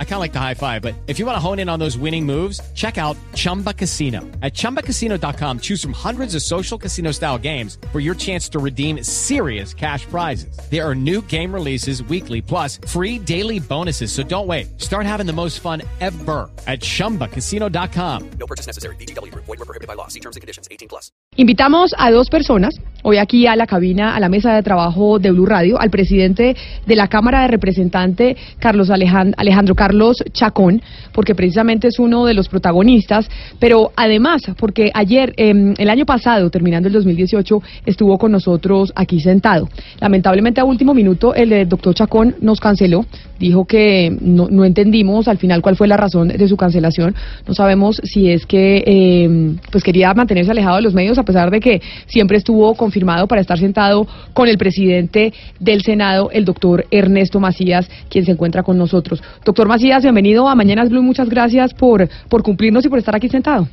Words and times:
I 0.00 0.04
kind 0.04 0.14
of 0.14 0.20
like 0.20 0.32
the 0.32 0.40
high 0.40 0.54
five, 0.54 0.82
but 0.82 0.96
if 1.06 1.20
you 1.20 1.26
want 1.26 1.36
to 1.36 1.40
hone 1.40 1.60
in 1.60 1.68
on 1.68 1.78
those 1.78 1.96
winning 1.96 2.26
moves, 2.26 2.60
check 2.74 2.98
out 2.98 3.16
Chumba 3.34 3.72
Casino. 3.72 4.22
At 4.42 4.54
ChumbaCasino.com, 4.54 5.60
choose 5.60 5.80
from 5.80 5.92
hundreds 5.92 6.34
of 6.34 6.42
social 6.42 6.76
casino 6.76 7.12
style 7.12 7.38
games 7.38 7.78
for 7.92 8.00
your 8.00 8.16
chance 8.16 8.48
to 8.48 8.58
redeem 8.58 9.04
serious 9.04 9.72
cash 9.72 10.04
prizes. 10.06 10.58
There 10.68 10.84
are 10.84 10.96
new 10.96 11.22
game 11.22 11.54
releases 11.54 12.02
weekly, 12.02 12.42
plus 12.42 12.80
free 12.88 13.20
daily 13.20 13.60
bonuses. 13.60 14.10
So 14.10 14.24
don't 14.24 14.48
wait. 14.48 14.80
Start 14.80 15.06
having 15.06 15.26
the 15.26 15.32
most 15.32 15.60
fun 15.60 15.82
ever 16.00 16.50
at 16.66 16.80
ChumbaCasino.com. 16.80 18.30
No 18.40 18.46
purchase 18.48 18.66
necessary. 18.66 18.96
BGW. 18.96 19.32
Void 19.32 19.46
were 19.46 19.56
prohibited 19.58 19.86
by 19.86 19.94
law. 19.94 20.08
See 20.08 20.20
terms 20.20 20.34
and 20.34 20.40
conditions. 20.40 20.66
18 20.72 20.88
plus. 20.88 21.12
Invitamos 21.36 21.94
a 21.96 22.10
dos 22.10 22.28
personas 22.30 22.80
hoy 23.02 23.18
aquí 23.18 23.46
a 23.46 23.56
la 23.56 23.66
cabina, 23.66 24.16
a 24.16 24.20
la 24.20 24.28
mesa 24.28 24.52
de 24.54 24.62
trabajo 24.62 25.18
de 25.18 25.30
Blue 25.30 25.46
Radio, 25.46 25.80
al 25.80 25.90
presidente 25.90 26.56
de 26.86 26.96
la 26.96 27.08
Cámara 27.08 27.42
de 27.42 27.48
Representante 27.48 28.36
Carlos 28.58 28.90
Alejandro 28.90 29.74
Carlos 29.74 29.87
Chacón, 30.32 30.82
porque 31.12 31.34
precisamente 31.34 31.88
es 31.88 31.98
uno 31.98 32.24
de 32.24 32.34
los 32.34 32.48
protagonistas, 32.48 33.28
pero 33.58 33.92
además 33.96 34.42
porque 34.58 34.90
ayer, 34.94 35.32
em, 35.36 35.74
el 35.78 35.90
año 35.90 36.06
pasado, 36.06 36.50
terminando 36.50 36.88
el 36.88 36.94
2018, 36.94 37.62
estuvo 37.86 38.18
con 38.18 38.32
nosotros 38.32 38.92
aquí 38.94 39.20
sentado. 39.20 39.68
Lamentablemente 40.00 40.60
a 40.60 40.64
último 40.64 40.94
minuto 40.94 41.34
el 41.34 41.68
doctor 41.68 41.94
Chacón 41.94 42.36
nos 42.40 42.60
canceló, 42.60 43.04
dijo 43.38 43.64
que 43.64 44.14
no, 44.20 44.48
no, 44.50 44.64
entendimos 44.64 45.28
al 45.28 45.38
final 45.38 45.62
cuál 45.62 45.76
fue 45.76 45.88
la 45.88 45.96
razón 45.96 46.28
de 46.28 46.48
su 46.48 46.56
cancelación, 46.56 47.14
no 47.46 47.54
sabemos 47.54 48.00
si 48.04 48.30
es 48.30 48.46
que 48.46 48.82
em, 48.86 49.56
pues 49.70 49.84
quería 49.84 50.12
mantenerse 50.14 50.50
alejado 50.50 50.76
de 50.76 50.82
los 50.82 50.94
medios 50.94 51.18
a 51.18 51.22
pesar 51.22 51.50
de 51.50 51.60
que 51.60 51.80
siempre 52.06 52.38
estuvo 52.38 52.74
confirmado 52.74 53.26
para 53.26 53.40
estar 53.40 53.58
sentado 53.58 54.06
con 54.34 54.48
el 54.48 54.58
presidente 54.58 55.32
del 55.60 55.82
Senado, 55.82 56.30
el 56.32 56.44
doctor 56.44 56.86
Ernesto 56.90 57.40
Macías, 57.40 57.88
quien 58.08 58.24
se 58.24 58.32
encuentra 58.32 58.62
con 58.62 58.78
nosotros. 58.78 59.22
Doctor 59.44 59.68
Macías, 59.68 60.02
bienvenido 60.02 60.48
a 60.48 60.54
Mañanas 60.54 60.88
Blue, 60.88 61.02
muchas 61.02 61.28
gracias 61.28 61.74
por, 61.74 62.08
por 62.28 62.42
cumplirnos 62.42 62.84
y 62.84 62.88
por 62.88 62.98
estar 62.98 63.14
aquí 63.14 63.28
sentado. 63.28 63.68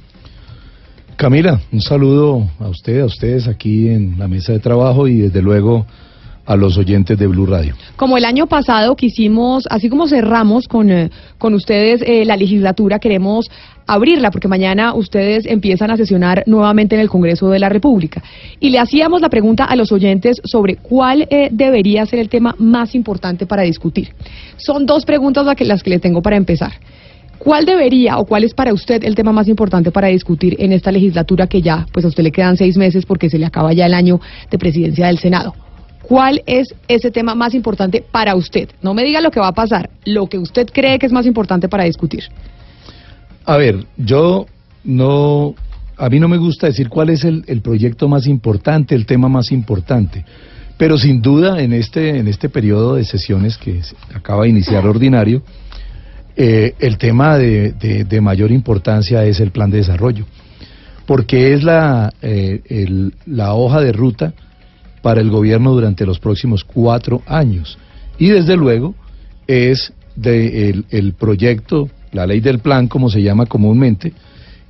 Camila, 1.16 1.62
un 1.72 1.82
saludo 1.82 2.50
a 2.60 2.68
usted, 2.68 3.00
a 3.00 3.06
ustedes 3.06 3.48
aquí 3.48 3.88
en 3.88 4.20
la 4.20 4.28
mesa 4.28 4.52
de 4.52 4.60
trabajo 4.60 5.08
y 5.08 5.20
desde 5.20 5.42
luego 5.42 5.86
a 6.46 6.56
los 6.56 6.78
oyentes 6.78 7.18
de 7.18 7.28
Blue 7.28 7.46
Radio. 7.46 7.76
Como 7.96 8.18
el 8.18 8.26
año 8.26 8.48
pasado 8.48 8.96
quisimos, 8.96 9.66
así 9.70 9.90
como 9.90 10.08
cerramos 10.08 10.68
con, 10.68 10.92
eh, 10.92 11.10
con 11.38 11.54
ustedes 11.54 12.02
eh, 12.06 12.26
la 12.26 12.38
legislatura, 12.38 13.00
queremos 13.00 13.50
abrirla 13.88 14.32
porque 14.32 14.48
mañana 14.48 14.94
ustedes 14.94 15.46
empiezan 15.46 15.92
a 15.92 15.98
sesionar 15.98 16.44
nuevamente 16.48 16.96
en 16.96 17.02
el 17.02 17.10
Congreso 17.10 17.50
de 17.50 17.60
la 17.60 17.70
República. 17.70 18.24
Y 18.60 18.70
le 18.70 18.80
hacíamos 18.80 19.22
la 19.22 19.30
pregunta 19.30 19.66
a 19.66 19.76
los 19.76 19.92
oyentes 19.92 20.42
sobre 20.44 20.78
cuál 20.78 21.28
eh, 21.30 21.50
debería 21.52 22.06
ser 22.06 22.20
el 22.20 22.30
tema 22.30 22.56
más 22.58 22.96
importante 22.96 23.46
para 23.46 23.64
discutir. 23.64 24.14
Son 24.58 24.86
dos 24.86 25.06
preguntas 25.06 25.46
las 25.46 25.56
que, 25.56 25.66
las 25.66 25.84
que 25.84 25.90
le 25.90 26.00
tengo 26.00 26.22
para 26.22 26.38
empezar. 26.38 26.74
¿Cuál 27.38 27.66
debería 27.66 28.18
o 28.18 28.26
cuál 28.26 28.44
es 28.44 28.54
para 28.54 28.74
usted 28.74 29.04
el 29.04 29.14
tema 29.14 29.32
más 29.32 29.48
importante 29.48 29.92
para 29.92 30.08
discutir 30.08 30.56
en 30.58 30.72
esta 30.72 30.92
legislatura 30.92 31.48
que 31.48 31.62
ya, 31.62 31.86
pues 31.92 32.06
a 32.06 32.08
usted 32.08 32.24
le 32.24 32.32
quedan 32.32 32.58
seis 32.58 32.78
meses 32.78 33.06
porque 33.06 33.30
se 33.30 33.38
le 33.38 33.46
acaba 33.46 33.74
ya 33.74 33.86
el 33.86 33.94
año 33.94 34.20
de 34.50 34.58
presidencia 34.58 35.08
del 35.08 35.20
Senado? 35.20 35.54
¿Cuál 36.08 36.44
es 36.46 36.68
ese 36.88 37.10
tema 37.10 37.34
más 37.34 37.56
importante 37.56 38.04
para 38.12 38.36
usted? 38.36 38.70
No 38.84 38.94
me 38.94 39.04
diga 39.04 39.22
lo 39.22 39.32
que 39.32 39.40
va 39.40 39.48
a 39.48 39.54
pasar, 39.54 39.90
lo 40.06 40.28
que 40.28 40.38
usted 40.38 40.68
cree 40.72 41.00
que 41.00 41.08
es 41.08 41.12
más 41.12 41.26
importante 41.26 41.68
para 41.68 41.86
discutir. 41.86 42.26
A 43.44 43.58
ver, 43.58 43.86
yo 43.98 44.46
no, 44.84 45.56
a 45.98 46.10
mí 46.10 46.20
no 46.20 46.28
me 46.28 46.38
gusta 46.38 46.68
decir 46.68 46.90
cuál 46.90 47.10
es 47.10 47.24
el, 47.24 47.44
proyecto 47.64 48.08
más 48.08 48.28
importante, 48.28 48.94
el 48.94 49.08
tema 49.08 49.30
más 49.30 49.52
importante, 49.52 50.24
pero 50.78 50.96
sin 50.96 51.24
duda 51.24 51.60
en 51.60 51.74
este, 51.74 52.20
en 52.20 52.28
este 52.28 52.50
periodo 52.50 52.96
de 52.96 53.06
sesiones 53.06 53.58
que 53.58 53.82
acaba 54.14 54.44
de 54.44 54.50
iniciar 54.50 54.86
ordinario, 54.86 55.42
eh, 56.36 56.76
el 56.80 57.00
tema 57.00 57.40
de, 57.40 57.72
de, 57.72 58.22
mayor 58.22 58.52
importancia 58.52 59.24
es 59.26 59.40
el 59.40 59.50
plan 59.50 59.72
de 59.72 59.78
desarrollo, 59.78 60.26
porque 61.08 61.54
es 61.54 61.64
la, 61.64 62.14
eh, 62.22 62.62
la 63.26 63.56
hoja 63.56 63.82
de 63.82 63.92
ruta 63.92 64.34
para 65.06 65.22
el 65.22 65.30
gobierno 65.30 65.72
durante 65.72 66.04
los 66.04 66.18
próximos 66.18 66.64
cuatro 66.64 67.22
años. 67.28 67.78
Y 68.18 68.30
desde 68.30 68.58
luego 68.58 68.96
es 69.46 69.94
de 70.16 70.84
el, 70.90 71.14
proyecto, 71.14 71.92
la 72.12 72.26
ley 72.26 72.40
del 72.40 72.58
plan, 72.58 72.88
como 72.88 73.12
se 73.12 73.22
llama 73.22 73.46
comúnmente, 73.46 74.14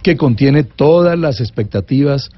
que 0.03 0.17
contiene 0.17 0.63
todas 0.63 1.17
las 1.17 1.39
expectativas 1.39 2.31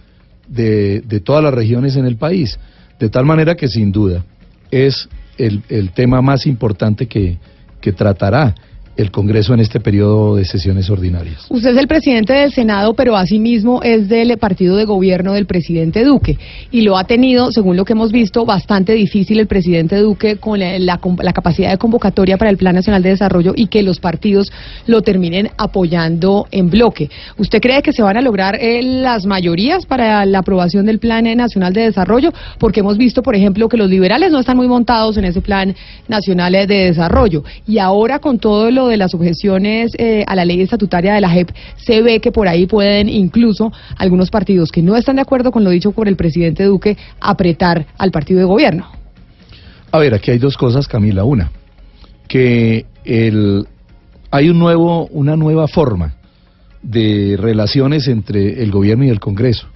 de, 0.47 1.01
de 1.01 1.19
todas 1.21 1.43
las 1.43 1.55
regiones 1.55 1.95
en 1.95 2.05
el 2.05 2.17
país. 2.17 2.59
De 2.99 3.09
tal 3.09 3.25
manera 3.25 3.55
que 3.55 3.67
sin 3.67 3.91
duda 3.91 4.23
es 4.69 5.09
el, 5.39 5.63
el 5.67 5.89
tema 5.89 6.21
más 6.21 6.45
importante 6.45 7.07
que, 7.07 7.39
que 7.81 7.93
tratará 7.93 8.53
el 8.97 9.11
Congreso 9.11 9.53
en 9.53 9.59
este 9.59 9.79
periodo 9.79 10.35
de 10.35 10.45
sesiones 10.45 10.89
ordinarias. 10.89 11.45
Usted 11.49 11.71
es 11.71 11.77
el 11.77 11.87
presidente 11.87 12.33
del 12.33 12.51
Senado, 12.51 12.93
pero 12.93 13.15
asimismo 13.15 13.81
es 13.83 14.09
del 14.09 14.37
partido 14.37 14.75
de 14.75 14.85
gobierno 14.85 15.33
del 15.33 15.45
presidente 15.45 16.03
Duque 16.03 16.37
y 16.71 16.81
lo 16.81 16.97
ha 16.97 17.03
tenido, 17.05 17.51
según 17.51 17.77
lo 17.77 17.85
que 17.85 17.93
hemos 17.93 18.11
visto, 18.11 18.45
bastante 18.45 18.93
difícil 18.93 19.39
el 19.39 19.47
presidente 19.47 19.97
Duque 19.97 20.37
con 20.37 20.59
la, 20.59 20.99
capacidad 21.33 21.69
de 21.69 21.77
convocatoria 21.77 22.37
para 22.37 22.49
el 22.49 22.57
Plan 22.57 22.75
Nacional 22.75 23.03
de 23.03 23.09
Desarrollo 23.09 23.53
y 23.55 23.67
que 23.67 23.83
los 23.83 23.99
partidos 23.99 24.51
lo 24.87 25.01
terminen 25.01 25.49
apoyando 25.57 26.47
en 26.51 26.69
bloque. 26.69 27.09
¿Usted 27.37 27.61
cree 27.61 27.81
que 27.81 27.93
se 27.93 28.01
van 28.01 28.17
a 28.17 28.21
lograr 28.21 28.55
eh, 28.59 28.81
las 28.81 29.25
mayorías 29.25 29.85
para 29.85 30.25
la 30.25 30.39
aprobación 30.39 30.85
del 30.85 30.99
Plan 30.99 31.25
Nacional 31.37 31.73
de 31.73 31.81
Desarrollo? 31.81 32.31
Porque 32.57 32.79
hemos 32.79 32.97
visto, 32.97 33.21
por 33.21 33.35
ejemplo, 33.35 33.69
que 33.69 33.77
los 33.77 33.89
liberales 33.89 34.31
no 34.31 34.39
están 34.39 34.57
muy 34.57 34.67
montados 34.67 35.17
en 35.17 35.25
ese 35.25 35.41
Plan 35.41 35.75
Nacional 36.07 36.53
de 36.53 36.67
Desarrollo 36.67 37.43
y 37.67 37.77
ahora 37.77 38.19
con 38.19 38.39
todo 38.39 38.71
lo 38.71 38.86
de 38.87 38.97
las 38.97 39.13
objeciones 39.13 39.91
eh, 39.97 40.23
a 40.27 40.35
la 40.35 40.45
ley 40.45 40.61
estatutaria 40.61 41.13
de 41.13 41.21
la 41.21 41.29
JEP, 41.29 41.49
se 41.77 42.01
ve 42.01 42.19
que 42.19 42.31
por 42.31 42.47
ahí 42.47 42.65
pueden 42.65 43.09
incluso 43.09 43.71
algunos 43.97 44.29
partidos 44.29 44.71
que 44.71 44.81
no 44.81 44.95
están 44.95 45.17
de 45.17 45.21
acuerdo 45.21 45.51
con 45.51 45.63
lo 45.63 45.69
dicho 45.69 45.91
por 45.91 46.07
el 46.07 46.15
presidente 46.15 46.63
Duque 46.63 46.97
apretar 47.19 47.85
al 47.97 48.11
partido 48.11 48.39
de 48.39 48.45
gobierno. 48.45 48.87
A 49.91 49.99
ver, 49.99 50.13
aquí 50.13 50.31
hay 50.31 50.37
dos 50.37 50.57
cosas, 50.57 50.87
Camila. 50.87 51.23
Una, 51.23 51.51
que 52.27 52.85
el, 53.05 53.65
hay 54.31 54.49
un 54.49 54.59
nuevo, 54.59 55.07
una 55.07 55.35
nueva 55.35 55.67
forma 55.67 56.15
de 56.81 57.35
relaciones 57.37 58.07
entre 58.07 58.61
el 58.61 58.71
gobierno 58.71 59.05
y 59.05 59.09
el 59.09 59.19
Congreso, 59.19 59.67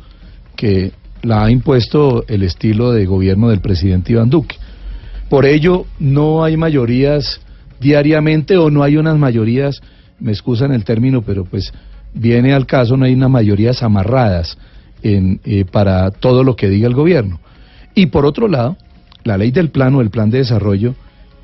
que 0.55 0.91
la 1.23 1.45
ha 1.45 1.51
impuesto 1.51 2.25
el 2.27 2.43
estilo 2.43 2.91
de 2.91 3.05
gobierno 3.05 3.49
del 3.49 3.61
presidente 3.61 4.13
Iván 4.13 4.29
Duque. 4.29 4.57
Por 5.29 5.45
ello, 5.45 5.85
no 5.99 6.43
hay 6.43 6.57
mayorías 6.57 7.41
diariamente 7.81 8.57
o 8.57 8.69
no 8.69 8.83
hay 8.83 8.95
unas 8.95 9.17
mayorías, 9.17 9.81
me 10.19 10.31
excusan 10.31 10.71
el 10.71 10.85
término, 10.85 11.23
pero 11.23 11.43
pues 11.43 11.73
viene 12.13 12.53
al 12.53 12.67
caso, 12.67 12.95
no 12.95 13.05
hay 13.05 13.13
unas 13.13 13.31
mayorías 13.31 13.81
amarradas 13.83 14.57
en, 15.01 15.41
eh, 15.43 15.65
para 15.65 16.11
todo 16.11 16.43
lo 16.43 16.55
que 16.55 16.69
diga 16.69 16.87
el 16.87 16.93
gobierno. 16.93 17.39
Y 17.95 18.05
por 18.05 18.25
otro 18.25 18.47
lado, 18.47 18.77
la 19.23 19.37
ley 19.37 19.51
del 19.51 19.69
plano, 19.69 19.99
el 19.99 20.11
plan 20.11 20.29
de 20.29 20.37
desarrollo, 20.37 20.95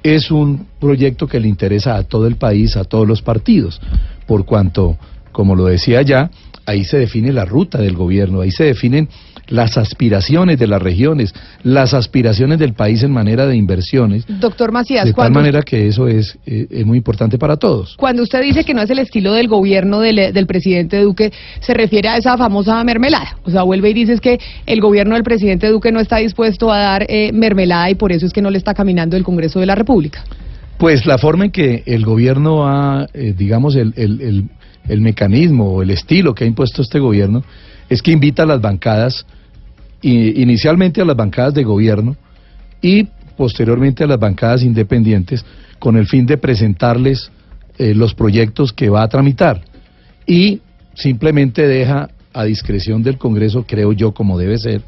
es 0.04 0.32
un 0.32 0.68
proyecto 0.80 1.28
que 1.28 1.40
le 1.40 1.48
interesa 1.48 1.98
a 1.98 2.04
todo 2.04 2.28
el 2.28 2.36
país, 2.36 2.78
a 2.78 2.84
todos 2.84 3.08
los 3.08 3.22
partidos, 3.22 3.82
por 4.28 4.46
cuanto, 4.46 4.98
como 5.38 5.56
lo 5.56 5.66
decía 5.66 6.02
ya, 6.02 6.32
ahí 6.66 6.84
se 6.84 6.98
define 6.98 7.32
la 7.32 7.46
ruta 7.46 7.78
del 7.78 7.94
gobierno, 7.96 8.42
ahí 8.42 8.50
se 8.50 8.64
definen 8.64 9.08
las 9.50 9.78
aspiraciones 9.78 10.58
de 10.58 10.66
las 10.66 10.82
regiones, 10.82 11.32
las 11.62 11.94
aspiraciones 11.94 12.58
del 12.58 12.74
país 12.74 13.04
en 13.04 13.12
manera 13.12 13.46
de 13.46 13.56
inversiones. 13.56 14.26
Doctor 14.28 14.72
Macías, 14.72 15.06
de 15.06 15.14
tal 15.14 15.32
manera 15.32 15.62
que 15.62 15.86
eso 15.86 16.08
es, 16.08 16.40
eh, 16.48 16.66
es, 16.72 16.86
muy 16.88 16.98
importante 16.98 17.38
para 17.38 17.56
todos. 17.56 17.96
Cuando 17.98 18.24
usted 18.24 18.42
dice 18.42 18.64
que 18.64 18.74
no 18.74 18.82
es 18.82 18.90
el 18.90 18.98
estilo 18.98 19.32
del 19.34 19.48
gobierno 19.48 20.00
del, 20.00 20.34
del, 20.34 20.48
presidente 20.48 21.00
Duque, 21.04 21.32
se 21.60 21.76
refiere 21.76 22.10
a 22.10 22.18
esa 22.18 22.36
famosa 22.36 22.84
mermelada. 22.84 23.38
O 23.44 23.52
sea, 23.52 23.62
vuelve 23.62 23.92
y 23.92 23.94
dice 23.94 24.18
que 24.18 24.40
el 24.66 24.82
gobierno 24.82 25.14
del 25.14 25.24
presidente 25.24 25.68
Duque 25.68 25.92
no 25.92 26.00
está 26.00 26.18
dispuesto 26.18 26.72
a 26.72 26.80
dar 26.80 27.06
eh, 27.10 27.32
mermelada 27.32 27.92
y 27.92 27.96
por 27.96 28.12
eso 28.12 28.26
es 28.26 28.34
que 28.34 28.42
no 28.42 28.50
le 28.50 28.58
está 28.58 28.74
caminando 28.74 29.16
el 29.16 29.24
Congreso 29.24 29.60
de 29.60 29.68
la 29.68 29.76
República. 29.76 30.24
Pues 30.78 31.08
la 31.08 31.18
forma 31.18 31.46
en 31.46 31.52
que 31.52 31.84
el 31.88 32.06
gobierno 32.06 32.68
ha, 32.68 33.08
eh, 33.14 33.34
digamos, 33.36 33.76
el, 33.76 33.94
el, 33.98 34.22
el, 34.22 34.44
el 34.88 35.02
mecanismo 35.02 35.72
o 35.72 35.82
el 35.82 35.90
estilo 35.90 36.34
que 36.34 36.44
ha 36.44 36.48
impuesto 36.48 36.82
este 36.82 37.00
gobierno 37.00 37.44
es 37.90 38.02
que 38.02 38.12
invita 38.12 38.44
a 38.44 38.46
las 38.46 38.62
bancadas 38.62 39.26
inicialmente 40.02 41.02
a 41.02 41.06
las 41.06 41.16
bancadas 41.16 41.54
de 41.54 41.64
gobierno 41.64 42.16
y 42.82 43.08
posteriormente 43.36 44.04
a 44.04 44.08
las 44.08 44.20
bancadas 44.20 44.64
independientes 44.64 45.44
con 45.80 45.98
el 45.98 46.08
fin 46.08 46.26
de 46.26 46.38
presentarles 46.38 47.32
eh, 47.78 47.94
los 47.94 48.14
proyectos 48.14 48.74
que 48.74 48.90
va 48.90 49.04
a 49.04 49.08
tramitar 49.08 49.62
y 50.26 50.62
simplemente 50.94 51.68
deja 51.68 52.10
a 52.34 52.44
discreción 52.44 53.02
del 53.02 53.18
Congreso, 53.18 53.66
creo 53.68 53.94
yo, 53.94 54.14
como 54.14 54.38
debe 54.38 54.58
ser, 54.58 54.82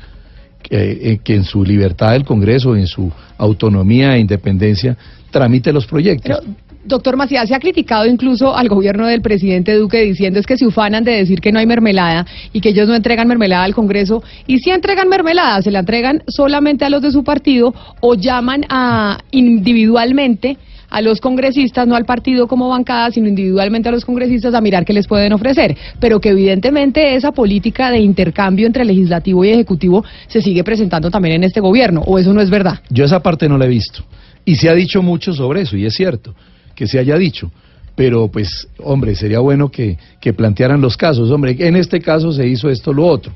eh, 0.70 1.20
que 1.24 1.36
en 1.36 1.44
su 1.44 1.64
libertad 1.64 2.12
del 2.12 2.26
Congreso, 2.26 2.76
en 2.76 2.86
su 2.86 3.12
autonomía 3.38 4.16
e 4.16 4.20
independencia, 4.20 4.98
tramite 5.32 5.72
los 5.72 5.88
proyectos. 5.88 6.42
Doctor 6.86 7.18
Macías, 7.18 7.50
se 7.50 7.56
ha 7.56 7.60
criticado 7.60 8.06
incluso 8.06 8.56
al 8.56 8.70
gobierno 8.70 9.06
del 9.06 9.22
presidente 9.22 9.76
Duque 9.76 10.02
diciendo 10.02 10.40
es 10.40 10.46
que 10.46 10.58
se 10.58 10.66
ufanan 10.66 11.04
de 11.04 11.12
decir 11.12 11.42
que 11.42 11.52
no 11.52 11.60
hay 11.60 11.66
mermelada 11.66 12.26
y 12.54 12.62
que 12.62 12.70
ellos 12.70 12.88
no 12.88 12.96
entregan 12.96 13.28
mermelada 13.28 13.66
al 13.66 13.76
Congreso. 13.76 14.24
Y 14.48 14.60
si 14.60 14.70
entregan 14.70 15.10
mermelada, 15.10 15.62
se 15.62 15.72
la 15.72 15.80
entregan 15.80 16.24
solamente 16.28 16.86
a 16.86 16.90
los 16.90 17.02
de 17.02 17.12
su 17.12 17.26
partido 17.26 17.74
o 18.00 18.16
llaman 18.16 18.66
a 18.70 19.18
individualmente 19.32 20.58
a 20.90 21.02
los 21.02 21.20
congresistas, 21.20 21.86
no 21.86 21.96
al 21.96 22.06
partido 22.06 22.48
como 22.48 22.70
bancada, 22.70 23.12
sino 23.12 23.28
individualmente 23.28 23.90
a 23.90 23.92
los 23.92 24.06
congresistas 24.06 24.54
a 24.54 24.62
mirar 24.62 24.86
qué 24.86 24.94
les 24.94 25.06
pueden 25.06 25.34
ofrecer. 25.34 25.76
Pero 26.00 26.22
que 26.22 26.30
evidentemente 26.30 27.14
esa 27.16 27.34
política 27.34 27.92
de 27.92 28.00
intercambio 28.00 28.66
entre 28.66 28.86
legislativo 28.86 29.44
y 29.44 29.50
ejecutivo 29.50 30.06
se 30.28 30.42
sigue 30.42 30.64
presentando 30.64 31.12
también 31.12 31.36
en 31.36 31.44
este 31.44 31.60
gobierno, 31.60 32.02
o 32.08 32.18
eso 32.18 32.34
no 32.34 32.42
es 32.42 32.50
verdad. 32.50 32.80
Yo 32.90 33.04
esa 33.04 33.20
parte 33.22 33.50
no 33.50 33.58
la 33.58 33.66
he 33.66 33.70
visto. 33.70 34.04
Y 34.46 34.56
se 34.56 34.70
ha 34.70 34.74
dicho 34.74 35.04
mucho 35.04 35.34
sobre 35.34 35.62
eso, 35.62 35.76
y 35.76 35.86
es 35.86 35.94
cierto 35.94 36.34
que 36.80 36.88
se 36.88 36.98
haya 36.98 37.18
dicho. 37.18 37.52
Pero 37.96 38.30
pues, 38.30 38.70
hombre, 38.80 39.14
sería 39.16 39.40
bueno 39.40 39.70
que, 39.70 39.98
que 40.22 40.34
plantearan 40.34 40.80
los 40.80 40.96
casos. 40.96 41.30
Hombre, 41.30 41.58
en 41.60 41.76
este 41.76 42.00
caso 42.00 42.32
se 42.32 42.48
hizo 42.48 42.70
esto, 42.70 42.94
lo 42.94 43.06
otro. 43.06 43.34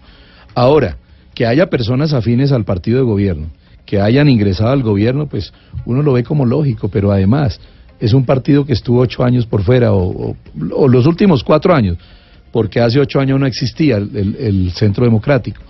Ahora, 0.56 0.96
que 1.36 1.46
haya 1.46 1.70
personas 1.70 2.14
afines 2.14 2.54
al 2.54 2.64
partido 2.64 3.00
de 3.00 3.04
gobierno 3.04 3.50
que 3.86 4.00
hayan 4.00 4.30
ingresado 4.30 4.72
al 4.72 4.82
gobierno, 4.82 5.28
pues 5.28 5.54
uno 5.86 6.02
lo 6.02 6.14
ve 6.14 6.24
como 6.24 6.46
lógico, 6.46 6.88
pero 6.88 7.12
además 7.12 7.60
es 8.00 8.14
un 8.14 8.26
partido 8.26 8.66
que 8.66 8.74
estuvo 8.74 9.02
ocho 9.02 9.24
años 9.24 9.46
por 9.46 9.62
fuera, 9.62 9.94
o, 9.94 10.36
los 10.56 11.06
últimos 11.06 11.44
cuatro 11.44 11.76
años, 11.76 11.98
porque 12.54 12.80
hace 12.80 13.00
ocho 13.00 13.20
años 13.20 13.40
no 13.40 13.46
existía 13.46 13.98
el, 13.98 14.72
Centro 14.74 15.04
Democrático. 15.04 15.62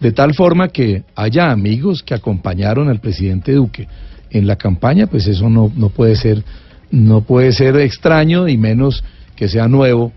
De 0.00 0.12
tal 0.12 0.34
forma 0.34 0.68
que 0.68 1.02
haya 1.14 1.50
amigos 1.50 2.02
que 2.02 2.14
acompañaron 2.14 2.88
al 2.88 3.00
presidente 3.00 3.52
Duque 3.52 3.88
en 4.30 4.46
la 4.46 4.56
campaña, 4.56 5.06
pues 5.06 5.26
eso 5.26 5.48
no, 5.48 5.72
no 5.74 5.88
puede 5.88 6.14
ser, 6.16 6.44
no 6.90 7.22
puede 7.22 7.52
ser 7.52 7.76
extraño 7.76 8.48
y 8.48 8.56
menos 8.56 9.02
que 9.34 9.48
sea 9.48 9.68
nuevo 9.68 10.12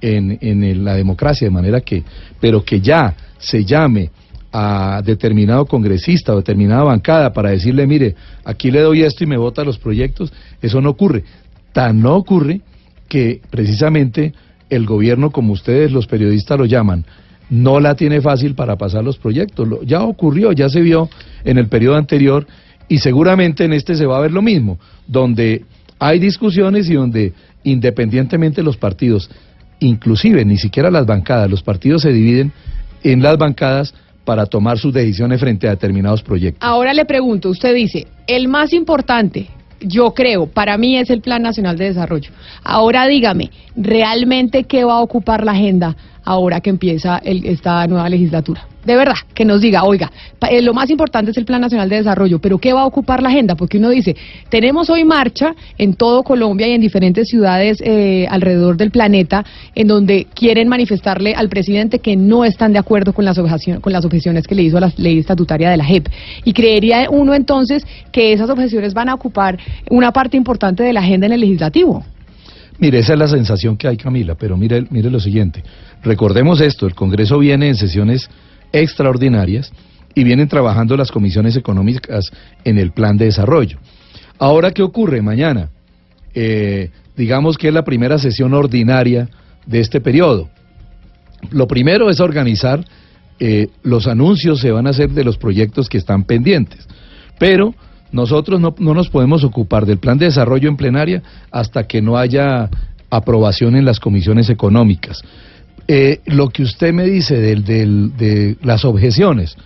en, 0.00 0.38
en 0.40 0.84
la 0.84 0.94
democracia, 0.94 1.46
de 1.46 1.52
manera 1.52 1.80
que, 1.80 2.02
pero 2.40 2.64
que 2.64 2.80
ya 2.80 3.14
se 3.38 3.64
llame 3.64 4.10
a 4.52 5.02
determinado 5.04 5.66
congresista 5.66 6.32
o 6.32 6.36
determinada 6.36 6.84
bancada 6.84 7.32
para 7.32 7.50
decirle, 7.50 7.88
mire, 7.88 8.14
aquí 8.44 8.70
le 8.70 8.80
doy 8.82 9.02
esto 9.02 9.24
y 9.24 9.26
me 9.26 9.36
vota 9.36 9.64
los 9.64 9.78
proyectos, 9.78 10.32
eso 10.62 10.80
no 10.80 10.90
ocurre. 10.90 11.24
Tan 11.72 12.00
no 12.00 12.14
ocurre 12.14 12.60
que 13.08 13.40
precisamente 13.50 14.32
el 14.70 14.86
gobierno, 14.86 15.30
como 15.30 15.52
ustedes 15.52 15.90
los 15.90 16.06
periodistas 16.06 16.56
lo 16.56 16.66
llaman, 16.66 17.04
no 17.50 17.80
la 17.80 17.96
tiene 17.96 18.20
fácil 18.20 18.54
para 18.54 18.76
pasar 18.76 19.02
los 19.02 19.18
proyectos. 19.18 19.68
Ya 19.86 20.02
ocurrió, 20.02 20.52
ya 20.52 20.68
se 20.68 20.80
vio 20.80 21.08
en 21.44 21.58
el 21.58 21.66
periodo 21.66 21.96
anterior 21.96 22.46
y 22.88 22.98
seguramente 22.98 23.64
en 23.64 23.72
este 23.72 23.96
se 23.96 24.06
va 24.06 24.18
a 24.18 24.20
ver 24.20 24.30
lo 24.30 24.42
mismo, 24.42 24.78
donde 25.08 25.64
hay 25.98 26.18
discusiones 26.18 26.88
y 26.88 26.94
donde 26.94 27.32
independientemente 27.62 28.62
los 28.62 28.76
partidos, 28.76 29.30
inclusive 29.80 30.44
ni 30.44 30.58
siquiera 30.58 30.90
las 30.90 31.06
bancadas, 31.06 31.50
los 31.50 31.62
partidos 31.62 32.02
se 32.02 32.12
dividen 32.12 32.52
en 33.02 33.22
las 33.22 33.38
bancadas 33.38 33.94
para 34.24 34.46
tomar 34.46 34.78
sus 34.78 34.92
decisiones 34.92 35.40
frente 35.40 35.66
a 35.66 35.70
determinados 35.70 36.22
proyectos. 36.22 36.66
Ahora 36.66 36.94
le 36.94 37.04
pregunto, 37.04 37.50
usted 37.50 37.74
dice, 37.74 38.06
el 38.26 38.48
más 38.48 38.72
importante, 38.72 39.48
yo 39.80 40.14
creo, 40.14 40.46
para 40.46 40.78
mí 40.78 40.96
es 40.96 41.10
el 41.10 41.20
Plan 41.20 41.42
Nacional 41.42 41.76
de 41.76 41.86
Desarrollo. 41.86 42.30
Ahora 42.62 43.06
dígame, 43.06 43.50
¿realmente 43.76 44.64
qué 44.64 44.84
va 44.84 44.94
a 44.94 45.00
ocupar 45.00 45.44
la 45.44 45.52
agenda 45.52 45.96
ahora 46.24 46.60
que 46.60 46.70
empieza 46.70 47.20
esta 47.24 47.86
nueva 47.86 48.08
legislatura? 48.08 48.66
de 48.84 48.96
verdad, 48.96 49.16
que 49.34 49.44
nos 49.44 49.60
diga, 49.60 49.84
oiga, 49.84 50.10
eh, 50.50 50.60
lo 50.60 50.74
más 50.74 50.90
importante 50.90 51.30
es 51.30 51.36
el 51.38 51.44
Plan 51.44 51.60
Nacional 51.60 51.88
de 51.88 51.96
Desarrollo, 51.96 52.38
pero 52.38 52.58
¿qué 52.58 52.72
va 52.72 52.82
a 52.82 52.86
ocupar 52.86 53.22
la 53.22 53.30
agenda? 53.30 53.54
Porque 53.54 53.78
uno 53.78 53.90
dice, 53.90 54.14
tenemos 54.50 54.90
hoy 54.90 55.04
marcha 55.04 55.54
en 55.78 55.94
todo 55.94 56.22
Colombia 56.22 56.68
y 56.68 56.72
en 56.72 56.80
diferentes 56.80 57.28
ciudades 57.28 57.78
eh, 57.80 58.26
alrededor 58.28 58.76
del 58.76 58.90
planeta 58.90 59.44
en 59.74 59.88
donde 59.88 60.26
quieren 60.34 60.68
manifestarle 60.68 61.34
al 61.34 61.48
presidente 61.48 61.98
que 61.98 62.16
no 62.16 62.44
están 62.44 62.72
de 62.72 62.78
acuerdo 62.78 63.12
con 63.12 63.24
las, 63.24 63.38
objeciones, 63.38 63.82
con 63.82 63.92
las 63.92 64.04
objeciones 64.04 64.46
que 64.46 64.54
le 64.54 64.62
hizo 64.62 64.78
la 64.78 64.92
ley 64.96 65.18
estatutaria 65.18 65.70
de 65.70 65.76
la 65.76 65.84
JEP. 65.84 66.08
Y 66.44 66.52
creería 66.52 67.08
uno 67.10 67.34
entonces 67.34 67.86
que 68.12 68.32
esas 68.32 68.50
objeciones 68.50 68.92
van 68.92 69.08
a 69.08 69.14
ocupar 69.14 69.58
una 69.90 70.12
parte 70.12 70.36
importante 70.36 70.82
de 70.82 70.92
la 70.92 71.00
agenda 71.00 71.26
en 71.26 71.32
el 71.32 71.40
legislativo. 71.40 72.04
Mire, 72.78 72.98
esa 72.98 73.12
es 73.12 73.18
la 73.18 73.28
sensación 73.28 73.76
que 73.76 73.88
hay, 73.88 73.96
Camila, 73.96 74.34
pero 74.34 74.56
mire, 74.56 74.86
mire 74.90 75.10
lo 75.10 75.20
siguiente. 75.20 75.62
Recordemos 76.02 76.60
esto, 76.60 76.86
el 76.86 76.94
Congreso 76.94 77.38
viene 77.38 77.68
en 77.68 77.76
sesiones 77.76 78.28
extraordinarias 78.72 79.72
y 80.14 80.24
vienen 80.24 80.48
trabajando 80.48 80.96
las 80.96 81.10
comisiones 81.10 81.56
económicas 81.56 82.30
en 82.64 82.78
el 82.78 82.92
plan 82.92 83.16
de 83.16 83.26
desarrollo. 83.26 83.78
Ahora, 84.38 84.72
¿qué 84.72 84.82
ocurre 84.82 85.22
mañana? 85.22 85.70
Eh, 86.34 86.90
digamos 87.16 87.56
que 87.56 87.68
es 87.68 87.74
la 87.74 87.84
primera 87.84 88.18
sesión 88.18 88.54
ordinaria 88.54 89.28
de 89.66 89.80
este 89.80 90.00
periodo. 90.00 90.50
Lo 91.50 91.68
primero 91.68 92.10
es 92.10 92.20
organizar 92.20 92.84
eh, 93.40 93.68
los 93.82 94.06
anuncios 94.06 94.60
se 94.60 94.70
van 94.70 94.86
a 94.86 94.90
hacer 94.90 95.10
de 95.10 95.24
los 95.24 95.38
proyectos 95.38 95.88
que 95.88 95.98
están 95.98 96.24
pendientes, 96.24 96.86
pero 97.38 97.74
nosotros 98.14 98.60
no, 98.60 98.76
no 98.78 98.94
nos 98.94 99.08
podemos 99.08 99.42
ocupar 99.42 99.86
del 99.86 99.98
plan 99.98 100.18
de 100.18 100.26
desarrollo 100.26 100.68
en 100.68 100.76
plenaria 100.76 101.20
hasta 101.50 101.88
que 101.88 102.00
no 102.00 102.16
haya 102.16 102.70
aprobación 103.10 103.74
en 103.74 103.84
las 103.84 103.98
comisiones 103.98 104.48
económicas. 104.50 105.20
Eh, 105.88 106.20
lo 106.26 106.48
que 106.48 106.62
usted 106.62 106.92
me 106.92 107.04
dice 107.04 107.36
del, 107.40 107.64
de 107.64 108.56
las 108.62 108.84
objeciones, 108.84 109.56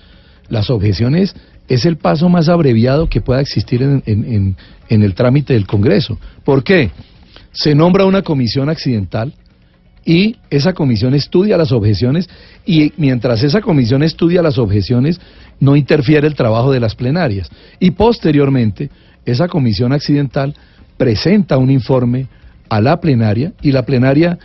las 0.48 0.70
objeciones 0.70 1.36
es 1.68 1.84
el 1.84 1.98
paso 1.98 2.30
más 2.30 2.48
abreviado 2.48 3.10
que 3.10 3.20
pueda 3.20 3.42
existir 3.42 3.82
en, 3.82 4.02
en, 4.06 4.56
en, 4.88 5.02
el 5.02 5.14
trámite 5.14 5.52
del 5.52 5.66
Congreso. 5.66 6.18
¿Por 6.42 6.64
qué? 6.64 6.90
Se 7.52 7.74
nombra 7.74 8.06
una 8.06 8.22
comisión 8.22 8.70
accidental 8.70 9.34
y 10.08 10.36
esa 10.48 10.72
comisión 10.72 11.12
estudia 11.12 11.58
las 11.58 11.70
objeciones 11.70 12.30
y 12.64 12.94
mientras 12.96 13.42
esa 13.42 13.60
comisión 13.60 14.02
estudia 14.02 14.40
las 14.40 14.56
objeciones 14.56 15.20
no 15.60 15.76
interfiere 15.76 16.26
el 16.26 16.34
trabajo 16.34 16.72
de 16.72 16.80
las 16.80 16.94
plenarias. 16.94 17.50
Y 17.78 17.90
posteriormente 17.90 18.88
esa 19.26 19.48
comisión 19.48 19.92
accidental 19.92 20.54
presenta 20.96 21.58
un 21.58 21.70
informe 21.70 22.26
a 22.70 22.80
la 22.80 22.98
plenaria 22.98 23.52
y 23.60 23.70
la 23.70 23.82
plenaria 23.82 24.38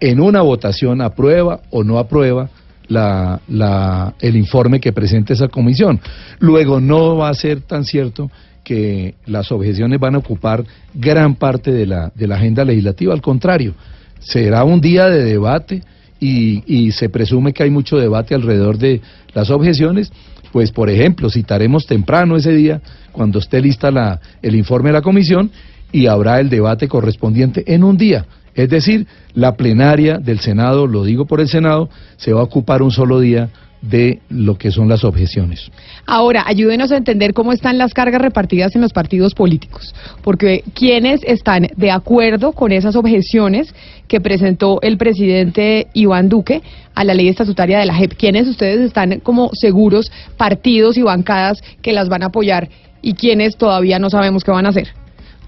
en 0.00 0.20
una 0.20 0.40
votación 0.40 1.02
aprueba 1.02 1.60
o 1.68 1.84
no 1.84 1.98
aprueba 1.98 2.48
la, 2.88 4.14
el 4.20 4.36
informe 4.36 4.80
que 4.80 4.94
presente 4.94 5.34
esa 5.34 5.48
comisión. 5.48 6.00
Luego 6.38 6.80
no 6.80 7.18
va 7.18 7.28
a 7.28 7.34
ser 7.34 7.60
tan 7.60 7.84
cierto 7.84 8.30
que 8.64 9.16
las 9.26 9.52
objeciones 9.52 10.00
van 10.00 10.14
a 10.14 10.18
ocupar 10.18 10.64
gran 10.94 11.34
parte 11.34 11.72
de 11.72 11.84
la, 11.84 12.10
de 12.14 12.26
la 12.26 12.36
agenda 12.36 12.64
legislativa, 12.64 13.12
al 13.12 13.20
contrario, 13.20 13.74
será 14.20 14.64
un 14.64 14.80
día 14.80 15.06
de 15.06 15.24
debate 15.24 15.82
y, 16.18 16.62
y 16.66 16.92
se 16.92 17.08
presume 17.08 17.52
que 17.52 17.62
hay 17.62 17.70
mucho 17.70 17.96
debate 17.96 18.34
alrededor 18.34 18.78
de 18.78 19.00
las 19.34 19.50
objeciones, 19.50 20.12
pues 20.52 20.70
por 20.72 20.90
ejemplo, 20.90 21.30
citaremos 21.30 21.86
temprano 21.86 22.36
ese 22.36 22.52
día, 22.52 22.80
cuando 23.12 23.38
esté 23.38 23.60
lista 23.60 23.90
la, 23.90 24.20
el 24.42 24.54
informe 24.54 24.90
de 24.90 24.94
la 24.94 25.02
comisión, 25.02 25.50
y 25.92 26.06
habrá 26.06 26.40
el 26.40 26.48
debate 26.48 26.88
correspondiente 26.88 27.64
en 27.66 27.82
un 27.82 27.96
día. 27.96 28.26
Es 28.54 28.68
decir, 28.68 29.06
la 29.34 29.56
plenaria 29.56 30.18
del 30.18 30.40
Senado, 30.40 30.86
lo 30.86 31.04
digo 31.04 31.24
por 31.24 31.40
el 31.40 31.48
Senado, 31.48 31.88
se 32.16 32.32
va 32.32 32.40
a 32.40 32.44
ocupar 32.44 32.82
un 32.82 32.90
solo 32.90 33.20
día 33.20 33.48
de 33.82 34.20
lo 34.28 34.58
que 34.58 34.70
son 34.70 34.88
las 34.88 35.04
objeciones. 35.04 35.70
Ahora, 36.06 36.44
ayúdenos 36.46 36.92
a 36.92 36.96
entender 36.96 37.32
cómo 37.32 37.52
están 37.52 37.78
las 37.78 37.94
cargas 37.94 38.20
repartidas 38.20 38.74
en 38.74 38.82
los 38.82 38.92
partidos 38.92 39.34
políticos, 39.34 39.94
porque 40.22 40.64
quienes 40.74 41.22
están 41.24 41.68
de 41.76 41.90
acuerdo 41.90 42.52
con 42.52 42.72
esas 42.72 42.96
objeciones 42.96 43.74
que 44.06 44.20
presentó 44.20 44.80
el 44.82 44.98
presidente 44.98 45.86
Iván 45.94 46.28
Duque 46.28 46.62
a 46.94 47.04
la 47.04 47.14
ley 47.14 47.28
estatutaria 47.28 47.78
de 47.78 47.86
la 47.86 47.94
JEP, 47.94 48.14
quienes 48.14 48.48
ustedes 48.48 48.80
están 48.80 49.20
como 49.20 49.50
seguros, 49.54 50.10
partidos 50.36 50.98
y 50.98 51.02
bancadas 51.02 51.58
que 51.80 51.92
las 51.92 52.08
van 52.08 52.22
a 52.22 52.26
apoyar 52.26 52.68
y 53.02 53.14
quienes 53.14 53.56
todavía 53.56 53.98
no 53.98 54.10
sabemos 54.10 54.44
qué 54.44 54.50
van 54.50 54.66
a 54.66 54.70
hacer. 54.70 54.88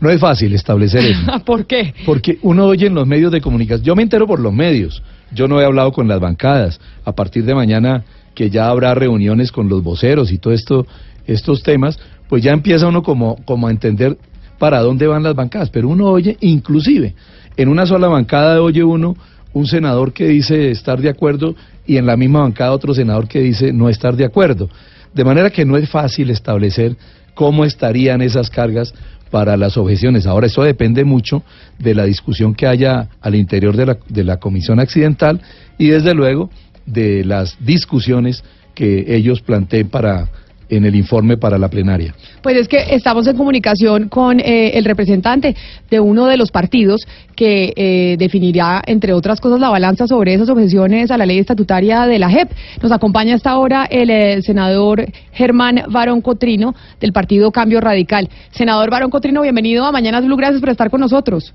No 0.00 0.10
es 0.10 0.20
fácil 0.20 0.52
establecer 0.54 1.04
eso. 1.04 1.38
¿Por 1.44 1.66
qué? 1.66 1.94
Porque 2.04 2.38
uno 2.42 2.66
oye 2.66 2.86
en 2.86 2.94
los 2.94 3.06
medios 3.06 3.30
de 3.30 3.40
comunicación, 3.40 3.84
yo 3.84 3.94
me 3.94 4.02
entero 4.02 4.26
por 4.26 4.40
los 4.40 4.52
medios, 4.52 5.02
yo 5.32 5.46
no 5.46 5.60
he 5.60 5.64
hablado 5.64 5.92
con 5.92 6.08
las 6.08 6.18
bancadas, 6.18 6.80
a 7.04 7.12
partir 7.12 7.44
de 7.44 7.54
mañana 7.54 8.04
que 8.34 8.50
ya 8.50 8.68
habrá 8.68 8.94
reuniones 8.94 9.52
con 9.52 9.68
los 9.68 9.82
voceros 9.82 10.32
y 10.32 10.38
todo 10.38 10.52
esto, 10.52 10.86
estos 11.26 11.62
temas, 11.62 11.98
pues 12.28 12.42
ya 12.42 12.52
empieza 12.52 12.86
uno 12.86 13.02
como, 13.02 13.36
como 13.44 13.68
a 13.68 13.70
entender 13.70 14.16
para 14.58 14.80
dónde 14.80 15.06
van 15.06 15.22
las 15.22 15.34
bancadas, 15.34 15.70
pero 15.70 15.88
uno 15.88 16.06
oye, 16.06 16.36
inclusive, 16.40 17.14
en 17.56 17.68
una 17.68 17.86
sola 17.86 18.08
bancada 18.08 18.62
oye 18.62 18.84
uno 18.84 19.16
un 19.52 19.66
senador 19.66 20.12
que 20.12 20.28
dice 20.28 20.70
estar 20.70 21.00
de 21.00 21.10
acuerdo 21.10 21.54
y 21.86 21.96
en 21.96 22.06
la 22.06 22.16
misma 22.16 22.40
bancada 22.40 22.72
otro 22.72 22.94
senador 22.94 23.28
que 23.28 23.40
dice 23.40 23.72
no 23.72 23.88
estar 23.88 24.16
de 24.16 24.24
acuerdo. 24.24 24.68
De 25.12 25.24
manera 25.24 25.50
que 25.50 25.64
no 25.64 25.76
es 25.76 25.90
fácil 25.90 26.30
establecer 26.30 26.96
cómo 27.34 27.64
estarían 27.64 28.22
esas 28.22 28.48
cargas 28.48 28.94
para 29.30 29.56
las 29.56 29.76
objeciones. 29.76 30.26
Ahora, 30.26 30.46
eso 30.46 30.62
depende 30.62 31.04
mucho 31.04 31.42
de 31.78 31.94
la 31.94 32.04
discusión 32.04 32.54
que 32.54 32.66
haya 32.66 33.08
al 33.20 33.34
interior 33.34 33.76
de 33.76 33.86
la, 33.86 33.98
de 34.08 34.24
la 34.24 34.38
comisión 34.38 34.78
accidental 34.78 35.40
y, 35.78 35.88
desde 35.88 36.14
luego, 36.14 36.50
de 36.86 37.24
las 37.24 37.56
discusiones 37.64 38.42
que 38.74 39.14
ellos 39.14 39.40
planteen 39.40 39.88
para 39.88 40.28
en 40.72 40.86
el 40.86 40.96
informe 40.96 41.36
para 41.36 41.58
la 41.58 41.68
plenaria. 41.68 42.14
Pues 42.42 42.56
es 42.56 42.66
que 42.66 42.78
estamos 42.94 43.26
en 43.26 43.36
comunicación 43.36 44.08
con 44.08 44.40
eh, 44.40 44.70
el 44.70 44.86
representante 44.86 45.54
de 45.90 46.00
uno 46.00 46.26
de 46.26 46.38
los 46.38 46.50
partidos 46.50 47.06
que 47.36 47.74
eh, 47.76 48.16
definirá, 48.18 48.82
entre 48.86 49.12
otras 49.12 49.38
cosas, 49.38 49.60
la 49.60 49.68
balanza 49.68 50.06
sobre 50.06 50.32
esas 50.32 50.48
objeciones 50.48 51.10
a 51.10 51.18
la 51.18 51.26
ley 51.26 51.38
estatutaria 51.38 52.06
de 52.06 52.18
la 52.18 52.30
JEP. 52.30 52.50
Nos 52.82 52.90
acompaña 52.90 53.34
hasta 53.34 53.50
ahora 53.50 53.84
el, 53.84 54.08
eh, 54.08 54.40
senador 54.40 55.04
Germán 55.32 55.82
Barón 55.90 56.22
Cotrino 56.22 56.74
del 57.00 57.12
partido 57.12 57.52
Cambio 57.52 57.82
Radical. 57.82 58.30
Senador 58.50 58.90
Barón 58.90 59.10
Cotrino, 59.10 59.42
bienvenido 59.42 59.84
a 59.84 59.92
Mañanas 59.92 60.24
Blue, 60.24 60.36
gracias 60.36 60.60
por 60.60 60.70
estar 60.70 60.88
con 60.88 61.00
nosotros. 61.00 61.52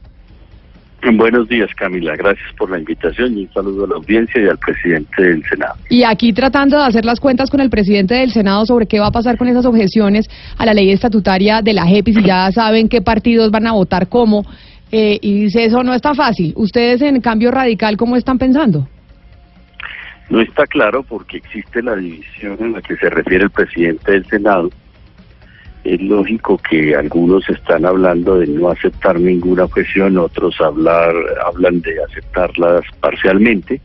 Buenos 1.03 1.47
días, 1.47 1.69
Camila. 1.75 2.15
Gracias 2.15 2.51
por 2.57 2.71
la 2.71 2.79
invitación 2.79 3.37
y 3.37 3.43
un 3.43 3.53
saludo 3.53 3.85
a 3.85 3.87
la 3.87 3.95
audiencia 3.95 4.41
y 4.41 4.47
al 4.47 4.57
presidente 4.57 5.21
del 5.21 5.43
Senado. 5.43 5.75
Y 5.89 6.03
aquí 6.03 6.33
tratando 6.33 6.77
de 6.77 6.85
hacer 6.85 7.05
las 7.05 7.19
cuentas 7.19 7.49
con 7.49 7.59
el 7.59 7.69
presidente 7.69 8.15
del 8.15 8.31
Senado 8.31 8.65
sobre 8.65 8.87
qué 8.87 8.99
va 8.99 9.07
a 9.07 9.11
pasar 9.11 9.37
con 9.37 9.47
esas 9.47 9.65
objeciones 9.65 10.27
a 10.57 10.65
la 10.65 10.73
ley 10.73 10.91
estatutaria 10.91 11.61
de 11.61 11.73
la 11.73 11.85
JEP 11.85 12.09
y 12.09 12.13
si 12.15 12.23
ya 12.23 12.51
saben 12.51 12.89
qué 12.89 13.01
partidos 13.01 13.51
van 13.51 13.67
a 13.67 13.73
votar 13.73 14.09
cómo. 14.09 14.43
Eh, 14.91 15.19
y 15.21 15.43
dice, 15.43 15.65
eso 15.65 15.83
no 15.83 15.93
está 15.93 16.13
fácil. 16.13 16.53
¿Ustedes 16.55 17.01
en 17.01 17.21
cambio 17.21 17.51
radical 17.51 17.95
cómo 17.95 18.15
están 18.15 18.37
pensando? 18.37 18.87
No 20.29 20.41
está 20.41 20.65
claro 20.65 21.03
porque 21.03 21.37
existe 21.37 21.81
la 21.81 21.95
división 21.95 22.57
en 22.59 22.73
la 22.73 22.81
que 22.81 22.95
se 22.97 23.09
refiere 23.09 23.45
el 23.45 23.49
presidente 23.49 24.11
del 24.11 24.25
Senado 24.25 24.69
es 25.87 26.01
lógico 26.01 26.57
que 26.69 26.95
algunos 26.95 27.47
están 27.49 27.85
hablando 27.85 28.39
de 28.39 28.47
no 28.47 28.69
aceptar 28.69 29.17
ninguna 29.19 29.63
objeción, 29.63 30.17
otros 30.17 30.59
hablar, 30.59 31.15
hablan 31.45 31.79
de 31.81 32.03
aceptarlas 32.03 32.83
parcialmente 32.99 33.79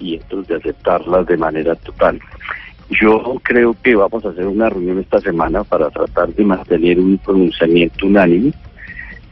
y 0.00 0.16
otros 0.16 0.48
de 0.48 0.56
aceptarlas 0.56 1.26
de 1.26 1.36
manera 1.36 1.74
total. 1.74 2.18
Yo 2.88 3.38
creo 3.42 3.76
que 3.82 3.94
vamos 3.94 4.24
a 4.24 4.30
hacer 4.30 4.46
una 4.46 4.70
reunión 4.70 5.00
esta 5.00 5.20
semana 5.20 5.64
para 5.64 5.90
tratar 5.90 6.30
de 6.30 6.44
mantener 6.44 6.98
un 6.98 7.18
pronunciamiento 7.18 8.06
unánime 8.06 8.52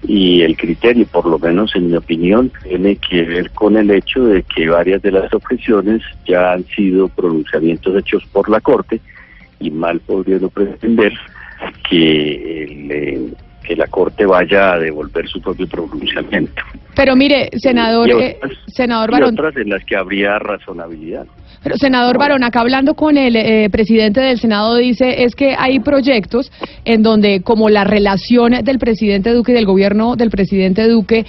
y 0.06 0.42
el 0.42 0.54
criterio, 0.54 1.06
por 1.06 1.24
lo 1.24 1.38
menos 1.38 1.74
en 1.74 1.90
mi 1.90 1.96
opinión, 1.96 2.52
tiene 2.62 2.96
que 2.96 3.22
ver 3.22 3.50
con 3.52 3.78
el 3.78 3.90
hecho 3.90 4.22
de 4.26 4.42
que 4.42 4.68
varias 4.68 5.00
de 5.00 5.12
las 5.12 5.32
objeciones 5.32 6.02
ya 6.26 6.52
han 6.52 6.64
sido 6.66 7.08
pronunciamientos 7.08 7.96
hechos 7.96 8.22
por 8.26 8.50
la 8.50 8.60
Corte 8.60 9.00
y 9.58 9.70
mal 9.70 9.98
podría 10.00 10.38
no 10.38 10.50
pretender 10.50 11.14
que, 11.88 12.64
eh, 12.90 13.32
que 13.62 13.76
la 13.76 13.86
Corte 13.86 14.24
vaya 14.24 14.74
a 14.74 14.78
devolver 14.78 15.28
su 15.28 15.40
propio 15.40 15.66
pronunciamiento. 15.66 16.62
Pero 16.94 17.16
mire, 17.16 17.50
senador, 17.58 18.10
eh, 18.10 18.38
senador 18.68 19.10
Barón. 19.10 19.34
otras 19.34 19.56
en 19.56 19.70
las 19.70 19.84
que 19.84 19.96
habría 19.96 20.38
razonabilidad. 20.38 21.26
Pero, 21.62 21.76
senador 21.76 22.18
Barón, 22.18 22.44
acá 22.44 22.60
hablando 22.60 22.94
con 22.94 23.16
el 23.16 23.36
eh, 23.36 23.68
presidente 23.70 24.20
del 24.20 24.38
Senado, 24.38 24.76
dice 24.76 25.24
es 25.24 25.34
que 25.34 25.54
hay 25.58 25.80
proyectos 25.80 26.50
en 26.84 27.02
donde, 27.02 27.42
como 27.42 27.68
la 27.68 27.84
relación 27.84 28.52
del 28.62 28.78
presidente 28.78 29.32
Duque 29.32 29.52
y 29.52 29.54
del 29.54 29.66
gobierno 29.66 30.16
del 30.16 30.30
presidente 30.30 30.88
Duque 30.88 31.26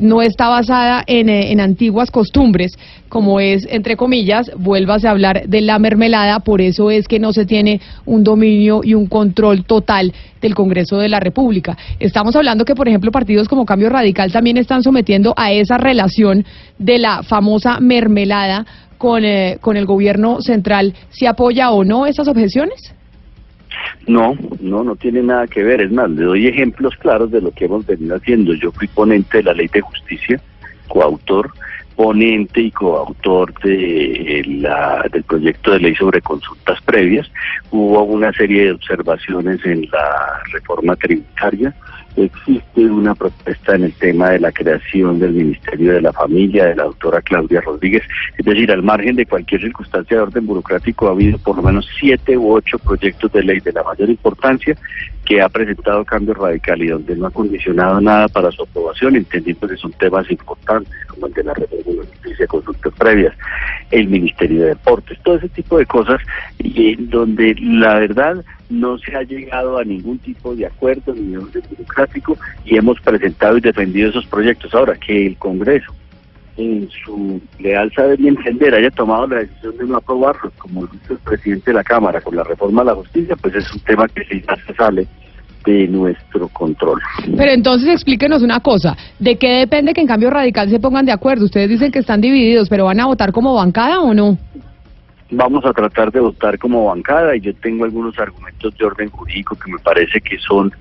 no 0.00 0.22
está 0.22 0.48
basada 0.48 1.02
en, 1.06 1.28
en 1.28 1.60
antiguas 1.60 2.10
costumbres, 2.10 2.72
como 3.08 3.40
es, 3.40 3.66
entre 3.70 3.96
comillas, 3.96 4.50
vuelvas 4.56 5.04
a 5.04 5.10
hablar 5.10 5.46
de 5.46 5.60
la 5.60 5.78
mermelada, 5.78 6.40
por 6.40 6.60
eso 6.60 6.90
es 6.90 7.08
que 7.08 7.18
no 7.18 7.32
se 7.32 7.44
tiene 7.44 7.80
un 8.06 8.22
dominio 8.22 8.80
y 8.84 8.94
un 8.94 9.06
control 9.06 9.64
total 9.64 10.12
del 10.40 10.54
Congreso 10.54 10.98
de 10.98 11.08
la 11.08 11.20
República. 11.20 11.76
Estamos 11.98 12.34
hablando 12.36 12.64
que, 12.64 12.74
por 12.74 12.88
ejemplo, 12.88 13.10
partidos 13.10 13.48
como 13.48 13.66
Cambio 13.66 13.90
Radical 13.90 14.32
también 14.32 14.56
están 14.56 14.82
sometiendo 14.82 15.34
a 15.36 15.52
esa 15.52 15.76
relación 15.76 16.44
de 16.78 16.98
la 16.98 17.22
famosa 17.22 17.80
mermelada 17.80 18.64
con, 19.00 19.24
eh, 19.24 19.56
con 19.62 19.78
el 19.78 19.86
gobierno 19.86 20.42
central. 20.42 20.94
¿Si 21.08 21.24
apoya 21.24 21.70
o 21.70 21.84
no 21.84 22.04
esas 22.04 22.28
objeciones? 22.28 22.94
No, 24.06 24.34
no, 24.60 24.84
no 24.84 24.94
tiene 24.94 25.22
nada 25.22 25.46
que 25.46 25.62
ver. 25.62 25.80
Es 25.80 25.90
más, 25.90 26.10
le 26.10 26.24
doy 26.24 26.46
ejemplos 26.46 26.94
claros 26.96 27.30
de 27.30 27.40
lo 27.40 27.50
que 27.50 27.64
hemos 27.64 27.86
venido 27.86 28.16
haciendo. 28.16 28.52
Yo 28.52 28.70
fui 28.72 28.88
ponente 28.88 29.38
de 29.38 29.44
la 29.44 29.54
ley 29.54 29.68
de 29.68 29.80
justicia, 29.80 30.38
coautor 30.86 31.50
ponente 31.96 32.62
y 32.62 32.70
coautor 32.70 33.52
de 33.62 34.42
la, 34.46 35.04
del 35.12 35.22
proyecto 35.22 35.72
de 35.72 35.80
ley 35.80 35.94
sobre 35.94 36.22
consultas 36.22 36.80
previas. 36.82 37.30
Hubo 37.70 38.04
una 38.04 38.32
serie 38.32 38.64
de 38.64 38.72
observaciones 38.72 39.64
en 39.66 39.82
la 39.92 40.42
reforma 40.50 40.96
tributaria. 40.96 41.74
Existe 42.16 42.84
una 42.84 43.14
protesta 43.14 43.76
en 43.76 43.84
el 43.84 43.92
tema 43.94 44.30
de 44.30 44.40
la 44.40 44.50
creación 44.50 45.18
del 45.20 45.32
Ministerio 45.32 45.92
de 45.92 46.02
la 46.02 46.12
Familia 46.12 46.66
de 46.66 46.76
la 46.76 46.84
doctora 46.84 47.22
Claudia 47.22 47.60
Rodríguez. 47.60 48.02
Es 48.36 48.44
decir, 48.44 48.70
al 48.72 48.82
margen 48.82 49.16
de 49.16 49.26
cualquier 49.26 49.60
circunstancia 49.60 50.16
de 50.16 50.22
orden 50.24 50.46
burocrático, 50.46 51.08
ha 51.08 51.12
habido 51.12 51.38
por 51.38 51.56
lo 51.56 51.62
menos 51.62 51.88
siete 51.98 52.36
u 52.36 52.52
ocho 52.52 52.78
proyectos 52.78 53.32
de 53.32 53.44
ley 53.44 53.60
de 53.60 53.72
la 53.72 53.84
mayor 53.84 54.10
importancia 54.10 54.76
que 55.24 55.40
ha 55.40 55.48
presentado 55.48 56.04
Cambio 56.04 56.34
Radical 56.34 56.82
y 56.82 56.88
donde 56.88 57.14
no 57.14 57.26
ha 57.26 57.30
condicionado 57.30 58.00
nada 58.00 58.26
para 58.26 58.50
su 58.50 58.62
aprobación, 58.64 59.14
entendiendo 59.14 59.68
que 59.68 59.76
son 59.76 59.92
temas 59.92 60.28
importantes 60.30 60.92
como 61.06 61.26
el 61.28 61.32
de 61.32 61.44
la 61.44 61.54
reforma 61.54 62.02
de 62.02 62.08
justicia, 62.08 62.46
consultas 62.48 62.92
previas, 62.98 63.34
el 63.92 64.08
Ministerio 64.08 64.62
de 64.62 64.68
Deportes, 64.70 65.18
todo 65.22 65.36
ese 65.36 65.48
tipo 65.50 65.78
de 65.78 65.86
cosas, 65.86 66.20
y 66.58 66.96
donde 66.96 67.54
la 67.60 68.00
verdad 68.00 68.44
no 68.70 68.96
se 68.98 69.14
ha 69.16 69.22
llegado 69.22 69.78
a 69.78 69.84
ningún 69.84 70.18
tipo 70.18 70.54
de 70.54 70.66
acuerdo 70.66 71.12
ni 71.14 71.36
orden 71.36 71.62
burocrático 71.68 72.38
y 72.64 72.76
hemos 72.76 73.00
presentado 73.00 73.58
y 73.58 73.60
defendido 73.60 74.10
esos 74.10 74.26
proyectos. 74.26 74.72
Ahora, 74.74 74.94
que 74.94 75.26
el 75.26 75.36
Congreso 75.36 75.92
en 76.56 76.88
su 77.04 77.40
leal 77.58 77.90
saber 77.94 78.20
y 78.20 78.28
entender 78.28 78.74
haya 78.74 78.90
tomado 78.90 79.26
la 79.26 79.40
decisión 79.40 79.76
de 79.76 79.86
no 79.86 79.96
aprobarlo, 79.96 80.52
como 80.58 80.82
lo 80.82 80.90
el 81.08 81.18
presidente 81.18 81.70
de 81.70 81.74
la 81.74 81.84
Cámara 81.84 82.20
con 82.20 82.36
la 82.36 82.44
reforma 82.44 82.82
a 82.82 82.86
la 82.86 82.94
justicia, 82.94 83.36
pues 83.36 83.54
es 83.54 83.72
un 83.72 83.80
tema 83.80 84.06
que 84.08 84.24
sí 84.24 84.42
se 84.66 84.74
sale 84.74 85.06
de 85.64 85.88
nuestro 85.88 86.48
control. 86.48 87.00
Pero 87.36 87.52
entonces 87.52 87.88
explíquenos 87.88 88.42
una 88.42 88.60
cosa, 88.60 88.96
¿de 89.18 89.36
qué 89.36 89.48
depende 89.60 89.92
que 89.92 90.00
en 90.00 90.06
cambio 90.06 90.30
radical 90.30 90.70
se 90.70 90.80
pongan 90.80 91.04
de 91.04 91.12
acuerdo? 91.12 91.44
Ustedes 91.44 91.68
dicen 91.68 91.90
que 91.90 91.98
están 91.98 92.20
divididos, 92.20 92.68
pero 92.68 92.84
¿van 92.86 93.00
a 93.00 93.06
votar 93.06 93.32
como 93.32 93.54
bancada 93.54 94.00
o 94.00 94.14
no? 94.14 94.38
Vamos 95.32 95.64
a 95.64 95.72
tratar 95.72 96.10
de 96.10 96.20
votar 96.20 96.58
como 96.58 96.86
bancada 96.86 97.36
y 97.36 97.40
yo 97.40 97.54
tengo 97.54 97.84
algunos 97.84 98.18
argumentos 98.18 98.76
de 98.76 98.84
orden 98.84 99.10
jurídico 99.10 99.56
que 99.56 99.70
me 99.70 99.78
parece 99.78 100.20
que 100.20 100.38
son 100.38 100.72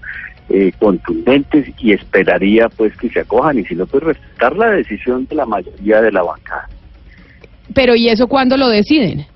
eh, 0.50 0.72
contundentes 0.80 1.72
y 1.78 1.94
esperaría 1.94 2.68
pues 2.70 2.96
que 2.98 3.10
se 3.10 3.20
acojan 3.20 3.60
y 3.60 3.66
si 3.66 3.76
no 3.76 3.86
pues 3.86 4.04
respetar 4.04 4.56
la 4.56 4.72
decisión 4.72 5.28
de 5.28 5.36
la 5.36 5.46
mayoría 5.46 6.02
de 6.02 6.12
la 6.12 6.24
bancada. 6.24 6.68
Pero 7.76 7.96
¿y 7.96 8.10
eso 8.10 8.28
cuándo 8.28 8.58
lo 8.58 8.68
deciden? 8.70 9.28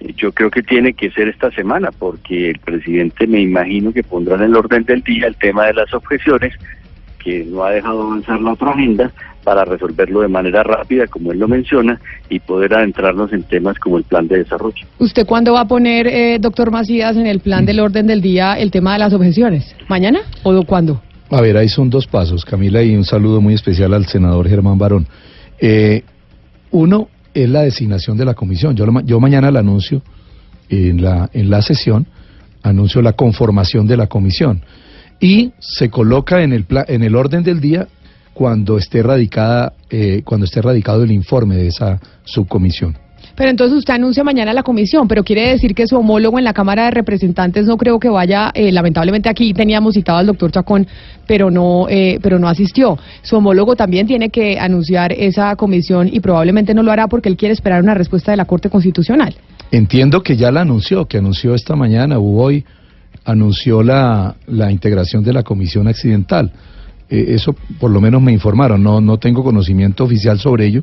Yo 0.00 0.32
creo 0.32 0.50
que 0.50 0.62
tiene 0.62 0.94
que 0.94 1.10
ser 1.10 1.28
esta 1.28 1.50
semana 1.50 1.90
porque 1.90 2.50
el 2.50 2.58
presidente 2.60 3.26
me 3.26 3.40
imagino 3.40 3.92
que 3.92 4.02
pondrá 4.02 4.36
en 4.36 4.44
el 4.44 4.56
orden 4.56 4.84
del 4.84 5.02
día 5.02 5.26
el 5.26 5.36
tema 5.36 5.66
de 5.66 5.74
las 5.74 5.92
objeciones 5.92 6.54
que 7.18 7.44
no 7.44 7.64
ha 7.64 7.72
dejado 7.72 8.04
avanzar 8.04 8.40
la 8.40 8.52
otra 8.52 8.70
agenda 8.70 9.12
para 9.48 9.64
resolverlo 9.64 10.20
de 10.20 10.28
manera 10.28 10.62
rápida, 10.62 11.06
como 11.06 11.32
él 11.32 11.38
lo 11.38 11.48
menciona, 11.48 11.98
y 12.28 12.38
poder 12.38 12.74
adentrarnos 12.74 13.32
en 13.32 13.44
temas 13.44 13.78
como 13.78 13.96
el 13.96 14.04
plan 14.04 14.28
de 14.28 14.36
desarrollo. 14.36 14.86
¿Usted 14.98 15.24
cuándo 15.24 15.54
va 15.54 15.62
a 15.62 15.64
poner, 15.66 16.06
eh, 16.06 16.38
doctor 16.38 16.70
Macías, 16.70 17.16
en 17.16 17.26
el 17.26 17.40
plan 17.40 17.64
del 17.64 17.80
orden 17.80 18.06
del 18.06 18.20
día 18.20 18.58
el 18.58 18.70
tema 18.70 18.92
de 18.92 18.98
las 18.98 19.14
objeciones? 19.14 19.74
¿Mañana 19.88 20.20
o 20.42 20.62
cuándo? 20.64 21.00
A 21.30 21.40
ver, 21.40 21.56
ahí 21.56 21.70
son 21.70 21.88
dos 21.88 22.06
pasos, 22.06 22.44
Camila, 22.44 22.82
y 22.82 22.94
un 22.94 23.06
saludo 23.06 23.40
muy 23.40 23.54
especial 23.54 23.94
al 23.94 24.04
senador 24.04 24.46
Germán 24.46 24.76
Barón. 24.76 25.06
Eh, 25.58 26.02
uno 26.70 27.08
es 27.32 27.48
la 27.48 27.62
designación 27.62 28.18
de 28.18 28.26
la 28.26 28.34
comisión. 28.34 28.76
Yo, 28.76 28.84
yo 29.06 29.18
mañana 29.18 29.50
la 29.50 29.60
anuncio 29.60 30.02
en 30.68 31.02
la, 31.02 31.30
en 31.32 31.48
la 31.48 31.62
sesión, 31.62 32.06
anuncio 32.62 33.00
la 33.00 33.14
conformación 33.14 33.86
de 33.86 33.96
la 33.96 34.08
comisión 34.08 34.60
y 35.20 35.52
se 35.58 35.88
coloca 35.88 36.42
en 36.42 36.52
el, 36.52 36.66
en 36.86 37.02
el 37.02 37.16
orden 37.16 37.42
del 37.42 37.62
día 37.62 37.88
cuando 38.38 38.78
esté 38.78 39.02
radicada 39.02 39.72
eh, 39.90 40.22
cuando 40.24 40.44
esté 40.44 40.62
radicado 40.62 41.02
el 41.02 41.10
informe 41.10 41.56
de 41.56 41.66
esa 41.66 42.00
subcomisión. 42.22 42.96
Pero 43.34 43.50
entonces 43.50 43.78
usted 43.78 43.94
anuncia 43.94 44.22
mañana 44.22 44.52
la 44.52 44.62
comisión, 44.62 45.08
pero 45.08 45.24
quiere 45.24 45.50
decir 45.50 45.74
que 45.74 45.88
su 45.88 45.96
homólogo 45.96 46.38
en 46.38 46.44
la 46.44 46.52
Cámara 46.52 46.84
de 46.84 46.92
Representantes 46.92 47.66
no 47.66 47.76
creo 47.76 47.98
que 47.98 48.08
vaya, 48.08 48.52
eh, 48.54 48.70
lamentablemente 48.70 49.28
aquí 49.28 49.52
teníamos 49.52 49.94
citado 49.94 50.18
al 50.18 50.26
doctor 50.26 50.52
Chacón, 50.52 50.86
pero 51.26 51.50
no, 51.50 51.88
eh, 51.88 52.20
pero 52.22 52.38
no 52.38 52.46
asistió. 52.46 52.96
Su 53.22 53.38
homólogo 53.38 53.74
también 53.74 54.06
tiene 54.06 54.30
que 54.30 54.56
anunciar 54.60 55.12
esa 55.12 55.56
comisión 55.56 56.08
y 56.12 56.20
probablemente 56.20 56.74
no 56.74 56.84
lo 56.84 56.92
hará 56.92 57.08
porque 57.08 57.28
él 57.28 57.36
quiere 57.36 57.54
esperar 57.54 57.82
una 57.82 57.94
respuesta 57.94 58.30
de 58.30 58.36
la 58.36 58.44
Corte 58.44 58.70
Constitucional. 58.70 59.34
Entiendo 59.72 60.22
que 60.22 60.36
ya 60.36 60.52
la 60.52 60.60
anunció, 60.60 61.06
que 61.06 61.18
anunció 61.18 61.56
esta 61.56 61.74
mañana 61.74 62.18
o 62.18 62.40
hoy 62.40 62.64
anunció 63.24 63.82
la, 63.82 64.36
la 64.46 64.70
integración 64.70 65.24
de 65.24 65.32
la 65.32 65.42
comisión 65.42 65.88
accidental. 65.88 66.52
Eh, 67.10 67.26
eso 67.28 67.54
por 67.78 67.90
lo 67.90 68.00
menos 68.00 68.20
me 68.22 68.32
informaron, 68.32 68.82
no, 68.82 69.00
no 69.00 69.18
tengo 69.18 69.42
conocimiento 69.42 70.04
oficial 70.04 70.38
sobre 70.38 70.66
ello, 70.66 70.82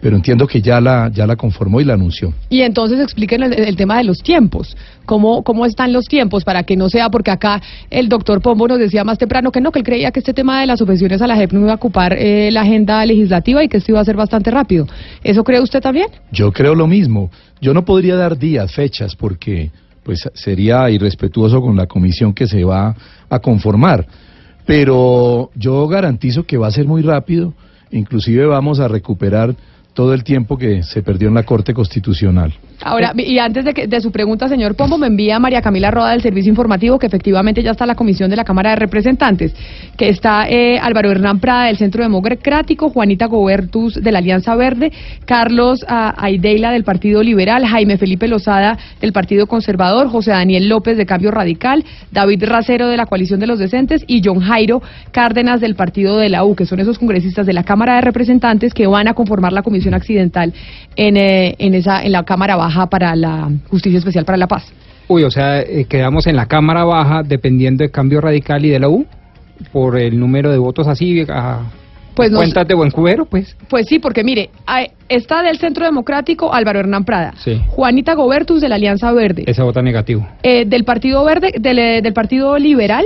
pero 0.00 0.16
entiendo 0.16 0.46
que 0.46 0.60
ya 0.60 0.80
la, 0.80 1.10
ya 1.12 1.26
la 1.26 1.34
conformó 1.34 1.80
y 1.80 1.84
la 1.84 1.94
anunció. 1.94 2.32
Y 2.50 2.60
entonces 2.60 3.00
expliquen 3.00 3.42
el, 3.42 3.74
tema 3.76 3.96
de 3.96 4.04
los 4.04 4.18
tiempos, 4.18 4.76
¿Cómo, 5.06 5.42
cómo 5.42 5.64
están 5.64 5.92
los 5.92 6.06
tiempos 6.06 6.44
para 6.44 6.62
que 6.64 6.76
no 6.76 6.88
sea, 6.88 7.08
porque 7.08 7.30
acá 7.30 7.62
el 7.90 8.08
doctor 8.08 8.42
Pombo 8.42 8.68
nos 8.68 8.78
decía 8.78 9.02
más 9.02 9.18
temprano 9.18 9.50
que 9.50 9.60
no, 9.60 9.72
que 9.72 9.78
él 9.78 9.84
creía 9.84 10.10
que 10.10 10.20
este 10.20 10.34
tema 10.34 10.60
de 10.60 10.66
las 10.66 10.78
subvenciones 10.78 11.22
a 11.22 11.26
la 11.26 11.36
JEP 11.36 11.52
no 11.52 11.60
iba 11.60 11.72
a 11.72 11.76
ocupar 11.76 12.14
eh, 12.18 12.50
la 12.52 12.62
agenda 12.62 13.04
legislativa 13.06 13.64
y 13.64 13.68
que 13.68 13.78
esto 13.78 13.92
iba 13.92 14.00
a 14.00 14.04
ser 14.04 14.16
bastante 14.16 14.50
rápido. 14.50 14.86
¿Eso 15.22 15.42
cree 15.42 15.60
usted 15.60 15.80
también? 15.80 16.08
Yo 16.30 16.52
creo 16.52 16.74
lo 16.74 16.86
mismo. 16.86 17.30
Yo 17.60 17.72
no 17.72 17.84
podría 17.84 18.16
dar 18.16 18.38
días, 18.38 18.72
fechas, 18.72 19.16
porque 19.16 19.70
pues 20.02 20.28
sería 20.34 20.90
irrespetuoso 20.90 21.62
con 21.62 21.76
la 21.76 21.86
comisión 21.86 22.34
que 22.34 22.46
se 22.46 22.62
va 22.62 22.94
a 23.30 23.38
conformar. 23.38 24.06
Pero 24.66 25.50
yo 25.54 25.86
garantizo 25.88 26.44
que 26.44 26.56
va 26.56 26.68
a 26.68 26.72
ser 26.72 26.86
muy 26.86 27.02
rápido, 27.02 27.54
inclusive 27.90 28.46
vamos 28.46 28.80
a 28.80 28.88
recuperar 28.88 29.54
todo 29.92 30.14
el 30.14 30.24
tiempo 30.24 30.58
que 30.58 30.82
se 30.82 31.02
perdió 31.02 31.28
en 31.28 31.34
la 31.34 31.44
Corte 31.44 31.74
Constitucional. 31.74 32.52
Ahora, 32.84 33.14
y 33.16 33.38
antes 33.38 33.64
de, 33.64 33.72
que, 33.72 33.86
de 33.86 34.00
su 34.02 34.12
pregunta, 34.12 34.46
señor 34.46 34.74
Pombo, 34.74 34.98
me 34.98 35.06
envía 35.06 35.38
María 35.38 35.62
Camila 35.62 35.90
Roda 35.90 36.10
del 36.10 36.20
Servicio 36.20 36.50
Informativo 36.50 36.98
que 36.98 37.06
efectivamente 37.06 37.62
ya 37.62 37.70
está 37.70 37.86
la 37.86 37.94
comisión 37.94 38.28
de 38.28 38.36
la 38.36 38.44
Cámara 38.44 38.70
de 38.70 38.76
Representantes, 38.76 39.54
que 39.96 40.10
está 40.10 40.46
eh, 40.50 40.78
Álvaro 40.78 41.10
Hernán 41.10 41.40
Prada 41.40 41.64
del 41.64 41.78
Centro 41.78 42.02
Democrático, 42.02 42.90
Juanita 42.90 43.24
Gobertus 43.24 43.94
de 43.94 44.12
la 44.12 44.18
Alianza 44.18 44.54
Verde, 44.54 44.92
Carlos 45.24 45.82
ah, 45.88 46.14
Aideila 46.18 46.72
del 46.72 46.84
Partido 46.84 47.22
Liberal, 47.22 47.64
Jaime 47.64 47.96
Felipe 47.96 48.28
Lozada 48.28 48.76
del 49.00 49.14
Partido 49.14 49.46
Conservador, 49.46 50.08
José 50.08 50.32
Daniel 50.32 50.68
López 50.68 50.98
de 50.98 51.06
Cambio 51.06 51.30
Radical, 51.30 51.86
David 52.12 52.44
Racero 52.44 52.88
de 52.88 52.98
la 52.98 53.06
Coalición 53.06 53.40
de 53.40 53.46
los 53.46 53.58
Decentes 53.58 54.04
y 54.06 54.20
John 54.22 54.40
Jairo 54.40 54.82
Cárdenas 55.10 55.62
del 55.62 55.74
Partido 55.74 56.18
de 56.18 56.28
la 56.28 56.44
U, 56.44 56.54
que 56.54 56.66
son 56.66 56.80
esos 56.80 56.98
congresistas 56.98 57.46
de 57.46 57.54
la 57.54 57.64
Cámara 57.64 57.94
de 57.94 58.02
Representantes 58.02 58.74
que 58.74 58.86
van 58.86 59.08
a 59.08 59.14
conformar 59.14 59.54
la 59.54 59.62
comisión 59.62 59.94
accidental 59.94 60.52
en, 60.96 61.16
eh, 61.16 61.54
en, 61.58 61.74
esa, 61.74 62.02
en 62.02 62.12
la 62.12 62.24
Cámara 62.24 62.56
Baja 62.56 62.73
para 62.88 63.14
la 63.16 63.50
Justicia 63.68 63.98
Especial 63.98 64.24
para 64.24 64.38
la 64.38 64.46
Paz. 64.46 64.64
Uy, 65.08 65.22
o 65.24 65.30
sea, 65.30 65.60
eh, 65.60 65.86
quedamos 65.88 66.26
en 66.26 66.36
la 66.36 66.46
Cámara 66.46 66.84
Baja 66.84 67.22
dependiendo 67.22 67.84
de 67.84 67.90
Cambio 67.90 68.20
Radical 68.20 68.64
y 68.64 68.70
de 68.70 68.78
la 68.78 68.88
U 68.88 69.06
por 69.72 69.98
el 69.98 70.18
número 70.18 70.50
de 70.50 70.58
votos 70.58 70.88
así 70.88 71.24
a 71.28 71.60
pues 72.14 72.30
cuentas 72.30 72.66
de 72.66 72.74
buen 72.74 72.90
cubero, 72.90 73.26
pues. 73.26 73.56
Pues 73.68 73.86
sí, 73.86 73.98
porque 73.98 74.22
mire, 74.22 74.50
está 75.08 75.42
del 75.42 75.58
Centro 75.58 75.84
Democrático 75.84 76.54
Álvaro 76.54 76.78
Hernán 76.78 77.04
Prada, 77.04 77.34
Juanita 77.68 78.14
Gobertus 78.14 78.60
de 78.60 78.68
la 78.68 78.76
Alianza 78.76 79.12
Verde. 79.12 79.44
Ese 79.46 79.62
vota 79.62 79.82
negativo. 79.82 80.26
Eh, 80.42 80.64
del 80.64 80.84
Partido 80.84 81.24
Verde, 81.24 81.52
del, 81.58 81.78
eh, 81.78 82.02
del 82.02 82.12
Partido 82.12 82.56
Liberal, 82.58 83.04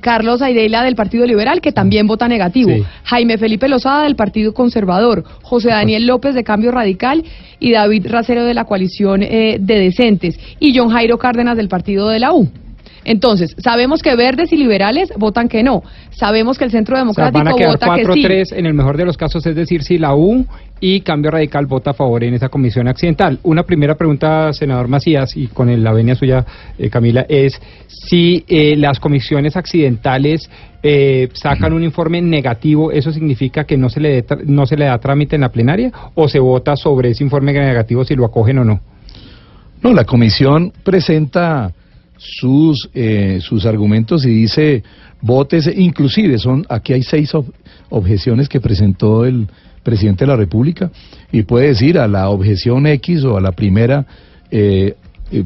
Carlos 0.00 0.42
Aideila 0.42 0.82
del 0.82 0.96
Partido 0.96 1.26
Liberal, 1.26 1.60
que 1.60 1.72
también 1.72 2.06
vota 2.06 2.28
negativo, 2.28 2.70
Jaime 3.04 3.38
Felipe 3.38 3.68
Lozada 3.68 4.04
del 4.04 4.16
Partido 4.16 4.52
Conservador, 4.54 5.24
José 5.42 5.68
Daniel 5.68 6.06
López 6.06 6.34
de 6.34 6.44
Cambio 6.44 6.70
Radical 6.70 7.24
y 7.60 7.72
David 7.72 8.06
Racero 8.08 8.44
de 8.44 8.54
la 8.54 8.64
coalición 8.64 9.22
eh, 9.22 9.58
de 9.60 9.78
Decentes. 9.78 10.38
Y 10.60 10.76
John 10.76 10.90
Jairo 10.90 11.18
Cárdenas 11.18 11.56
del 11.56 11.68
Partido 11.68 12.08
de 12.08 12.18
la 12.18 12.32
U. 12.32 12.48
Entonces, 13.04 13.54
sabemos 13.58 14.02
que 14.02 14.14
verdes 14.16 14.52
y 14.52 14.56
liberales 14.56 15.12
votan 15.16 15.48
que 15.48 15.62
no. 15.62 15.82
Sabemos 16.10 16.58
que 16.58 16.64
el 16.64 16.70
Centro 16.70 16.96
Democrático 16.96 17.38
van 17.38 17.48
a 17.48 17.54
quedar 17.54 17.72
vota 17.72 17.86
4, 17.86 18.06
que 18.06 18.12
sí. 18.14 18.22
3 18.22 18.52
en 18.52 18.66
el 18.66 18.74
mejor 18.74 18.96
de 18.96 19.04
los 19.04 19.16
casos, 19.16 19.44
es 19.46 19.54
decir, 19.54 19.82
si 19.82 19.98
la 19.98 20.14
U 20.14 20.46
y 20.80 21.00
Cambio 21.00 21.30
Radical 21.30 21.66
vota 21.66 21.90
a 21.90 21.94
favor 21.94 22.24
en 22.24 22.34
esa 22.34 22.48
comisión 22.48 22.88
accidental. 22.88 23.38
Una 23.42 23.62
primera 23.62 23.94
pregunta, 23.94 24.52
senador 24.52 24.88
Macías, 24.88 25.36
y 25.36 25.46
con 25.46 25.82
la 25.82 25.92
venia 25.92 26.14
suya, 26.14 26.44
eh, 26.78 26.90
Camila, 26.90 27.24
es 27.28 27.60
si 27.86 28.44
eh, 28.48 28.76
las 28.76 29.00
comisiones 29.00 29.56
accidentales 29.56 30.50
eh, 30.82 31.28
sacan 31.32 31.72
un 31.72 31.82
informe 31.82 32.20
negativo, 32.20 32.92
¿eso 32.92 33.12
significa 33.12 33.64
que 33.64 33.78
no 33.78 33.88
se, 33.88 34.00
le 34.00 34.24
no 34.44 34.66
se 34.66 34.76
le 34.76 34.84
da 34.84 34.98
trámite 34.98 35.36
en 35.36 35.42
la 35.42 35.48
plenaria 35.48 35.90
o 36.14 36.28
se 36.28 36.38
vota 36.38 36.76
sobre 36.76 37.10
ese 37.10 37.24
informe 37.24 37.52
negativo 37.52 38.04
si 38.04 38.14
lo 38.14 38.26
acogen 38.26 38.58
o 38.58 38.64
no? 38.64 38.80
No, 39.82 39.92
la 39.92 40.04
comisión 40.04 40.72
presenta 40.82 41.72
sus, 42.24 42.88
eh, 42.94 43.38
sus 43.40 43.66
argumentos 43.66 44.24
y 44.24 44.30
dice 44.30 44.82
votes, 45.20 45.70
inclusive 45.74 46.38
son, 46.38 46.64
aquí 46.68 46.92
hay 46.92 47.02
seis 47.02 47.32
objeciones 47.90 48.48
que 48.48 48.60
presentó 48.60 49.24
el 49.24 49.46
presidente 49.82 50.24
de 50.24 50.28
la 50.30 50.36
República 50.36 50.90
y 51.30 51.42
puede 51.42 51.68
decir 51.68 51.98
a 51.98 52.08
la 52.08 52.30
objeción 52.30 52.86
X 52.86 53.24
o 53.24 53.36
a 53.36 53.40
la 53.40 53.52
primera 53.52 54.06
eh, 54.50 54.94
eh, 55.30 55.44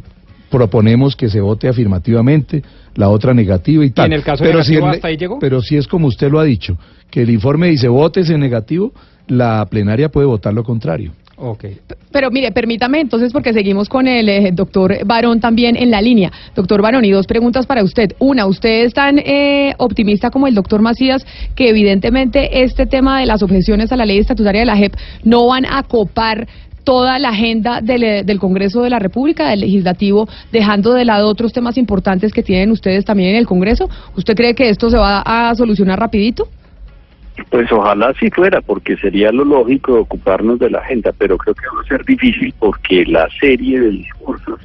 proponemos 0.50 1.16
que 1.16 1.28
se 1.28 1.40
vote 1.40 1.68
afirmativamente, 1.68 2.62
la 2.94 3.08
otra 3.08 3.34
negativa 3.34 3.84
y 3.84 3.90
tal. 3.90 4.06
en 4.06 4.12
el 4.14 4.22
caso 4.22 4.42
pero 4.42 4.62
si 4.62 4.76
hasta 4.76 5.08
ahí 5.08 5.16
llegó? 5.16 5.38
Pero 5.38 5.60
si 5.60 5.76
es 5.76 5.86
como 5.86 6.06
usted 6.06 6.30
lo 6.30 6.40
ha 6.40 6.44
dicho, 6.44 6.78
que 7.10 7.22
el 7.22 7.30
informe 7.30 7.68
dice 7.68 7.88
votes 7.88 8.30
en 8.30 8.40
negativo, 8.40 8.92
la 9.26 9.66
plenaria 9.66 10.08
puede 10.08 10.26
votar 10.26 10.54
lo 10.54 10.64
contrario. 10.64 11.12
Okay. 11.40 11.78
Pero 12.10 12.32
mire, 12.32 12.50
permítame 12.50 13.00
entonces, 13.00 13.32
porque 13.32 13.52
seguimos 13.52 13.88
con 13.88 14.08
el 14.08 14.28
eh, 14.28 14.50
doctor 14.52 15.04
Barón 15.06 15.38
también 15.38 15.76
en 15.76 15.90
la 15.90 16.02
línea. 16.02 16.32
Doctor 16.56 16.82
Barón, 16.82 17.04
y 17.04 17.12
dos 17.12 17.26
preguntas 17.28 17.64
para 17.64 17.84
usted. 17.84 18.14
Una, 18.18 18.46
¿usted 18.46 18.84
es 18.84 18.92
tan 18.92 19.20
eh, 19.20 19.74
optimista 19.78 20.30
como 20.30 20.48
el 20.48 20.54
doctor 20.54 20.82
Macías 20.82 21.24
que 21.54 21.68
evidentemente 21.68 22.64
este 22.64 22.86
tema 22.86 23.20
de 23.20 23.26
las 23.26 23.42
objeciones 23.44 23.92
a 23.92 23.96
la 23.96 24.04
ley 24.04 24.18
estatutaria 24.18 24.62
de 24.62 24.66
la 24.66 24.76
JEP 24.76 24.94
no 25.22 25.46
van 25.46 25.64
a 25.64 25.84
copar 25.84 26.48
toda 26.82 27.18
la 27.18 27.28
agenda 27.28 27.82
del, 27.82 28.02
eh, 28.02 28.22
del, 28.24 28.40
Congreso 28.40 28.82
de 28.82 28.90
la 28.90 28.98
República, 28.98 29.50
del 29.50 29.60
Legislativo, 29.60 30.26
dejando 30.50 30.94
de 30.94 31.04
lado 31.04 31.28
otros 31.28 31.52
temas 31.52 31.76
importantes 31.76 32.32
que 32.32 32.42
tienen 32.42 32.70
ustedes 32.72 33.04
también 33.04 33.30
en 33.30 33.36
el 33.36 33.46
Congreso? 33.46 33.88
¿Usted 34.16 34.34
cree 34.34 34.54
que 34.54 34.70
esto 34.70 34.90
se 34.90 34.96
va 34.96 35.20
a 35.20 35.54
solucionar 35.54 36.00
rapidito? 36.00 36.48
Pues 37.50 37.70
ojalá 37.72 38.12
sí 38.18 38.30
fuera, 38.30 38.60
porque 38.60 38.96
sería 38.96 39.32
lo 39.32 39.44
lógico 39.44 40.00
ocuparnos 40.00 40.58
de 40.58 40.70
la 40.70 40.80
agenda, 40.80 41.12
pero 41.16 41.38
creo 41.38 41.54
que 41.54 41.66
va 41.74 41.82
a 41.82 41.88
ser 41.88 42.04
difícil 42.04 42.52
porque 42.58 43.06
la 43.06 43.28
serie 43.40 43.80
de 43.80 43.90
discursos 43.90 44.60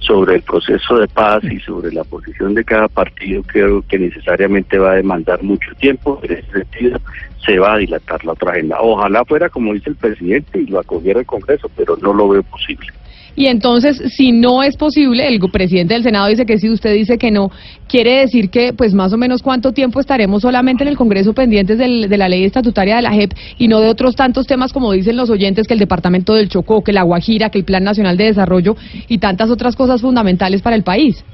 sobre 0.00 0.36
el 0.36 0.42
proceso 0.42 0.98
de 0.98 1.08
paz 1.08 1.44
y 1.44 1.60
sobre 1.60 1.92
la 1.92 2.04
posición 2.04 2.54
de 2.54 2.64
cada 2.64 2.88
partido 2.88 3.42
creo 3.44 3.82
que 3.88 3.98
necesariamente 3.98 4.78
va 4.78 4.92
a 4.92 4.96
demandar 4.96 5.42
mucho 5.42 5.72
tiempo. 5.76 6.20
En 6.22 6.32
ese 6.32 6.50
sentido, 6.50 6.98
se 7.44 7.58
va 7.58 7.74
a 7.74 7.78
dilatar 7.78 8.24
la 8.24 8.32
otra 8.32 8.52
agenda. 8.52 8.78
Ojalá 8.80 9.24
fuera 9.24 9.48
como 9.48 9.72
dice 9.72 9.90
el 9.90 9.96
presidente 9.96 10.60
y 10.60 10.66
lo 10.66 10.80
acogiera 10.80 11.20
el 11.20 11.26
Congreso, 11.26 11.70
pero 11.76 11.96
no 12.00 12.12
lo 12.12 12.28
veo 12.28 12.42
posible. 12.42 12.86
Y 13.36 13.46
entonces, 13.46 14.00
si 14.14 14.32
no 14.32 14.62
es 14.62 14.76
posible, 14.76 15.26
el 15.26 15.40
presidente 15.50 15.94
del 15.94 16.02
Senado 16.02 16.28
dice 16.28 16.46
que 16.46 16.58
sí, 16.58 16.70
usted 16.70 16.94
dice 16.94 17.18
que 17.18 17.30
no, 17.30 17.50
quiere 17.88 18.20
decir 18.20 18.50
que, 18.50 18.72
pues 18.72 18.94
más 18.94 19.12
o 19.12 19.16
menos, 19.16 19.42
¿cuánto 19.42 19.72
tiempo 19.72 20.00
estaremos 20.00 20.42
solamente 20.42 20.84
en 20.84 20.88
el 20.88 20.96
Congreso 20.96 21.32
pendientes 21.32 21.78
de 21.78 22.16
la 22.16 22.28
ley 22.28 22.44
estatutaria 22.44 22.96
de 22.96 23.02
la 23.02 23.12
JEP 23.12 23.32
y 23.58 23.68
no 23.68 23.80
de 23.80 23.88
otros 23.88 24.14
tantos 24.14 24.46
temas, 24.46 24.72
como 24.72 24.92
dicen 24.92 25.16
los 25.16 25.30
oyentes, 25.30 25.66
que 25.66 25.74
el 25.74 25.80
Departamento 25.80 26.34
del 26.34 26.48
Chocó, 26.48 26.84
que 26.84 26.92
la 26.92 27.02
Guajira, 27.02 27.50
que 27.50 27.58
el 27.58 27.64
Plan 27.64 27.82
Nacional 27.82 28.16
de 28.16 28.24
Desarrollo 28.24 28.76
y 29.08 29.18
tantas 29.18 29.50
otras 29.50 29.74
cosas 29.74 30.00
fundamentales 30.00 30.62
para 30.62 30.76
el 30.76 30.82
país? 30.82 31.24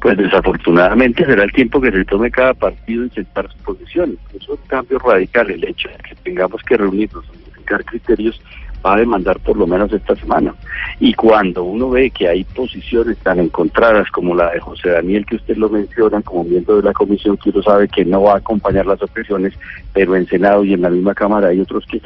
Pues 0.00 0.16
desafortunadamente 0.16 1.24
será 1.24 1.42
el 1.42 1.52
tiempo 1.52 1.80
que 1.80 1.90
se 1.90 2.04
tome 2.04 2.30
cada 2.30 2.54
partido 2.54 3.02
en 3.02 3.10
sentar 3.10 3.50
su 3.50 3.58
posición. 3.64 4.16
Eso 4.30 4.54
es 4.54 4.60
un 4.60 4.66
cambio 4.68 4.98
radical, 4.98 5.50
el 5.50 5.64
hecho 5.66 5.88
de 5.88 5.96
que 6.08 6.14
tengamos 6.22 6.62
que 6.62 6.76
reunirnos, 6.76 7.24
modificar 7.26 7.84
criterios 7.84 8.40
va 8.84 8.94
a 8.94 8.98
demandar 8.98 9.38
por 9.40 9.56
lo 9.56 9.66
menos 9.66 9.92
esta 9.92 10.14
semana. 10.16 10.54
Y 11.00 11.14
cuando 11.14 11.64
uno 11.64 11.90
ve 11.90 12.10
que 12.10 12.28
hay 12.28 12.44
posiciones 12.44 13.16
tan 13.18 13.38
encontradas 13.38 14.10
como 14.10 14.34
la 14.34 14.50
de 14.52 14.60
José 14.60 14.90
Daniel, 14.90 15.26
que 15.26 15.36
usted 15.36 15.56
lo 15.56 15.68
menciona 15.68 16.20
como 16.22 16.44
miembro 16.44 16.76
de 16.76 16.82
la 16.82 16.92
comisión, 16.92 17.36
que 17.36 17.50
uno 17.50 17.62
sabe 17.62 17.88
que 17.88 18.04
no 18.04 18.22
va 18.22 18.34
a 18.34 18.38
acompañar 18.38 18.86
las 18.86 19.02
objeciones, 19.02 19.54
pero 19.92 20.16
en 20.16 20.26
Senado 20.26 20.64
y 20.64 20.74
en 20.74 20.82
la 20.82 20.90
misma 20.90 21.14
Cámara 21.14 21.48
hay 21.48 21.60
otros 21.60 21.84
que 21.86 22.00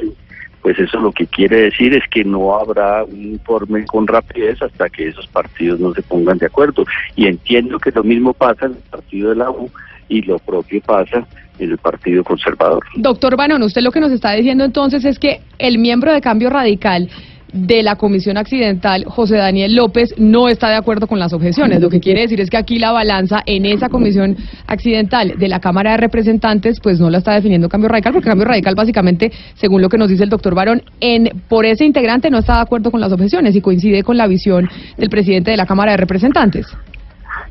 pues 0.63 0.79
eso 0.79 0.97
lo 0.97 1.11
que 1.11 1.27
quiere 1.27 1.63
decir 1.63 1.93
es 1.93 2.07
que 2.09 2.23
no 2.23 2.55
habrá 2.55 3.03
un 3.03 3.21
informe 3.33 3.85
con 3.85 4.07
rapidez 4.07 4.61
hasta 4.61 4.89
que 4.89 5.09
esos 5.09 5.27
partidos 5.27 5.77
no 5.81 5.93
se 5.93 6.01
pongan 6.01 6.37
de 6.37 6.45
acuerdo. 6.45 6.85
Y 7.17 7.27
entiendo 7.27 7.77
que 7.79 7.91
lo 7.91 8.01
mismo 8.01 8.33
pasa 8.33 8.67
en 8.67 8.71
el 8.71 8.77
partido 8.89 9.31
de 9.31 9.35
la 9.35 9.51
U 9.51 9.69
y 10.13 10.21
lo 10.21 10.37
propio 10.37 10.79
pasa 10.81 11.25
en 11.57 11.71
el 11.71 11.77
Partido 11.77 12.23
Conservador. 12.23 12.83
Doctor 12.95 13.35
Banón, 13.35 13.63
usted 13.63 13.81
lo 13.81 13.91
que 13.91 13.99
nos 13.99 14.11
está 14.11 14.31
diciendo 14.33 14.63
entonces 14.63 15.03
es 15.05 15.17
que 15.17 15.41
el 15.57 15.79
miembro 15.79 16.13
de 16.13 16.21
Cambio 16.21 16.49
Radical 16.49 17.09
de 17.51 17.83
la 17.83 17.95
Comisión 17.95 18.37
Accidental, 18.37 19.05
José 19.05 19.37
Daniel 19.37 19.75
López, 19.75 20.15
no 20.17 20.49
está 20.49 20.69
de 20.69 20.75
acuerdo 20.75 21.05
con 21.05 21.19
las 21.19 21.33
objeciones. 21.33 21.81
Lo 21.81 21.89
que 21.89 21.99
quiere 21.99 22.21
decir 22.21 22.41
es 22.41 22.49
que 22.49 22.57
aquí 22.57 22.79
la 22.79 22.91
balanza 22.91 23.43
en 23.45 23.65
esa 23.65 23.89
Comisión 23.89 24.35
Accidental 24.65 25.35
de 25.37 25.47
la 25.47 25.59
Cámara 25.59 25.91
de 25.91 25.97
Representantes, 25.97 26.79
pues 26.81 26.99
no 26.99 27.11
la 27.11 27.19
está 27.19 27.33
definiendo 27.33 27.69
Cambio 27.69 27.89
Radical, 27.89 28.13
porque 28.13 28.29
Cambio 28.29 28.45
Radical 28.45 28.73
básicamente, 28.73 29.31
según 29.53 29.83
lo 29.83 29.89
que 29.89 29.99
nos 29.99 30.09
dice 30.09 30.23
el 30.23 30.29
doctor 30.29 30.55
Barón, 30.55 30.81
en, 30.99 31.41
por 31.47 31.65
ese 31.65 31.85
integrante 31.85 32.31
no 32.31 32.39
está 32.39 32.55
de 32.55 32.61
acuerdo 32.61 32.89
con 32.89 32.99
las 32.99 33.11
objeciones 33.11 33.55
y 33.55 33.61
coincide 33.61 34.01
con 34.01 34.17
la 34.17 34.25
visión 34.25 34.67
del 34.97 35.09
presidente 35.09 35.51
de 35.51 35.57
la 35.57 35.67
Cámara 35.67 35.91
de 35.91 35.97
Representantes. 35.97 36.65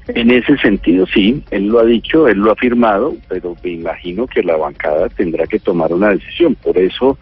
En 0.08 0.30
ese 0.30 0.56
sentido, 0.58 1.06
sí, 1.06 1.42
él 1.50 1.68
lo 1.68 1.78
ha 1.78 1.84
dicho, 1.84 2.26
él 2.26 2.38
lo 2.38 2.50
ha 2.50 2.56
firmado, 2.56 3.14
pero 3.28 3.56
me 3.62 3.70
imagino 3.70 4.26
que 4.26 4.42
la 4.42 4.56
bancada 4.56 5.08
tendrá 5.08 5.46
que 5.46 5.60
tomar 5.60 5.92
una 5.92 6.10
decisión. 6.10 6.56
Por 6.56 6.76
eso, 6.76 7.18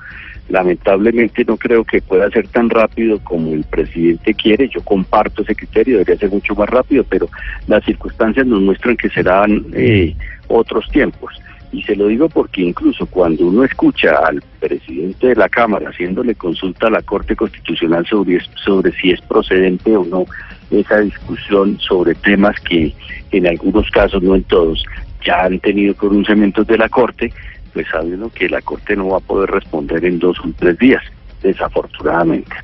lamentablemente, 0.49 1.45
no 1.45 1.59
creo 1.59 1.85
que 1.85 2.01
pueda 2.01 2.31
ser 2.31 2.49
tan 2.49 2.71
rápido 2.71 3.19
como 3.23 3.53
el 3.53 3.64
presidente 3.64 4.33
quiere. 4.33 4.69
Yo 4.69 4.81
comparto 4.83 5.43
ese 5.43 5.55
criterio, 5.55 5.99
debería 5.99 6.19
ser 6.19 6.31
mucho 6.31 6.55
más 6.55 6.71
rápido, 6.71 7.05
pero 7.05 7.29
las 7.66 7.85
circunstancias 7.85 8.47
nos 8.47 8.62
muestran 8.62 8.97
que 8.97 9.11
serán 9.11 9.66
eh, 9.75 10.14
otros 10.49 10.88
tiempos. 10.90 11.35
Y 11.73 11.83
se 11.83 11.95
lo 11.95 12.09
digo 12.09 12.29
porque 12.29 12.62
incluso 12.62 13.07
cuando 13.07 13.47
uno 13.47 13.62
escucha 13.62 14.16
al 14.27 14.43
presidente 14.59 15.29
de 15.29 15.37
la 15.37 15.49
Cámara 15.49 15.90
haciéndole 15.90 16.35
consulta 16.35 16.88
a 16.88 16.90
la 16.90 17.03
Corte 17.03 17.37
Constitucional 17.37 18.05
sobre, 18.07 18.40
sobre 18.57 18.90
si 18.93 19.12
es 19.12 19.21
procedente 19.21 19.97
o 19.97 20.05
no 20.05 20.25
esa 20.70 21.00
discusión 21.00 21.78
sobre 21.80 22.14
temas 22.14 22.59
que 22.61 22.94
en 23.33 23.46
algunos 23.46 23.88
casos, 23.90 24.22
no 24.22 24.35
en 24.35 24.44
todos, 24.44 24.85
ya 25.24 25.44
han 25.44 25.59
tenido 25.61 25.94
pronunciamientos 25.94 26.66
de 26.66 26.78
la 26.78 26.88
Corte, 26.88 27.33
pues 27.72 27.87
sabiendo 27.90 28.30
que 28.30 28.48
la 28.48 28.61
Corte 28.62 28.96
no 28.96 29.09
va 29.09 29.18
a 29.18 29.20
poder 29.20 29.50
responder 29.50 30.04
en 30.04 30.18
dos 30.18 30.38
o 30.40 30.50
tres 30.59 30.78
días, 30.78 31.02
desafortunadamente. 31.42 32.54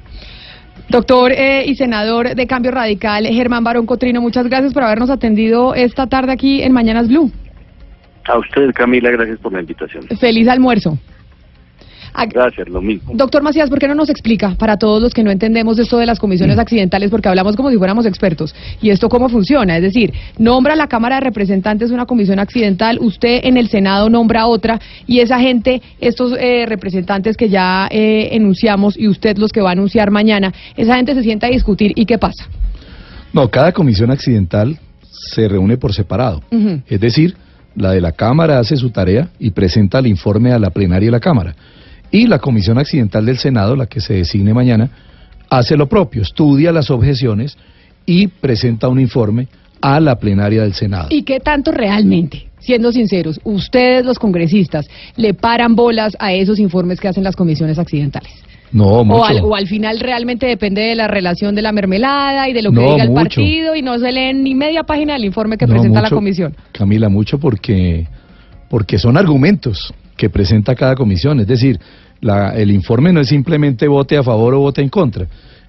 Doctor 0.88 1.32
eh, 1.32 1.64
y 1.66 1.74
senador 1.74 2.34
de 2.34 2.46
Cambio 2.46 2.70
Radical, 2.70 3.26
Germán 3.26 3.64
Barón 3.64 3.86
Cotrino, 3.86 4.20
muchas 4.20 4.46
gracias 4.46 4.72
por 4.72 4.84
habernos 4.84 5.10
atendido 5.10 5.74
esta 5.74 6.06
tarde 6.06 6.32
aquí 6.32 6.62
en 6.62 6.72
Mañanas 6.72 7.08
Blue. 7.08 7.30
A 8.24 8.38
usted, 8.38 8.72
Camila, 8.72 9.10
gracias 9.10 9.38
por 9.38 9.52
la 9.52 9.60
invitación. 9.60 10.04
Feliz 10.18 10.48
almuerzo. 10.48 10.98
Gracias, 12.28 12.68
lo 12.68 12.80
mismo. 12.80 13.12
Doctor 13.14 13.42
Macías, 13.42 13.68
¿por 13.70 13.78
qué 13.78 13.88
no 13.88 13.94
nos 13.94 14.08
explica 14.08 14.54
para 14.58 14.76
todos 14.76 15.02
los 15.02 15.12
que 15.12 15.22
no 15.22 15.30
entendemos 15.30 15.78
esto 15.78 15.98
de 15.98 16.06
las 16.06 16.18
comisiones 16.18 16.58
accidentales? 16.58 17.10
Porque 17.10 17.28
hablamos 17.28 17.56
como 17.56 17.70
si 17.70 17.76
fuéramos 17.76 18.06
expertos. 18.06 18.54
¿Y 18.80 18.90
esto 18.90 19.08
cómo 19.08 19.28
funciona? 19.28 19.76
Es 19.76 19.82
decir, 19.82 20.12
nombra 20.38 20.76
la 20.76 20.86
Cámara 20.86 21.16
de 21.16 21.22
Representantes 21.22 21.90
una 21.90 22.06
comisión 22.06 22.38
accidental, 22.38 22.98
usted 23.00 23.40
en 23.44 23.56
el 23.56 23.68
Senado 23.68 24.08
nombra 24.10 24.46
otra 24.46 24.80
y 25.06 25.20
esa 25.20 25.38
gente, 25.38 25.82
estos 26.00 26.32
eh, 26.38 26.66
representantes 26.66 27.36
que 27.36 27.48
ya 27.48 27.88
eh, 27.90 28.28
enunciamos 28.32 28.98
y 28.98 29.08
usted 29.08 29.36
los 29.38 29.52
que 29.52 29.60
va 29.60 29.70
a 29.70 29.72
anunciar 29.72 30.10
mañana, 30.10 30.52
esa 30.76 30.96
gente 30.96 31.14
se 31.14 31.22
sienta 31.22 31.46
a 31.46 31.50
discutir 31.50 31.92
y 31.94 32.06
¿qué 32.06 32.18
pasa? 32.18 32.48
No, 33.32 33.48
cada 33.48 33.72
comisión 33.72 34.10
accidental 34.10 34.78
se 35.10 35.48
reúne 35.48 35.76
por 35.76 35.92
separado. 35.92 36.42
Es 36.88 37.00
decir, 37.00 37.34
la 37.74 37.90
de 37.90 38.00
la 38.00 38.12
Cámara 38.12 38.58
hace 38.58 38.76
su 38.76 38.90
tarea 38.90 39.28
y 39.38 39.50
presenta 39.50 39.98
el 39.98 40.06
informe 40.06 40.52
a 40.52 40.58
la 40.58 40.70
plenaria 40.70 41.08
de 41.08 41.12
la 41.12 41.20
Cámara. 41.20 41.54
Y 42.10 42.26
la 42.26 42.38
Comisión 42.38 42.78
Accidental 42.78 43.26
del 43.26 43.38
Senado, 43.38 43.76
la 43.76 43.86
que 43.86 44.00
se 44.00 44.14
designe 44.14 44.54
mañana, 44.54 44.90
hace 45.50 45.76
lo 45.76 45.88
propio, 45.88 46.22
estudia 46.22 46.72
las 46.72 46.90
objeciones 46.90 47.56
y 48.04 48.28
presenta 48.28 48.88
un 48.88 49.00
informe 49.00 49.48
a 49.80 50.00
la 50.00 50.16
plenaria 50.18 50.62
del 50.62 50.74
Senado. 50.74 51.08
¿Y 51.10 51.22
qué 51.22 51.40
tanto 51.40 51.72
realmente, 51.72 52.46
siendo 52.60 52.92
sinceros, 52.92 53.40
ustedes 53.44 54.04
los 54.04 54.18
congresistas 54.18 54.86
le 55.16 55.34
paran 55.34 55.74
bolas 55.76 56.16
a 56.18 56.32
esos 56.32 56.58
informes 56.58 57.00
que 57.00 57.08
hacen 57.08 57.24
las 57.24 57.36
comisiones 57.36 57.78
accidentales? 57.78 58.32
No, 58.72 59.04
mucho. 59.04 59.20
O 59.20 59.24
al, 59.24 59.40
o 59.44 59.54
al 59.54 59.66
final 59.68 60.00
realmente 60.00 60.46
depende 60.46 60.82
de 60.82 60.94
la 60.96 61.06
relación 61.06 61.54
de 61.54 61.62
la 61.62 61.70
mermelada 61.72 62.48
y 62.48 62.52
de 62.52 62.62
lo 62.62 62.70
que 62.70 62.80
No, 62.80 62.92
diga 62.92 63.04
el 63.04 63.10
mucho. 63.10 63.22
partido 63.22 63.76
y 63.76 63.82
no 63.82 63.98
se 63.98 64.10
leen 64.10 64.42
ni 64.42 64.54
media 64.54 64.82
página 64.82 65.12
del 65.12 65.24
informe 65.24 65.56
que 65.56 65.66
No, 65.66 65.74
presenta 65.74 66.02
la 66.02 66.10
comisión. 66.10 66.54
Camila, 66.72 67.08
mucho 67.08 67.38
porque, 67.38 68.06
porque 68.68 68.98
son 68.98 69.16
argumentos 69.16 69.94
que 70.16 70.30
presenta 70.30 70.74
cada 70.74 70.94
comisión. 70.94 71.40
Es 71.40 71.46
decir, 71.46 71.78
la- 72.20 72.54
el 72.56 72.70
informe 72.70 73.12
no 73.12 73.20
es 73.20 73.28
simplemente 73.28 73.86
vote 73.88 74.16
a 74.16 74.22
favor 74.22 74.54
o 74.54 74.60
vote 74.60 74.82
en 74.82 74.88
contra. 74.88 75.26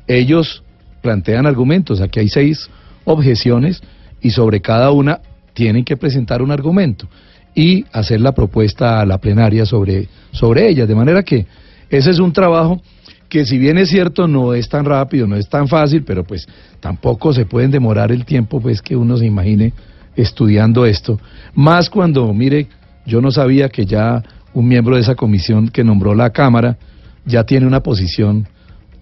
Ellos 0.07 0.63
plantean 1.01 1.45
argumentos. 1.45 2.01
Aquí 2.01 2.19
hay 2.19 2.29
seis 2.29 2.69
objeciones 3.05 3.81
y 4.21 4.29
sobre 4.31 4.61
cada 4.61 4.91
una 4.91 5.19
tienen 5.53 5.83
que 5.83 5.97
presentar 5.97 6.41
un 6.41 6.51
argumento 6.51 7.07
y 7.55 7.85
hacer 7.91 8.21
la 8.21 8.31
propuesta 8.33 9.01
a 9.01 9.05
la 9.05 9.17
plenaria 9.17 9.65
sobre, 9.65 10.07
sobre 10.31 10.69
ellas. 10.69 10.87
De 10.87 10.95
manera 10.95 11.23
que 11.23 11.45
ese 11.89 12.11
es 12.11 12.19
un 12.19 12.31
trabajo 12.31 12.81
que 13.29 13.45
si 13.45 13.57
bien 13.57 13.77
es 13.77 13.89
cierto 13.89 14.27
no 14.27 14.53
es 14.53 14.69
tan 14.69 14.85
rápido, 14.85 15.27
no 15.27 15.35
es 15.35 15.49
tan 15.49 15.67
fácil, 15.67 16.03
pero 16.03 16.23
pues 16.23 16.47
tampoco 16.79 17.33
se 17.33 17.45
pueden 17.45 17.71
demorar 17.71 18.11
el 18.11 18.23
tiempo 18.25 18.61
pues 18.61 18.81
que 18.81 18.95
uno 18.95 19.17
se 19.17 19.25
imagine 19.25 19.73
estudiando 20.15 20.85
esto. 20.85 21.19
Más 21.53 21.89
cuando, 21.89 22.33
mire, 22.33 22.67
yo 23.05 23.19
no 23.21 23.31
sabía 23.31 23.69
que 23.69 23.85
ya 23.85 24.23
un 24.53 24.67
miembro 24.67 24.95
de 24.95 25.01
esa 25.01 25.15
comisión 25.15 25.69
que 25.69 25.83
nombró 25.83 26.15
la 26.15 26.31
Cámara 26.31 26.77
ya 27.25 27.43
tiene 27.43 27.65
una 27.67 27.81
posición 27.81 28.47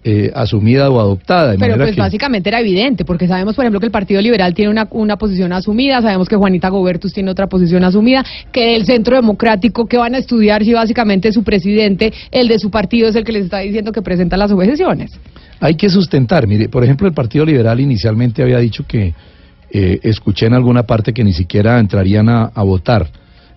eh, 0.08 0.30
asumida 0.36 0.88
o 0.88 1.00
adoptada. 1.00 1.52
De 1.52 1.58
Pero 1.58 1.72
manera 1.72 1.84
pues 1.86 1.94
que- 1.96 2.00
básicamente 2.00 2.48
era 2.48 2.60
evidente, 2.60 3.04
porque 3.04 3.26
sabemos, 3.26 3.56
por 3.56 3.64
ejemplo, 3.64 3.80
que 3.80 3.86
el 3.86 3.92
Partido 3.92 4.20
Liberal 4.20 4.54
tiene 4.54 4.70
una, 4.70 4.86
una 4.92 5.16
posición 5.16 5.52
asumida, 5.52 6.00
sabemos 6.00 6.28
que 6.28 6.36
Juanita 6.36 6.68
Gobertus 6.68 7.12
tiene 7.12 7.28
otra 7.30 7.48
posición 7.48 7.82
asumida, 7.82 8.24
que 8.52 8.76
el 8.76 8.84
Centro 8.86 9.16
Democrático, 9.16 9.86
que 9.86 9.96
van 9.96 10.14
a 10.14 10.18
estudiar 10.18 10.62
si 10.64 10.72
básicamente 10.74 11.32
su 11.32 11.42
presidente, 11.42 12.12
el 12.30 12.46
de 12.46 12.58
su 12.60 12.70
partido, 12.70 13.08
es 13.08 13.16
el 13.16 13.24
que 13.24 13.32
les 13.32 13.44
está 13.46 13.58
diciendo 13.58 13.90
que 13.90 14.00
presenta 14.02 14.36
las 14.36 14.52
objeciones. 14.52 15.10
hay 15.58 15.74
que 15.74 15.88
sustentar. 15.88 16.46
Mire, 16.46 16.68
por 16.68 16.84
ejemplo, 16.84 17.08
el 17.08 17.14
Partido 17.14 17.44
Liberal 17.44 17.80
inicialmente 17.80 18.42
había 18.44 18.58
dicho 18.58 18.84
que 18.86 19.12
eh, 19.72 19.98
escuché 20.04 20.46
en 20.46 20.54
alguna 20.54 20.84
parte 20.84 21.12
que 21.12 21.24
ni 21.24 21.32
siquiera 21.32 21.80
entrarían 21.80 22.28
a, 22.28 22.44
a 22.54 22.62
votar 22.62 23.08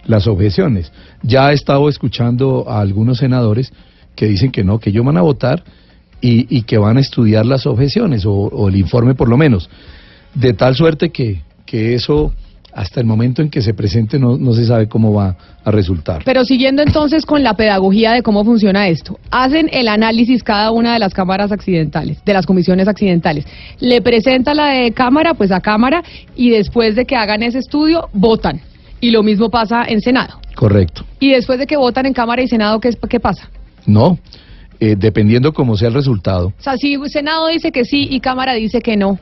las 0.06 0.28
objeciones. 0.28 0.92
Ya 1.24 1.52
he 1.52 1.54
estado 1.54 1.90
escuchando 1.90 2.66
a 2.70 2.82
algunos 2.82 3.20
senadores 3.20 3.72
que 4.16 4.28
dicen 4.28 4.52
que 4.52 4.64
no, 4.64 4.80
que 4.80 4.90
ellos 4.90 5.06
van 5.06 5.18
a 5.18 5.22
votar 5.22 5.64
y, 6.22 6.56
y 6.56 6.64
que 6.64 6.78
van 6.78 6.98
a 6.98 7.00
estudiar 7.00 7.46
las 7.46 7.66
objeciones 7.66 8.26
o, 8.26 8.68
el 8.68 8.76
informe 8.76 9.16
por 9.16 9.30
lo 9.30 9.38
menos. 9.38 9.70
De 10.34 10.54
tal 10.54 10.76
suerte 10.76 11.10
que, 11.10 11.42
que 11.66 11.96
eso 11.96 12.34
hasta 12.74 13.00
el 13.00 13.06
momento 13.06 13.42
en 13.42 13.50
que 13.50 13.62
se 13.62 13.74
presente 13.74 14.20
no, 14.20 14.38
no 14.38 14.54
se 14.54 14.66
sabe 14.66 14.88
cómo 14.88 15.14
va 15.14 15.36
a 15.64 15.72
resultar. 15.72 16.22
Pero 16.24 16.46
siguiendo 16.46 16.84
entonces 16.84 17.26
con 17.26 17.44
la 17.44 17.56
pedagogía 17.56 18.14
de 18.14 18.22
cómo 18.22 18.46
funciona 18.46 18.88
esto, 18.88 19.20
hacen 19.32 19.70
el 19.72 19.88
análisis 19.88 20.44
cada 20.44 20.72
una 20.72 20.94
de 20.94 21.00
las 21.00 21.14
cámaras 21.14 21.52
accidentales, 21.52 22.24
de 22.24 22.34
las 22.34 22.46
comisiones 22.46 22.88
accidentales. 22.88 23.46
Le 23.80 24.02
presenta 24.02 24.54
la 24.54 24.68
de 24.68 24.92
cámara, 24.92 25.34
pues 25.34 25.52
a 25.52 25.62
cámara, 25.62 26.04
y 26.36 26.52
después 26.52 26.96
de 26.96 27.06
que 27.06 27.16
hagan 27.16 27.44
ese 27.44 27.60
estudio, 27.60 28.10
votan. 28.14 28.62
Y 29.02 29.12
lo 29.12 29.24
mismo 29.24 29.50
pasa 29.50 29.86
en 29.88 30.02
Senado. 30.02 30.40
Correcto. 30.56 31.06
Y 31.20 31.32
después 31.32 31.58
de 31.60 31.68
que 31.68 31.78
votan 31.78 32.06
en 32.06 32.14
Cámara 32.14 32.42
y 32.42 32.48
Senado, 32.48 32.80
¿qué, 32.80 32.90
qué 33.10 33.20
pasa? 33.20 33.50
No, 33.86 34.20
eh, 34.80 34.96
dependiendo 34.98 35.54
cómo 35.54 35.76
sea 35.78 35.88
el 35.88 35.94
resultado, 35.94 36.48
O 36.48 36.54
sea, 36.62 36.76
si 36.78 36.98
Senado 37.08 37.48
dice 37.48 37.72
que 37.72 37.86
sí 37.86 38.08
y 38.10 38.20
Cámara 38.20 38.54
dice 38.54 38.82
que 38.82 38.98
no, 38.98 39.20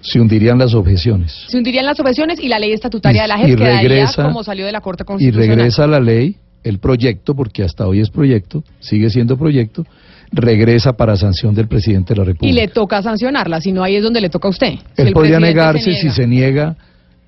se 0.00 0.20
hundirían 0.20 0.58
las 0.58 0.74
objeciones. 0.74 1.32
se 1.48 1.58
hundirían 1.58 1.84
las 1.86 1.98
objeciones 2.00 2.40
y 2.42 2.48
la 2.48 2.58
ley 2.58 2.72
estatutaria 2.72 3.20
Y- 3.20 3.22
de 3.22 3.28
la 3.28 3.38
y 3.38 3.46
JEP 3.50 3.58
regresa- 3.60 4.22
como 4.24 4.42
salió 4.42 4.66
de 4.66 4.72
la 4.72 4.80
Corte 4.80 5.02
Y 5.02 5.06
Constitucional. 5.06 5.56
regresa 5.56 5.86
la 5.86 6.00
ley, 6.00 6.36
el 6.64 6.78
proyecto, 6.78 7.34
porque 7.34 7.62
hasta 7.62 7.86
hoy 7.86 8.00
es 8.00 8.10
proyecto, 8.10 8.64
sigue 8.80 9.10
siendo 9.10 9.36
proyecto, 9.36 9.84
regresa 10.32 10.92
para 10.92 11.16
sanción 11.16 11.54
del 11.54 11.68
presidente 11.68 12.14
de 12.14 12.18
la 12.18 12.24
Y 12.24 12.26
República. 12.28 12.54
le 12.60 12.68
toca 12.68 13.02
sancionarla, 13.02 13.60
si 13.60 13.72
no 13.72 13.82
ahí 13.82 13.96
es 13.96 14.02
donde 14.02 14.20
le 14.20 14.28
toca 14.28 14.48
a 14.48 14.50
usted. 14.50 14.74
Él 14.96 15.12
podría 15.12 15.40
negarse, 15.40 15.92
se 15.94 16.00
si 16.00 16.10
se 16.10 16.26
niega, 16.26 16.76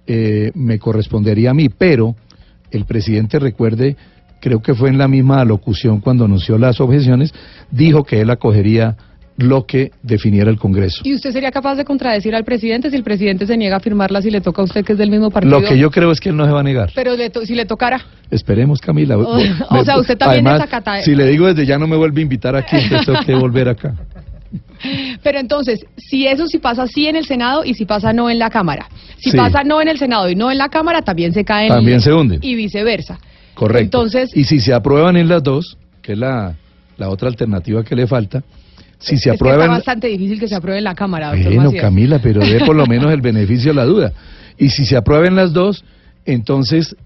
eh, 0.06 0.50
me 0.54 0.78
correspondería 0.78 1.50
a 1.50 1.54
mí, 1.54 1.68
pero 1.68 2.14
el 2.70 2.84
presidente, 2.84 3.38
recuerde, 3.38 3.96
creo 4.40 4.60
que 4.62 4.74
fue 4.74 4.88
en 4.88 4.98
la 4.98 5.08
misma 5.08 5.40
alocución 5.40 6.00
cuando 6.00 6.24
anunció 6.24 6.58
las 6.58 6.80
objeciones, 6.80 7.32
dijo 7.70 8.04
que 8.04 8.20
él 8.20 8.30
acogería 8.30 8.96
lo 9.38 9.64
que 9.66 9.92
definiera 10.02 10.50
el 10.50 10.58
Congreso. 10.58 11.00
¿Y 11.04 11.14
usted 11.14 11.32
sería 11.32 11.50
capaz 11.50 11.74
de 11.76 11.84
contradecir 11.84 12.34
al 12.34 12.44
presidente 12.44 12.90
si 12.90 12.96
el 12.96 13.02
presidente 13.02 13.46
se 13.46 13.56
niega 13.56 13.76
a 13.76 13.80
firmarla 13.80 14.20
si 14.20 14.30
le 14.30 14.40
toca 14.42 14.60
a 14.60 14.64
usted 14.66 14.84
que 14.84 14.92
es 14.92 14.98
del 14.98 15.10
mismo 15.10 15.30
partido? 15.30 15.58
Lo 15.58 15.66
que 15.66 15.78
yo 15.78 15.90
creo 15.90 16.10
es 16.12 16.20
que 16.20 16.28
él 16.28 16.36
no 16.36 16.44
se 16.44 16.52
va 16.52 16.60
a 16.60 16.62
negar. 16.62 16.90
Pero 16.94 17.16
le 17.16 17.30
to- 17.30 17.44
si 17.46 17.54
le 17.54 17.64
tocara. 17.64 18.00
Esperemos, 18.30 18.80
Camila. 18.80 19.16
O- 19.16 19.38
o 19.70 19.84
sea, 19.84 19.98
usted 19.98 20.18
también 20.18 20.46
Además, 20.46 20.68
desacata- 20.68 21.02
Si 21.02 21.14
le 21.14 21.26
digo 21.26 21.46
desde 21.46 21.64
ya 21.64 21.78
no 21.78 21.86
me 21.86 21.96
vuelve 21.96 22.20
a 22.20 22.22
invitar 22.22 22.54
aquí, 22.56 22.76
entonces 22.76 23.06
tengo 23.06 23.20
que 23.24 23.34
volver 23.34 23.68
acá. 23.70 23.94
Pero 25.22 25.38
entonces, 25.38 25.86
si 25.96 26.26
eso 26.26 26.46
sí 26.46 26.58
pasa 26.58 26.86
sí 26.86 27.06
en 27.06 27.16
el 27.16 27.24
Senado 27.24 27.64
y 27.64 27.74
si 27.74 27.84
pasa 27.86 28.12
no 28.12 28.28
en 28.28 28.38
la 28.38 28.50
Cámara. 28.50 28.86
Si 29.22 29.30
Sí. 29.30 29.36
pasa 29.36 29.62
no 29.64 29.80
en 29.80 29.88
el 29.88 29.98
Senado 29.98 30.28
y 30.28 30.34
no 30.34 30.50
en 30.50 30.58
la 30.58 30.68
Cámara, 30.68 31.02
también 31.02 31.32
se 31.32 31.44
caen. 31.44 31.68
También 31.68 32.00
se 32.00 32.12
hunden. 32.12 32.40
Y 32.42 32.54
viceversa. 32.54 33.18
Correcto. 33.54 33.82
Entonces, 33.84 34.30
y 34.34 34.44
si 34.44 34.60
se 34.60 34.74
aprueban 34.74 35.16
en 35.16 35.28
las 35.28 35.42
dos, 35.42 35.76
que 36.02 36.12
es 36.12 36.18
la, 36.18 36.56
la 36.96 37.08
otra 37.08 37.28
alternativa 37.28 37.84
que 37.84 37.94
le 37.94 38.06
falta, 38.06 38.42
si 38.98 39.10
se 39.10 39.14
es 39.16 39.22
que 39.24 39.30
está 39.30 39.44
aprueban... 39.44 39.68
bastante 39.68 40.08
difícil 40.08 40.40
que 40.40 40.48
se 40.48 40.54
apruebe 40.54 40.78
en 40.78 40.84
la 40.84 40.94
Cámara, 40.94 41.28
doctor 41.30 41.46
Bueno, 41.54 41.64
Macías. 41.70 41.82
Camila, 41.82 42.18
pero 42.20 42.40
dé 42.40 42.60
por 42.64 42.74
lo 42.74 42.86
menos 42.88 43.12
el 43.12 43.20
beneficio 43.20 43.70
de 43.72 43.76
la 43.76 43.84
duda. 43.84 44.12
Y 44.58 44.70
si 44.70 44.84
se 44.86 44.96
aprueben 44.96 45.36
las 45.36 45.52
dos, 45.52 45.84
entonces 46.24 46.96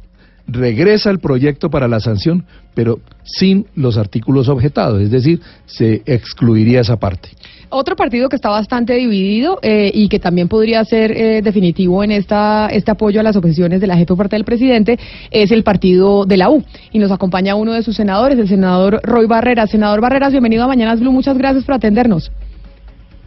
regresa 0.47 1.11
el 1.11 1.19
proyecto 1.19 1.71
para 1.71 1.89
la 1.89 2.01
sanción, 2.01 2.45
pero 2.75 3.01
sin 3.25 3.67
los 3.75 3.99
artículos 3.99 4.49
objetados, 4.49 5.03
es 5.03 5.11
decir, 5.11 5.41
se 5.67 6.03
excluiría 6.07 6.81
esa 6.81 6.97
parte. 6.99 7.31
Otro 7.69 7.97
partido 7.97 8.29
que 8.29 8.37
está 8.37 8.49
bastante 8.49 8.95
dividido 8.95 9.59
eh, 9.61 9.91
y 9.93 10.09
que 10.09 10.21
también 10.21 10.47
podría 10.47 10.85
ser 10.85 11.11
eh, 11.11 11.43
definitivo 11.43 12.05
en 12.05 12.13
esta 12.13 12.69
este 12.71 12.93
apoyo 12.93 13.19
a 13.19 13.25
las 13.25 13.35
objeciones 13.35 13.81
de 13.81 13.89
la 13.89 13.97
jefe 13.97 14.07
por 14.07 14.19
parte 14.19 14.37
del 14.37 14.45
presidente 14.45 14.99
es 15.33 15.51
el 15.51 15.65
partido 15.65 16.27
de 16.27 16.37
la 16.37 16.49
U. 16.49 16.63
Y 16.93 17.01
nos 17.01 17.11
acompaña 17.11 17.57
uno 17.57 17.73
de 17.73 17.83
sus 17.83 17.97
senadores, 17.97 18.39
el 18.39 18.47
senador 18.47 19.01
Roy 19.03 19.27
Barreras. 19.27 19.71
Senador 19.71 20.01
Barreras, 20.01 20.31
bienvenido 20.31 20.63
a 20.63 20.69
Mañanas 20.69 21.01
Blue. 21.01 21.11
Muchas 21.11 21.37
gracias 21.37 21.65
por 21.65 21.75
atendernos. 21.75 22.31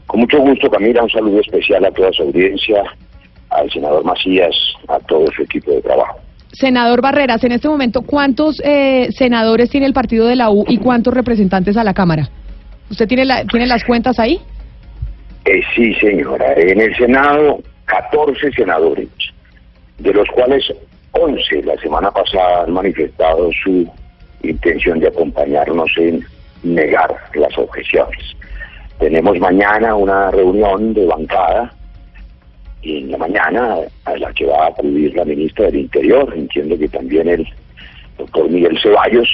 Con 0.08 0.22
mucho 0.22 0.40
gusto, 0.40 0.70
Camila, 0.70 1.04
un 1.04 1.10
saludo 1.10 1.42
especial 1.42 1.84
a 1.84 1.92
toda 1.92 2.12
su 2.14 2.24
audiencia, 2.24 2.82
al 3.50 3.70
senador 3.70 4.06
Macías, 4.06 4.56
a 4.88 5.00
todo 5.00 5.26
su 5.36 5.44
equipo 5.44 5.72
de 5.72 5.82
trabajo. 5.82 6.18
Senador 6.54 7.02
Barreras, 7.02 7.44
en 7.44 7.52
este 7.52 7.68
momento, 7.68 8.02
¿cuántos 8.04 8.62
eh, 8.64 9.10
senadores 9.12 9.70
tiene 9.70 9.86
el 9.86 9.94
partido 9.94 10.26
de 10.28 10.38
la 10.38 10.50
U 10.50 10.64
y 10.68 10.78
cuántos 10.78 11.14
representantes 11.14 11.76
a 11.78 11.84
la 11.84 11.94
Cámara? 11.94 12.30
¿Usted 12.90 13.08
tiene, 13.08 13.26
la, 13.26 13.46
tiene 13.46 13.68
las 13.68 13.84
cuentas 13.84 14.20
ahí? 14.20 14.40
Eh, 15.46 15.62
sí, 15.76 15.94
señora, 15.96 16.54
en 16.56 16.82
el 16.82 16.96
Senado 16.96 17.62
14 17.86 18.52
senadores, 18.52 19.08
de 19.98 20.14
los 20.14 20.28
cuales 20.30 20.72
11 21.12 21.64
la 21.64 21.76
semana 21.78 22.12
pasada 22.12 22.64
han 22.64 22.74
manifestado 22.74 23.50
su 23.64 23.88
intención 24.44 25.00
de 25.00 25.08
acompañarnos 25.08 25.90
en 25.98 26.24
negar 26.64 27.16
las 27.34 27.58
objeciones. 27.58 28.36
Tenemos 29.00 29.40
mañana 29.40 29.96
una 29.96 30.30
reunión 30.32 30.94
de 30.94 31.06
bancada 31.06 31.74
y 32.82 33.00
en 33.00 33.12
la 33.12 33.18
mañana 33.18 33.78
a 34.06 34.18
la 34.18 34.34
que 34.34 34.46
va 34.46 34.66
a 34.66 34.68
acudir 34.68 35.16
la 35.16 35.26
ministra 35.26 35.66
del 35.66 35.78
Interior, 35.78 36.34
entiendo 36.36 36.78
que 36.78 36.88
también 36.88 37.28
el 37.28 37.48
doctor 38.18 38.50
Miguel 38.50 38.78
Ceballos. 38.82 39.30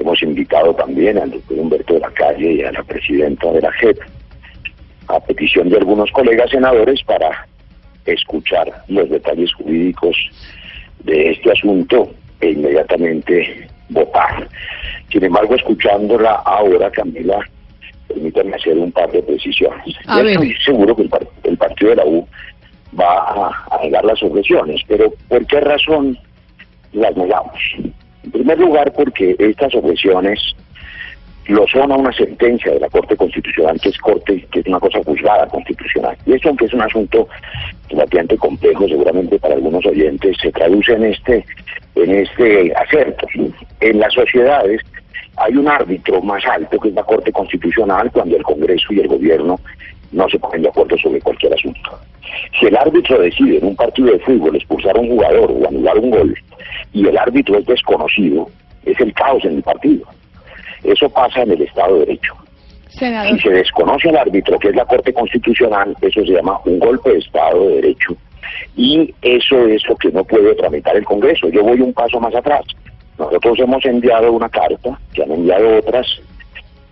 Hemos 0.00 0.22
invitado 0.22 0.74
también 0.74 1.18
al 1.18 1.30
doctor 1.30 1.58
Humberto 1.58 1.94
de 1.94 2.00
la 2.00 2.10
Calle 2.10 2.52
y 2.54 2.62
a 2.62 2.72
la 2.72 2.82
presidenta 2.82 3.52
de 3.52 3.60
la 3.60 3.70
JEP 3.72 3.98
a 5.08 5.20
petición 5.20 5.68
de 5.68 5.76
algunos 5.76 6.10
colegas 6.12 6.50
senadores 6.50 7.02
para 7.02 7.46
escuchar 8.06 8.72
los 8.88 9.10
detalles 9.10 9.52
jurídicos 9.54 10.16
de 11.04 11.30
este 11.32 11.52
asunto 11.52 12.10
e 12.40 12.50
inmediatamente 12.50 13.68
votar. 13.90 14.48
Sin 15.10 15.22
embargo, 15.24 15.54
escuchándola 15.54 16.36
ahora, 16.46 16.90
Camila, 16.90 17.38
permítanme 18.08 18.56
hacer 18.56 18.78
un 18.78 18.92
par 18.92 19.10
de 19.10 19.22
precisiones. 19.22 19.96
Ver. 20.16 20.26
estoy 20.32 20.54
seguro 20.64 20.96
que 20.96 21.02
el, 21.02 21.08
par- 21.10 21.26
el 21.44 21.56
partido 21.58 21.90
de 21.90 21.96
la 21.96 22.06
U 22.06 22.26
va 22.98 23.18
a, 23.18 23.66
a 23.76 23.82
negar 23.84 24.04
las 24.04 24.22
objeciones, 24.22 24.80
pero 24.88 25.12
¿por 25.28 25.44
qué 25.46 25.60
razón 25.60 26.16
las 26.92 27.14
negamos? 27.16 27.58
En 28.24 28.30
primer 28.30 28.58
lugar, 28.58 28.92
porque 28.92 29.34
estas 29.38 29.74
objeciones 29.74 30.54
lo 31.46 31.66
son 31.66 31.90
a 31.90 31.96
una 31.96 32.12
sentencia 32.12 32.72
de 32.72 32.80
la 32.80 32.88
Corte 32.88 33.16
Constitucional, 33.16 33.80
que 33.80 33.88
es 33.88 33.98
corte, 33.98 34.46
que 34.52 34.60
es 34.60 34.66
una 34.66 34.78
cosa 34.78 35.00
juzgada 35.04 35.46
constitucional. 35.48 36.16
Y 36.26 36.34
esto, 36.34 36.48
aunque 36.48 36.66
es 36.66 36.74
un 36.74 36.82
asunto 36.82 37.28
relativamente 37.88 38.36
complejo, 38.36 38.86
seguramente 38.86 39.38
para 39.38 39.54
algunos 39.54 39.84
oyentes, 39.84 40.36
se 40.40 40.52
traduce 40.52 40.92
en 40.92 41.04
este, 41.04 41.44
en 41.96 42.10
este 42.14 42.72
acerto. 42.76 43.26
En 43.80 43.98
las 43.98 44.12
sociedades 44.14 44.80
hay 45.36 45.56
un 45.56 45.66
árbitro 45.66 46.22
más 46.22 46.44
alto, 46.46 46.78
que 46.78 46.88
es 46.88 46.94
la 46.94 47.02
Corte 47.02 47.32
Constitucional, 47.32 48.10
cuando 48.12 48.36
el 48.36 48.42
Congreso 48.42 48.92
y 48.92 49.00
el 49.00 49.08
Gobierno 49.08 49.58
no 50.12 50.28
se 50.28 50.38
ponen 50.38 50.62
de 50.62 50.68
acuerdo 50.68 50.96
sobre 50.98 51.20
cualquier 51.20 51.54
asunto. 51.54 51.98
Si 52.58 52.66
el 52.66 52.76
árbitro 52.76 53.20
decide 53.20 53.58
en 53.58 53.66
un 53.66 53.76
partido 53.76 54.12
de 54.12 54.18
fútbol 54.20 54.56
expulsar 54.56 54.96
a 54.96 55.00
un 55.00 55.08
jugador 55.08 55.50
o 55.50 55.68
anular 55.68 55.98
un 55.98 56.10
gol, 56.10 56.34
y 56.92 57.06
el 57.06 57.16
árbitro 57.16 57.58
es 57.58 57.66
desconocido, 57.66 58.48
es 58.84 58.98
el 59.00 59.12
caos 59.12 59.44
en 59.44 59.56
el 59.56 59.62
partido. 59.62 60.06
Eso 60.82 61.08
pasa 61.10 61.42
en 61.42 61.52
el 61.52 61.62
Estado 61.62 61.94
de 61.94 62.06
Derecho. 62.06 62.34
Senador. 62.88 63.32
Si 63.32 63.48
se 63.48 63.50
desconoce 63.50 64.08
al 64.08 64.16
árbitro, 64.16 64.58
que 64.58 64.68
es 64.68 64.74
la 64.74 64.84
Corte 64.84 65.12
Constitucional, 65.12 65.94
eso 66.00 66.24
se 66.24 66.32
llama 66.32 66.58
un 66.64 66.78
golpe 66.78 67.10
de 67.10 67.18
Estado 67.18 67.68
de 67.68 67.74
Derecho. 67.76 68.16
Y 68.76 69.14
eso 69.22 69.66
es 69.66 69.86
lo 69.88 69.96
que 69.96 70.10
no 70.10 70.24
puede 70.24 70.54
tramitar 70.54 70.96
el 70.96 71.04
Congreso. 71.04 71.48
Yo 71.50 71.62
voy 71.62 71.80
un 71.80 71.92
paso 71.92 72.18
más 72.18 72.34
atrás. 72.34 72.64
Nosotros 73.18 73.58
hemos 73.58 73.84
enviado 73.84 74.32
una 74.32 74.48
carta, 74.48 74.98
que 75.12 75.22
han 75.22 75.30
enviado 75.30 75.78
otras, 75.78 76.06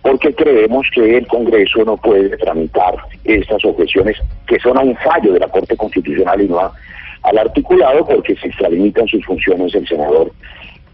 porque 0.01 0.33
creemos 0.33 0.87
que 0.93 1.17
el 1.17 1.27
Congreso 1.27 1.83
no 1.83 1.97
puede 1.97 2.35
tramitar 2.37 2.95
estas 3.23 3.63
objeciones 3.65 4.17
que 4.47 4.59
son 4.59 4.77
a 4.77 4.81
un 4.81 4.95
fallo 4.97 5.33
de 5.33 5.39
la 5.39 5.47
Corte 5.47 5.75
Constitucional 5.75 6.41
y 6.41 6.47
no 6.47 6.71
al 7.23 7.37
articulado, 7.37 8.05
porque 8.05 8.35
se 8.37 8.47
extralimitan 8.47 9.07
sus 9.07 9.25
funciones 9.25 9.75
el 9.75 9.85
senador 9.87 10.31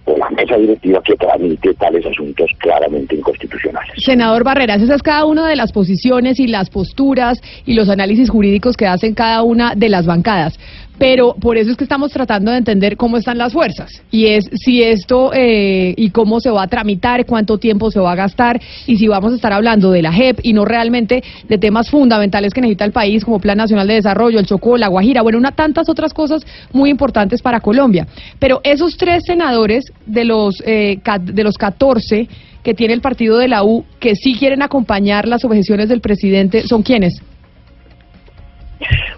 o 0.05 0.17
la 0.17 0.29
mesa 0.29 0.55
directiva 0.57 1.01
que 1.03 1.15
tramite 1.15 1.73
tales 1.73 2.05
asuntos 2.05 2.49
claramente 2.59 3.15
inconstitucionales. 3.15 3.91
Senador 3.97 4.43
Barreras, 4.43 4.81
esa 4.81 4.95
es 4.95 5.01
cada 5.01 5.25
una 5.25 5.47
de 5.47 5.55
las 5.55 5.71
posiciones 5.71 6.39
y 6.39 6.47
las 6.47 6.69
posturas 6.69 7.41
y 7.65 7.73
los 7.73 7.89
análisis 7.89 8.29
jurídicos 8.29 8.77
que 8.77 8.85
hacen 8.85 9.15
cada 9.15 9.41
una 9.41 9.73
de 9.75 9.89
las 9.89 10.05
bancadas. 10.05 10.59
Pero 10.97 11.35
por 11.35 11.57
eso 11.57 11.71
es 11.71 11.77
que 11.77 11.83
estamos 11.83 12.11
tratando 12.11 12.51
de 12.51 12.57
entender 12.57 12.97
cómo 12.97 13.17
están 13.17 13.37
las 13.37 13.53
fuerzas. 13.53 14.01
Y 14.11 14.27
es 14.27 14.49
si 14.53 14.81
esto 14.83 15.31
eh, 15.33 15.93
y 15.97 16.09
cómo 16.11 16.39
se 16.39 16.49
va 16.49 16.63
a 16.63 16.67
tramitar, 16.67 17.25
cuánto 17.25 17.57
tiempo 17.57 17.91
se 17.91 17.99
va 17.99 18.13
a 18.13 18.15
gastar 18.15 18.61
y 18.87 18.97
si 18.97 19.07
vamos 19.07 19.33
a 19.33 19.35
estar 19.35 19.53
hablando 19.53 19.91
de 19.91 20.01
la 20.01 20.13
JEP 20.13 20.39
y 20.43 20.53
no 20.53 20.65
realmente 20.65 21.23
de 21.47 21.57
temas 21.57 21.89
fundamentales 21.89 22.53
que 22.53 22.61
necesita 22.61 22.85
el 22.85 22.91
país 22.91 23.25
como 23.25 23.39
Plan 23.39 23.57
Nacional 23.57 23.87
de 23.87 23.95
Desarrollo, 23.95 24.39
el 24.39 24.45
Chocó, 24.45 24.77
la 24.77 24.87
Guajira, 24.87 25.21
bueno, 25.21 25.37
una 25.37 25.51
tantas 25.51 25.89
otras 25.89 26.13
cosas 26.13 26.45
muy 26.71 26.89
importantes 26.89 27.41
para 27.41 27.59
Colombia. 27.59 28.07
Pero 28.39 28.61
esos 28.63 28.97
tres 28.97 29.23
senadores 29.25 29.85
de 30.05 30.25
los, 30.25 30.55
eh, 30.65 30.99
de 31.21 31.43
los 31.43 31.57
14 31.57 32.27
que 32.63 32.73
tiene 32.73 32.95
el 32.95 33.01
partido 33.01 33.37
de 33.37 33.47
la 33.47 33.63
U 33.63 33.85
que 33.99 34.15
sí 34.15 34.33
quieren 34.33 34.63
acompañar 34.63 35.27
las 35.27 35.45
objeciones 35.45 35.87
del 35.87 36.01
presidente, 36.01 36.67
¿son 36.67 36.81
quiénes? 36.81 37.21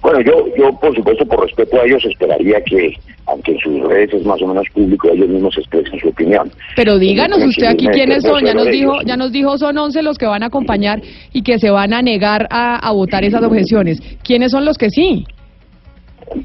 Bueno, 0.01 0.21
yo, 0.21 0.45
yo 0.57 0.71
por 0.79 0.95
supuesto, 0.95 1.25
por 1.25 1.43
respeto 1.43 1.79
a 1.81 1.85
ellos, 1.85 2.03
esperaría 2.05 2.61
que, 2.63 2.93
aunque 3.25 3.51
en 3.53 3.59
sus 3.59 3.81
redes 3.81 4.13
es 4.13 4.25
más 4.25 4.41
o 4.41 4.47
menos 4.47 4.65
público, 4.73 5.09
ellos 5.11 5.27
mismos 5.29 5.57
expresen 5.57 5.99
su 5.99 6.09
opinión. 6.09 6.51
Pero 6.75 6.97
díganos 6.97 7.39
Permítame 7.39 7.49
usted 7.49 7.67
aquí 7.67 7.87
quiénes 7.97 8.23
son, 8.23 8.45
ya 8.45 8.53
nos 8.53 8.67
dijo, 8.67 9.01
ya 9.05 9.17
nos 9.17 9.31
dijo 9.31 9.57
son 9.57 9.77
11 9.77 10.01
los 10.03 10.17
que 10.17 10.25
van 10.25 10.43
a 10.43 10.47
acompañar 10.47 11.01
y 11.33 11.41
que 11.41 11.59
se 11.59 11.69
van 11.69 11.93
a 11.93 12.01
negar 12.01 12.47
a, 12.49 12.75
a 12.77 12.91
votar 12.91 13.23
esas 13.23 13.43
objeciones. 13.43 13.99
¿Quiénes 14.23 14.51
son 14.51 14.65
los 14.65 14.77
que 14.77 14.89
sí? 14.89 15.25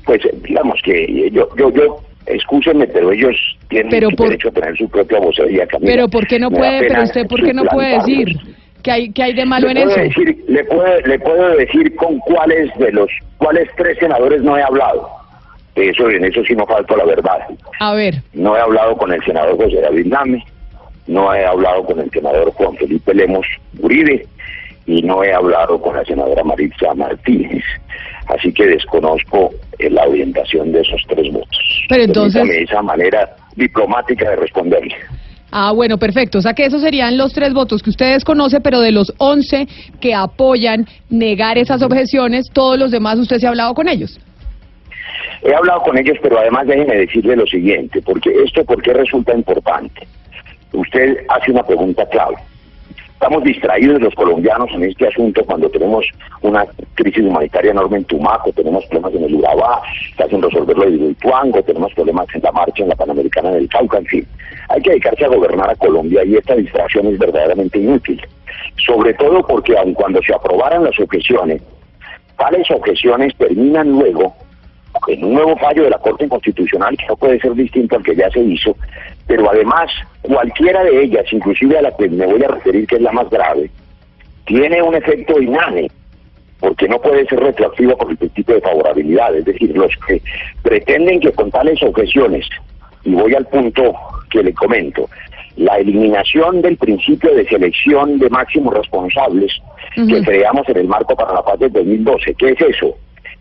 Pues 0.05 0.25
eh, 0.25 0.35
digamos 0.47 0.81
que 0.85 1.31
yo, 1.33 1.49
yo, 1.57 1.71
yo, 1.73 1.99
escúchenme, 2.27 2.87
pero 2.87 3.13
ellos 3.13 3.37
tienen 3.69 3.91
Pero 3.91 4.11
por- 4.11 4.29
derecho 4.29 4.49
a 4.49 4.53
tener 4.53 4.77
su 4.77 4.89
propia 4.89 5.19
vocería, 5.19 5.67
Camila. 5.67 5.91
Pero 5.93 6.09
¿por 6.09 6.27
qué 6.27 6.39
no 6.39 6.51
puede, 6.51 6.87
pero 6.89 7.03
usted 7.03 7.27
por 7.27 7.43
qué 7.43 7.53
no 7.53 7.65
puede 7.65 7.97
decir 7.99 8.29
que 8.83 8.91
hay 8.91 9.13
que 9.13 9.23
hay 9.23 9.33
de 9.35 9.45
malo 9.45 9.69
en 9.71 9.77
eso? 9.79 9.99
Decir, 10.01 10.45
le, 10.49 10.65
puedo, 10.65 11.01
le 11.01 11.19
puedo 11.19 11.57
decir 11.57 11.95
con 11.97 12.19
cuáles 12.21 12.73
de 12.79 12.93
los, 12.93 13.09
cuáles 13.39 13.69
tres 13.77 13.99
senadores 13.99 14.43
no 14.43 14.57
he 14.59 14.63
hablado. 14.63 15.09
Eso, 15.75 16.11
en 16.11 16.25
eso 16.25 16.43
sí 16.45 16.55
no 16.55 16.67
falta 16.67 16.97
la 16.97 17.05
verdad. 17.05 17.39
A 17.81 17.95
ver, 17.95 18.17
No 18.35 18.57
he 18.57 18.61
hablado 18.61 18.97
con 18.97 19.11
el 19.13 19.25
senador 19.25 19.57
José 19.57 19.81
David 19.81 20.07
Name, 20.07 20.45
no 21.07 21.33
he 21.35 21.45
hablado 21.45 21.85
con 21.85 21.99
el 22.01 22.11
senador 22.11 22.51
Juan 22.53 22.77
Felipe 22.77 23.15
Lemos 23.15 23.47
Uribe 23.81 24.27
y 24.85 25.01
no 25.03 25.25
he 25.25 25.33
hablado 25.33 25.81
con 25.81 25.97
la 25.97 26.05
senadora 26.05 26.45
Maritza 26.45 26.93
Martínez. 26.95 27.65
Así 28.27 28.53
que 28.53 28.67
desconozco 28.67 29.51
eh, 29.79 29.89
la 29.91 30.05
orientación 30.07 30.73
de 30.73 30.81
esos 30.81 31.03
tres 31.09 31.33
votos. 31.33 31.85
Pero 31.89 32.05
entonces- 32.05 32.41
Permítame 32.41 32.65
esa 32.65 32.83
manera 32.83 33.37
diplomática 33.57 34.29
de 34.31 34.37
responderle. 34.37 34.95
Ah, 35.55 35.71
bueno, 35.73 35.99
perfecto. 35.99 36.39
O 36.39 36.41
sea 36.41 36.55
que 36.55 36.65
esos 36.65 36.81
serían 36.81 37.19
los 37.19 37.35
tres 37.35 37.53
votos 37.53 37.83
que 37.83 37.91
usted 37.91 38.15
desconoce, 38.15 38.61
pero 38.61 38.81
de 38.81 38.91
los 38.91 39.13
11 39.19 39.69
que 40.01 40.15
apoyan 40.15 40.87
negar 41.11 41.59
esas 41.59 41.83
objeciones, 41.83 42.47
todos 42.51 42.79
los 42.79 42.91
demás 42.91 43.19
usted 43.19 43.37
se 43.37 43.47
ha 43.47 43.51
hablado 43.51 43.75
con 43.75 43.87
ellos. 43.87 44.19
He 45.43 45.55
hablado 45.55 45.83
con 45.83 45.99
ellos, 45.99 46.17
pero 46.23 46.39
además 46.39 46.67
déjenme 46.67 46.97
decirle 46.97 47.37
lo 47.37 47.47
siguiente, 47.47 48.01
porque 48.01 48.31
esto, 48.45 48.65
¿por 48.65 48.81
qué 48.81 48.95
resulta 48.95 49.35
importante? 49.35 50.07
Usted 50.73 51.19
hace 51.29 51.51
una 51.51 51.63
pregunta 51.65 52.07
clave. 52.07 52.37
Estamos 53.23 53.45
distraídos 53.45 54.01
los 54.01 54.15
colombianos 54.17 54.69
en 54.73 54.83
este 54.83 55.07
asunto 55.07 55.45
cuando 55.45 55.71
tenemos 55.71 56.05
una 56.41 56.67
crisis 56.97 57.23
humanitaria 57.23 57.71
enorme 57.71 57.99
en 57.99 58.05
Tumaco, 58.07 58.51
tenemos 58.51 58.85
problemas 58.87 59.15
en 59.15 59.23
el 59.23 59.35
Urabá, 59.37 59.81
está 60.11 60.27
sin 60.27 60.43
resolverlo 60.43 60.89
en 60.89 61.11
Ituango, 61.13 61.63
tenemos 61.63 61.95
problemas 61.95 62.27
en 62.35 62.43
la 62.43 62.51
marcha 62.51 62.83
en 62.83 62.89
la 62.89 62.97
Panamericana 62.97 63.53
del 63.53 63.69
Cauca, 63.69 63.99
en 63.99 64.07
fin. 64.07 64.27
Hay 64.71 64.83
que 64.83 64.91
dedicarse 64.91 65.25
a 65.25 65.29
gobernar 65.29 65.71
a 65.71 65.77
Colombia 65.77 66.25
y 66.25 66.35
esta 66.35 66.57
distracción 66.57 67.07
es 67.07 67.19
verdaderamente 67.21 67.79
inútil. 67.79 68.21
Sobre 68.85 69.15
todo 69.15 69.47
porque 69.47 69.79
aun 69.79 69.95
cuando 69.95 70.21
se 70.21 70.35
aprobaran 70.35 70.83
las 70.83 70.99
objeciones, 70.99 71.63
tales 72.37 72.69
objeciones 72.73 73.37
terminan 73.37 73.89
luego 73.89 74.35
en 75.07 75.25
un 75.25 75.35
nuevo 75.35 75.57
fallo 75.59 75.85
de 75.85 75.91
la 75.91 75.99
Corte 75.99 76.29
Constitucional 76.29 76.97
que 76.97 77.07
no 77.07 77.17
puede 77.17 77.39
ser 77.39 77.55
distinto 77.55 77.97
al 77.97 78.03
que 78.03 78.17
ya 78.17 78.29
se 78.31 78.41
hizo, 78.41 78.77
pero 79.27 79.51
además 79.51 79.91
cualquiera 80.21 80.85
de 80.85 81.03
ellas, 81.03 81.25
inclusive 81.33 81.79
a 81.79 81.83
la 81.83 81.97
que 81.97 82.09
me 82.09 82.27
voy 82.27 82.43
a 82.45 82.49
referir 82.49 82.87
que 82.87 82.97
es 82.97 83.03
la 83.03 83.13
más 83.13 83.29
grave, 83.31 83.71
tiene 84.47 84.83
un 84.83 84.95
efecto 84.95 85.41
inane, 85.41 85.91
porque 86.61 86.89
no 86.89 87.01
puede 87.01 87.27
ser 87.27 87.41
retroactivo 87.41 87.97
por 87.97 88.11
el 88.11 88.17
principio 88.17 88.57
de 88.57 88.61
favorabilidad, 88.61 89.35
es 89.37 89.45
decir, 89.45 89.77
los 89.77 89.93
que 90.07 90.23
pretenden 90.63 91.21
que 91.21 91.33
con 91.33 91.51
tales 91.51 91.83
objeciones, 91.83 92.47
y 93.05 93.13
voy 93.13 93.35
al 93.35 93.47
punto 93.47 93.93
que 94.31 94.43
le 94.43 94.53
comento, 94.55 95.09
la 95.57 95.77
eliminación 95.77 96.63
del 96.63 96.77
principio 96.77 97.35
de 97.35 97.47
selección 97.47 98.19
de 98.19 98.31
máximos 98.31 98.75
responsables 98.75 99.53
que 99.95 100.23
creamos 100.23 100.67
en 100.69 100.79
el 100.79 100.89
marco 100.89 101.15
para 101.15 101.35
la 101.35 101.43
paz 101.43 101.59
del 101.59 101.73
2012, 101.73 102.35
¿qué 102.35 102.51
es 102.51 102.61
eso? 102.61 102.97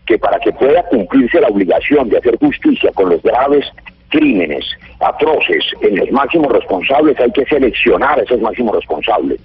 que 0.06 0.18
para 0.18 0.38
que 0.40 0.52
pueda 0.52 0.82
cumplirse 0.84 1.40
la 1.40 1.48
obligación 1.48 2.08
de 2.08 2.18
hacer 2.18 2.36
justicia 2.38 2.90
con 2.94 3.10
los 3.10 3.22
graves 3.22 3.64
crímenes 4.12 4.64
atroces 5.00 5.64
en 5.80 5.96
los 5.96 6.10
máximos 6.12 6.52
responsables 6.52 7.18
hay 7.18 7.32
que 7.32 7.44
seleccionar 7.46 8.20
a 8.20 8.22
esos 8.22 8.40
máximos 8.40 8.76
responsables. 8.76 9.40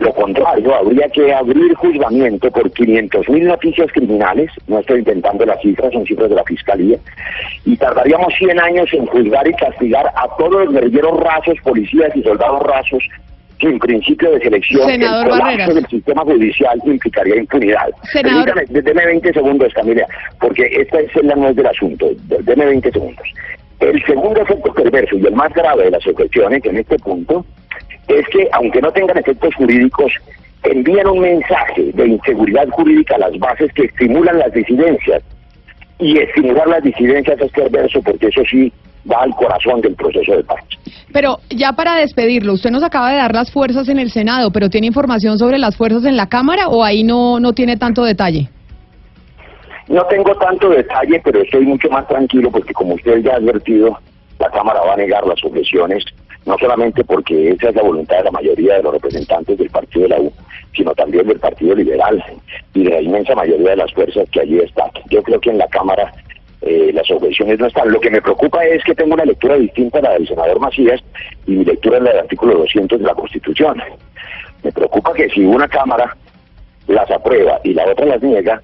Lo 0.00 0.12
contrario, 0.12 0.74
habría 0.74 1.08
que 1.08 1.32
abrir 1.32 1.74
juzgamiento 1.74 2.50
por 2.50 2.70
500 2.70 3.28
mil 3.30 3.44
noticias 3.46 3.90
criminales, 3.92 4.50
no 4.68 4.78
estoy 4.80 4.98
inventando 4.98 5.44
las 5.46 5.60
cifras, 5.62 5.92
son 5.92 6.04
cifras 6.06 6.28
de 6.28 6.36
la 6.36 6.44
Fiscalía, 6.44 6.98
y 7.64 7.76
tardaríamos 7.76 8.32
100 8.38 8.60
años 8.60 8.88
en 8.92 9.06
juzgar 9.06 9.46
y 9.48 9.52
castigar 9.54 10.06
a 10.14 10.28
todos 10.36 10.64
los 10.66 10.72
guerrilleros 10.74 11.18
rasos, 11.20 11.54
policías 11.62 12.14
y 12.14 12.22
soldados 12.22 12.62
rasos 12.64 13.02
sin 13.58 13.78
principio 13.78 14.32
de 14.32 14.40
selección, 14.40 14.86
Senador 14.86 15.24
el 15.24 15.30
colapso 15.30 15.74
del 15.74 15.86
sistema 15.86 16.22
judicial 16.24 16.78
implicaría 16.84 17.36
impunidad. 17.36 17.88
Senador- 18.12 18.44
Permítame, 18.44 18.64
de- 18.68 18.82
deme 18.82 19.06
20 19.06 19.32
segundos, 19.32 19.72
Camila, 19.72 20.06
porque 20.38 20.66
esta 20.72 21.00
es 21.00 21.14
la 21.24 21.34
nuez 21.36 21.56
del 21.56 21.66
asunto. 21.66 22.06
De- 22.28 22.42
Deme 22.42 22.66
20 22.66 22.92
segundos. 22.92 23.26
El 23.80 24.02
segundo 24.04 24.40
efecto 24.40 24.72
perverso 24.72 25.16
y 25.16 25.26
el 25.26 25.34
más 25.34 25.52
grave 25.52 25.84
de 25.84 25.90
las 25.90 26.06
objeciones 26.06 26.64
en 26.64 26.78
este 26.78 26.98
punto 26.98 27.44
es 28.08 28.26
que, 28.28 28.48
aunque 28.52 28.80
no 28.80 28.90
tengan 28.92 29.18
efectos 29.18 29.54
jurídicos, 29.54 30.12
envían 30.62 31.06
un 31.08 31.20
mensaje 31.20 31.92
de 31.92 32.08
inseguridad 32.08 32.68
jurídica 32.70 33.16
a 33.16 33.18
las 33.18 33.38
bases 33.38 33.72
que 33.74 33.84
estimulan 33.84 34.38
las 34.38 34.52
disidencias. 34.52 35.22
Y 35.98 36.18
estimular 36.18 36.66
las 36.68 36.82
disidencias 36.82 37.40
es 37.40 37.50
perverso 37.52 38.02
porque 38.02 38.26
eso 38.26 38.42
sí 38.50 38.72
va 39.10 39.22
al 39.22 39.30
corazón 39.30 39.80
del 39.80 39.94
proceso 39.94 40.36
de 40.36 40.44
paz. 40.44 40.62
Pero 41.12 41.38
ya 41.50 41.72
para 41.72 41.96
despedirlo, 41.96 42.54
usted 42.54 42.70
nos 42.70 42.82
acaba 42.82 43.10
de 43.10 43.16
dar 43.16 43.34
las 43.34 43.50
fuerzas 43.50 43.88
en 43.88 43.98
el 43.98 44.10
Senado, 44.10 44.50
pero 44.50 44.68
¿tiene 44.68 44.88
información 44.88 45.38
sobre 45.38 45.58
las 45.58 45.76
fuerzas 45.76 46.04
en 46.04 46.16
la 46.16 46.28
Cámara 46.28 46.68
o 46.68 46.84
ahí 46.84 47.04
no, 47.04 47.40
no 47.40 47.52
tiene 47.52 47.76
tanto 47.76 48.04
detalle? 48.04 48.50
No 49.88 50.04
tengo 50.06 50.34
tanto 50.34 50.68
detalle, 50.68 51.20
pero 51.22 51.40
estoy 51.40 51.64
mucho 51.64 51.88
más 51.88 52.06
tranquilo 52.08 52.50
porque 52.50 52.72
como 52.72 52.94
usted 52.94 53.18
ya 53.18 53.34
ha 53.34 53.36
advertido, 53.36 53.96
la 54.38 54.50
Cámara 54.50 54.80
va 54.80 54.94
a 54.94 54.96
negar 54.96 55.24
las 55.26 55.42
objeciones, 55.44 56.04
no 56.44 56.56
solamente 56.58 57.04
porque 57.04 57.50
esa 57.50 57.68
es 57.68 57.76
la 57.76 57.82
voluntad 57.82 58.18
de 58.18 58.24
la 58.24 58.30
mayoría 58.32 58.74
de 58.74 58.82
los 58.82 58.94
representantes 58.94 59.56
del 59.56 59.70
Partido 59.70 60.02
de 60.02 60.08
la 60.08 60.20
U, 60.20 60.32
sino 60.74 60.92
también 60.94 61.26
del 61.26 61.38
Partido 61.38 61.74
Liberal 61.74 62.22
y 62.74 62.84
de 62.84 62.90
la 62.90 63.00
inmensa 63.00 63.34
mayoría 63.34 63.70
de 63.70 63.76
las 63.76 63.92
fuerzas 63.92 64.28
que 64.30 64.40
allí 64.40 64.58
están. 64.58 64.90
Yo 65.08 65.22
creo 65.22 65.40
que 65.40 65.50
en 65.50 65.58
la 65.58 65.68
Cámara 65.68 66.12
eh, 66.62 66.90
las 66.92 67.08
objeciones 67.10 67.60
no 67.60 67.66
están. 67.66 67.90
Lo 67.90 68.00
que 68.00 68.10
me 68.10 68.20
preocupa 68.20 68.64
es 68.64 68.82
que 68.82 68.94
tengo 68.94 69.14
una 69.14 69.24
lectura 69.24 69.56
distinta 69.56 70.00
a 70.00 70.02
la 70.02 70.12
del 70.14 70.26
senador 70.26 70.58
Macías 70.58 71.00
y 71.46 71.52
mi 71.52 71.64
lectura 71.64 71.98
es 71.98 72.02
la 72.02 72.10
del 72.10 72.20
artículo 72.20 72.58
200 72.58 72.98
de 72.98 73.06
la 73.06 73.14
Constitución. 73.14 73.80
Me 74.64 74.72
preocupa 74.72 75.12
que 75.14 75.28
si 75.28 75.44
una 75.44 75.68
Cámara 75.68 76.16
las 76.88 77.08
aprueba 77.10 77.60
y 77.62 77.72
la 77.72 77.84
otra 77.84 78.06
las 78.06 78.22
niega, 78.22 78.60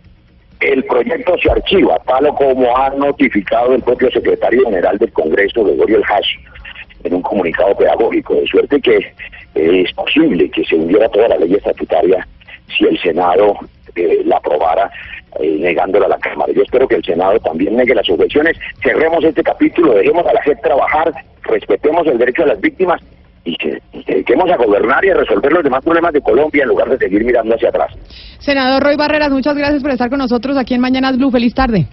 el 0.62 0.84
proyecto 0.84 1.36
se 1.38 1.50
archiva, 1.50 1.98
tal 2.06 2.28
como 2.34 2.76
ha 2.76 2.90
notificado 2.90 3.74
el 3.74 3.82
propio 3.82 4.10
secretario 4.10 4.64
general 4.64 4.98
del 4.98 5.12
Congreso, 5.12 5.64
Gregorio 5.64 5.98
El 5.98 6.04
Hash, 6.04 6.36
en 7.04 7.14
un 7.14 7.22
comunicado 7.22 7.76
pedagógico, 7.76 8.34
de 8.34 8.46
suerte 8.46 8.80
que 8.80 8.96
eh, 9.54 9.82
es 9.86 9.92
posible 9.92 10.50
que 10.50 10.64
se 10.64 10.76
hundiera 10.76 11.08
toda 11.08 11.28
la 11.28 11.36
ley 11.36 11.54
estatutaria 11.54 12.26
si 12.76 12.84
el 12.84 12.98
Senado 13.00 13.56
eh, 13.96 14.22
la 14.24 14.36
aprobara 14.36 14.90
eh, 15.40 15.56
negándola 15.58 16.06
a 16.06 16.10
la 16.10 16.18
Cámara. 16.18 16.52
Yo 16.52 16.62
espero 16.62 16.86
que 16.86 16.96
el 16.96 17.04
Senado 17.04 17.38
también 17.40 17.76
negue 17.76 17.94
las 17.94 18.06
subvenciones, 18.06 18.56
cerremos 18.82 19.24
este 19.24 19.42
capítulo, 19.42 19.94
dejemos 19.94 20.26
a 20.26 20.32
la 20.32 20.42
gente 20.42 20.62
trabajar, 20.62 21.12
respetemos 21.42 22.06
el 22.06 22.18
derecho 22.18 22.42
de 22.42 22.48
las 22.48 22.60
víctimas 22.60 23.00
y 23.44 23.56
que 23.56 23.80
nos 23.92 24.04
dediquemos 24.06 24.50
a 24.50 24.56
gobernar 24.56 25.04
y 25.04 25.10
a 25.10 25.14
resolver 25.14 25.52
los 25.52 25.64
demás 25.64 25.82
problemas 25.84 26.12
de 26.12 26.20
Colombia 26.20 26.62
en 26.62 26.68
lugar 26.68 26.88
de 26.88 26.98
seguir 26.98 27.24
mirando 27.24 27.54
hacia 27.54 27.68
atrás. 27.68 27.92
Senador 28.38 28.82
Roy 28.82 28.96
Barreras, 28.96 29.30
muchas 29.30 29.56
gracias 29.56 29.82
por 29.82 29.90
estar 29.90 30.10
con 30.10 30.18
nosotros 30.18 30.56
aquí 30.56 30.74
en 30.74 30.80
Mañanas 30.80 31.16
Blue. 31.16 31.30
Feliz 31.30 31.54
tarde. 31.54 31.86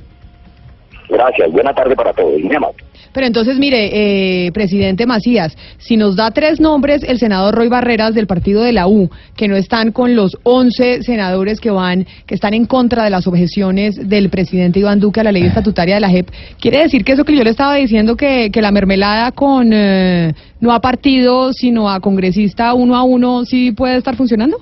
Gracias, 1.10 1.52
buena 1.52 1.74
tarde 1.74 1.96
para 1.96 2.14
todos. 2.14 2.40
Muy 2.40 2.56
amable. 2.56 2.84
Pero 3.12 3.26
entonces, 3.26 3.58
mire, 3.58 4.46
eh, 4.46 4.52
presidente 4.52 5.06
Macías, 5.06 5.58
si 5.80 5.98
nos 5.98 6.16
da 6.16 6.32
tres 6.32 6.60
nombres 6.60 7.04
el 7.04 7.18
senador 7.18 7.56
Roy 7.56 7.68
Barreras 7.68 8.14
del 8.14 8.28
partido 8.28 8.62
de 8.62 8.74
la 8.74 8.88
U, 8.88 9.10
que 9.36 9.48
no 9.48 9.56
están 9.56 9.92
con 9.92 10.16
los 10.16 10.38
11 10.44 11.04
senadores 11.04 11.60
que 11.60 11.72
van, 11.72 12.06
que 12.28 12.36
están 12.36 12.54
en 12.54 12.66
contra 12.66 13.04
de 13.04 13.10
las 13.10 13.26
objeciones 13.26 14.08
del 14.08 14.30
presidente 14.30 14.80
Iván 14.80 15.00
Duque 15.00 15.22
a 15.22 15.24
la 15.24 15.32
ley 15.32 15.44
estatutaria 15.44 15.96
de 15.96 16.02
la 16.02 16.10
JEP, 16.10 16.30
quiere 16.60 16.84
decir 16.84 17.04
que 17.04 17.14
eso 17.14 17.26
que 17.26 17.36
yo 17.36 17.44
le 17.44 17.50
estaba 17.50 17.76
diciendo, 17.76 18.16
que, 18.16 18.52
que 18.52 18.62
la 18.62 18.72
mermelada 18.72 19.32
con 19.32 19.72
eh, 19.74 20.34
no 20.60 20.72
a 20.72 20.80
partido, 20.80 21.52
sino 21.54 21.90
a 21.90 22.00
congresista 22.00 22.74
uno 22.74 22.96
a 22.96 23.04
uno, 23.04 23.44
sí 23.46 23.72
puede 23.72 23.98
estar 23.98 24.16
funcionando? 24.16 24.58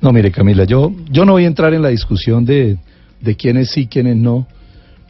No, 0.00 0.12
mire 0.12 0.30
Camila, 0.30 0.62
yo, 0.62 0.92
yo 1.10 1.24
no 1.24 1.32
voy 1.32 1.44
a 1.44 1.48
entrar 1.48 1.74
en 1.74 1.82
la 1.82 1.88
discusión 1.88 2.44
de, 2.44 2.76
de 3.20 3.34
quiénes 3.34 3.70
sí, 3.70 3.88
quiénes 3.88 4.16
no, 4.16 4.46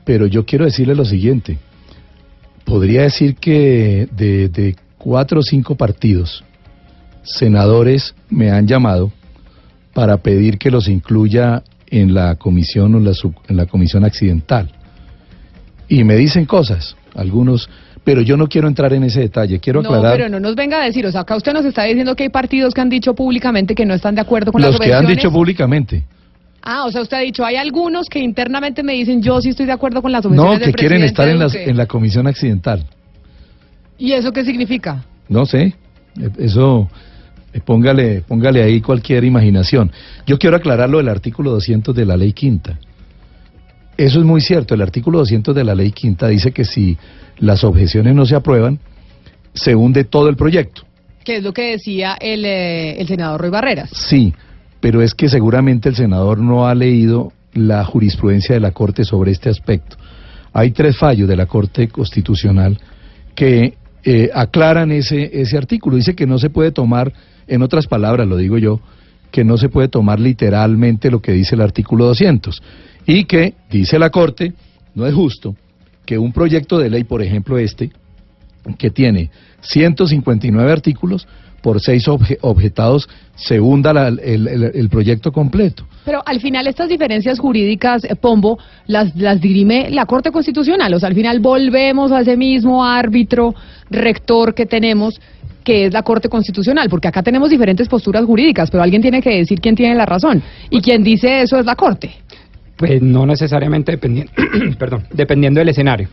pero 0.09 0.27
yo 0.27 0.47
quiero 0.47 0.65
decirle 0.65 0.95
lo 0.95 1.05
siguiente. 1.05 1.59
Podría 2.65 3.03
decir 3.03 3.35
que 3.37 4.09
de, 4.11 4.49
de 4.49 4.75
cuatro 4.97 5.41
o 5.41 5.43
cinco 5.43 5.75
partidos, 5.75 6.43
senadores 7.23 8.15
me 8.31 8.51
han 8.51 8.67
llamado 8.67 9.13
para 9.93 10.17
pedir 10.17 10.57
que 10.57 10.71
los 10.71 10.89
incluya 10.89 11.63
en 11.91 12.15
la 12.15 12.37
comisión 12.37 12.95
o 12.95 13.01
la 13.01 13.13
sub- 13.13 13.37
en 13.49 13.59
la 13.59 13.67
comisión 13.67 14.03
accidental. 14.03 14.71
Y 15.89 16.05
me 16.05 16.17
dicen 16.17 16.47
cosas, 16.47 16.97
algunos, 17.15 17.69
pero 18.03 18.23
yo 18.23 18.39
no 18.39 18.49
quiero 18.49 18.67
entrar 18.67 18.95
en 18.95 19.03
ese 19.05 19.21
detalle. 19.21 19.61
Quiero 19.61 19.83
No, 19.83 19.91
aclarar. 19.91 20.17
pero 20.17 20.31
no 20.31 20.41
nos 20.41 20.55
venga 20.55 20.81
a 20.81 20.87
decir, 20.87 21.05
o 21.05 21.13
sea, 21.13 21.21
acá 21.21 21.37
usted 21.37 21.53
nos 21.53 21.67
está 21.67 21.83
diciendo 21.85 22.17
que 22.17 22.23
hay 22.23 22.29
partidos 22.31 22.73
que 22.73 22.81
han 22.81 22.89
dicho 22.89 23.15
públicamente 23.15 23.75
que 23.75 23.85
no 23.85 23.93
están 23.93 24.15
de 24.15 24.23
acuerdo 24.23 24.53
con 24.53 24.63
los 24.63 24.71
las 24.71 24.81
que 24.81 24.95
han 24.95 25.07
dicho 25.07 25.31
públicamente. 25.31 26.03
Ah, 26.63 26.85
o 26.87 26.91
sea, 26.91 27.03
usted 27.03 27.17
ha 27.17 27.21
dicho, 27.21 27.45
hay 27.45 27.57
algunos 27.57 28.09
que 28.09 28.19
internamente 28.19 28.83
me 28.83 28.95
dicen, 28.95 29.23
yo 29.23 29.41
sí 29.41 29.51
estoy 29.51 29.67
de 29.67 29.73
acuerdo 29.73 30.03
con 30.03 30.13
las 30.13 30.25
objeciones 30.25 30.53
No, 30.53 30.59
del 30.59 30.69
que 30.69 30.73
quieren 30.75 30.99
presidente 31.01 31.07
estar 31.07 31.29
en, 31.29 31.39
las, 31.39 31.53
Duque". 31.53 31.71
en 31.71 31.77
la 31.77 31.87
comisión 31.87 32.27
accidental. 32.27 32.85
¿Y 33.99 34.13
eso 34.13 34.33
qué 34.33 34.45
significa? 34.45 35.05
No 35.29 35.47
sé, 35.47 35.75
eh, 36.21 36.31
eso 36.39 36.89
eh, 37.53 37.61
póngale, 37.61 38.23
póngale 38.23 38.63
ahí 38.63 38.81
cualquier 38.81 39.25
imaginación. 39.25 39.91
Yo 40.27 40.39
quiero 40.39 40.57
aclarar 40.57 40.91
lo 40.91 40.99
del 40.99 41.09
artículo 41.09 41.51
200 41.53 41.95
de 41.95 42.05
la 42.05 42.17
ley 42.17 42.33
quinta. 42.33 42.79
Eso 43.97 44.21
es 44.21 44.25
muy 44.25 44.41
cierto, 44.41 44.75
el 44.75 44.83
artículo 44.83 45.19
200 45.19 45.55
de 45.55 45.65
la 45.65 45.75
ley 45.75 45.91
quinta 45.91 46.29
dice 46.29 46.53
que 46.53 46.65
si 46.65 46.97
las 47.39 47.65
objeciones 47.65 48.15
no 48.15 48.27
se 48.27 48.37
aprueban, 48.37 48.79
se 49.55 49.75
hunde 49.75 50.05
todo 50.05 50.29
el 50.29 50.37
proyecto. 50.37 50.83
Que 51.25 51.37
es 51.37 51.43
lo 51.43 51.53
que 51.53 51.73
decía 51.73 52.17
el, 52.21 52.45
eh, 52.45 53.01
el 53.01 53.09
senador 53.09 53.41
Roy 53.41 53.51
Barreras. 53.51 53.91
Sí, 53.93 54.33
pero 54.81 55.03
es 55.03 55.15
que 55.15 55.29
seguramente 55.29 55.89
el 55.89 55.97
senador 55.97 56.39
no 56.39 56.67
ha 56.67 56.75
leído 56.75 57.33
la 57.53 57.85
jurisprudencia 57.85 58.55
de 58.55 58.61
la 58.61 58.73
Corte 58.73 59.05
sobre 59.05 59.33
este 59.33 59.49
aspecto. 59.49 59.97
Hay 60.53 60.71
tres 60.71 60.97
fallos 60.97 61.29
de 61.29 61.37
la 61.37 61.47
Corte 61.47 61.89
Constitucional 61.89 62.79
que 63.35 63.75
eh, 64.05 64.31
aclaran 64.35 64.93
ese, 64.93 65.41
ese 65.41 65.57
artículo. 65.57 65.97
Dice 65.97 66.15
que 66.15 66.27
no 66.27 66.39
se 66.39 66.51
puede 66.51 66.73
tomar, 66.73 67.13
en 67.47 67.63
otras 67.63 67.87
palabras 67.87 68.27
lo 68.27 68.37
digo 68.37 68.59
yo, 68.59 68.81
que 69.31 69.45
no 69.45 69.59
se 69.59 69.69
puede 69.69 69.89
tomar 69.89 70.21
literalmente 70.21 71.11
lo 71.11 71.21
que 71.21 71.33
dice 71.33 71.55
el 71.55 71.61
artículo 71.61 72.07
200. 72.07 72.63
Y 73.07 73.25
que, 73.25 73.55
dice 73.71 73.99
la 73.99 74.11
Corte, 74.11 74.55
no 74.95 75.07
es 75.07 75.15
justo 75.15 75.57
que 76.05 76.19
un 76.19 76.33
proyecto 76.33 76.79
de 76.79 76.91
ley, 76.91 77.05
por 77.05 77.23
ejemplo 77.23 77.59
este, 77.59 77.91
que 78.77 78.91
tiene 78.91 79.31
159 79.61 80.71
artículos, 80.73 81.27
por 81.63 81.81
seis 81.81 82.07
obje- 82.07 82.39
objetados 82.43 83.09
se 83.35 83.59
hunda 83.61 83.93
la- 83.93 84.09
el, 84.09 84.47
el- 84.49 84.71
el 84.75 84.89
proyecto 84.89 85.33
completo. 85.33 85.85
Pero 86.05 86.23
al 86.25 86.41
final 86.41 86.67
estas 86.69 86.89
diferencias 86.89 87.39
jurídicas, 87.41 88.05
eh, 88.05 88.15
Pombo, 88.15 88.59
las, 88.87 89.15
las 89.17 89.41
dirime 89.41 89.91
la 89.91 90.07
Corte 90.07 90.31
Constitucional. 90.31 90.95
O 90.95 91.01
sea, 91.01 91.09
al 91.09 91.15
final 91.17 91.41
volvemos 91.41 92.13
a 92.13 92.21
ese 92.21 92.37
mismo 92.37 92.85
árbitro 92.85 93.55
rector 93.91 94.55
que 94.55 94.67
tenemos, 94.67 95.21
que 95.65 95.87
es 95.87 95.93
la 95.93 96.03
Corte 96.03 96.29
Constitucional, 96.29 96.89
porque 96.89 97.09
acá 97.09 97.23
tenemos 97.25 97.51
diferentes 97.51 97.89
posturas 97.89 98.25
jurídicas, 98.25 98.71
pero 98.71 98.83
alguien 98.85 99.03
tiene 99.03 99.21
que 99.21 99.31
decir 99.31 99.61
quién 99.61 99.75
tiene 99.75 99.97
la 99.97 100.07
razón. 100.07 100.41
Y 100.71 100.81
quien 100.81 101.03
dice 101.03 101.43
eso 101.43 101.59
es 101.59 101.67
la 101.67 101.75
Corte. 101.75 102.13
Pues 102.77 103.03
no 103.03 103.27
necesariamente 103.27 103.91
dependiendo, 103.93 104.31
perdón, 104.79 105.03
dependiendo 105.13 105.59
del 105.59 105.71
escenario. 105.71 106.09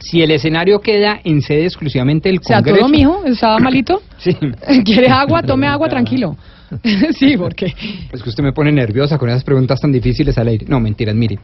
Si 0.00 0.22
el 0.22 0.30
escenario 0.30 0.80
queda 0.80 1.20
en 1.22 1.42
sede 1.42 1.64
exclusivamente 1.64 2.28
del 2.28 2.38
O 2.38 2.42
sea, 2.42 2.56
Congreso. 2.56 2.80
todo 2.80 2.88
mijo, 2.88 3.24
estaba 3.26 3.58
malito. 3.60 4.02
Sí. 4.18 4.36
¿Quiere 4.84 5.08
agua? 5.08 5.42
Tome 5.46 5.66
agua, 5.66 5.88
tranquilo. 5.88 6.36
sí, 7.18 7.36
porque... 7.36 7.74
Es 8.12 8.22
que 8.22 8.28
usted 8.28 8.42
me 8.42 8.52
pone 8.52 8.72
nerviosa 8.72 9.18
con 9.18 9.28
esas 9.28 9.44
preguntas 9.44 9.80
tan 9.80 9.92
difíciles 9.92 10.36
al 10.38 10.48
aire. 10.48 10.66
No, 10.68 10.80
mentiras, 10.80 11.14
mire. 11.14 11.38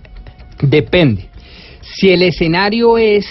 Depende. 0.60 1.28
Si 1.82 2.08
el 2.08 2.22
escenario 2.22 2.98
es 2.98 3.26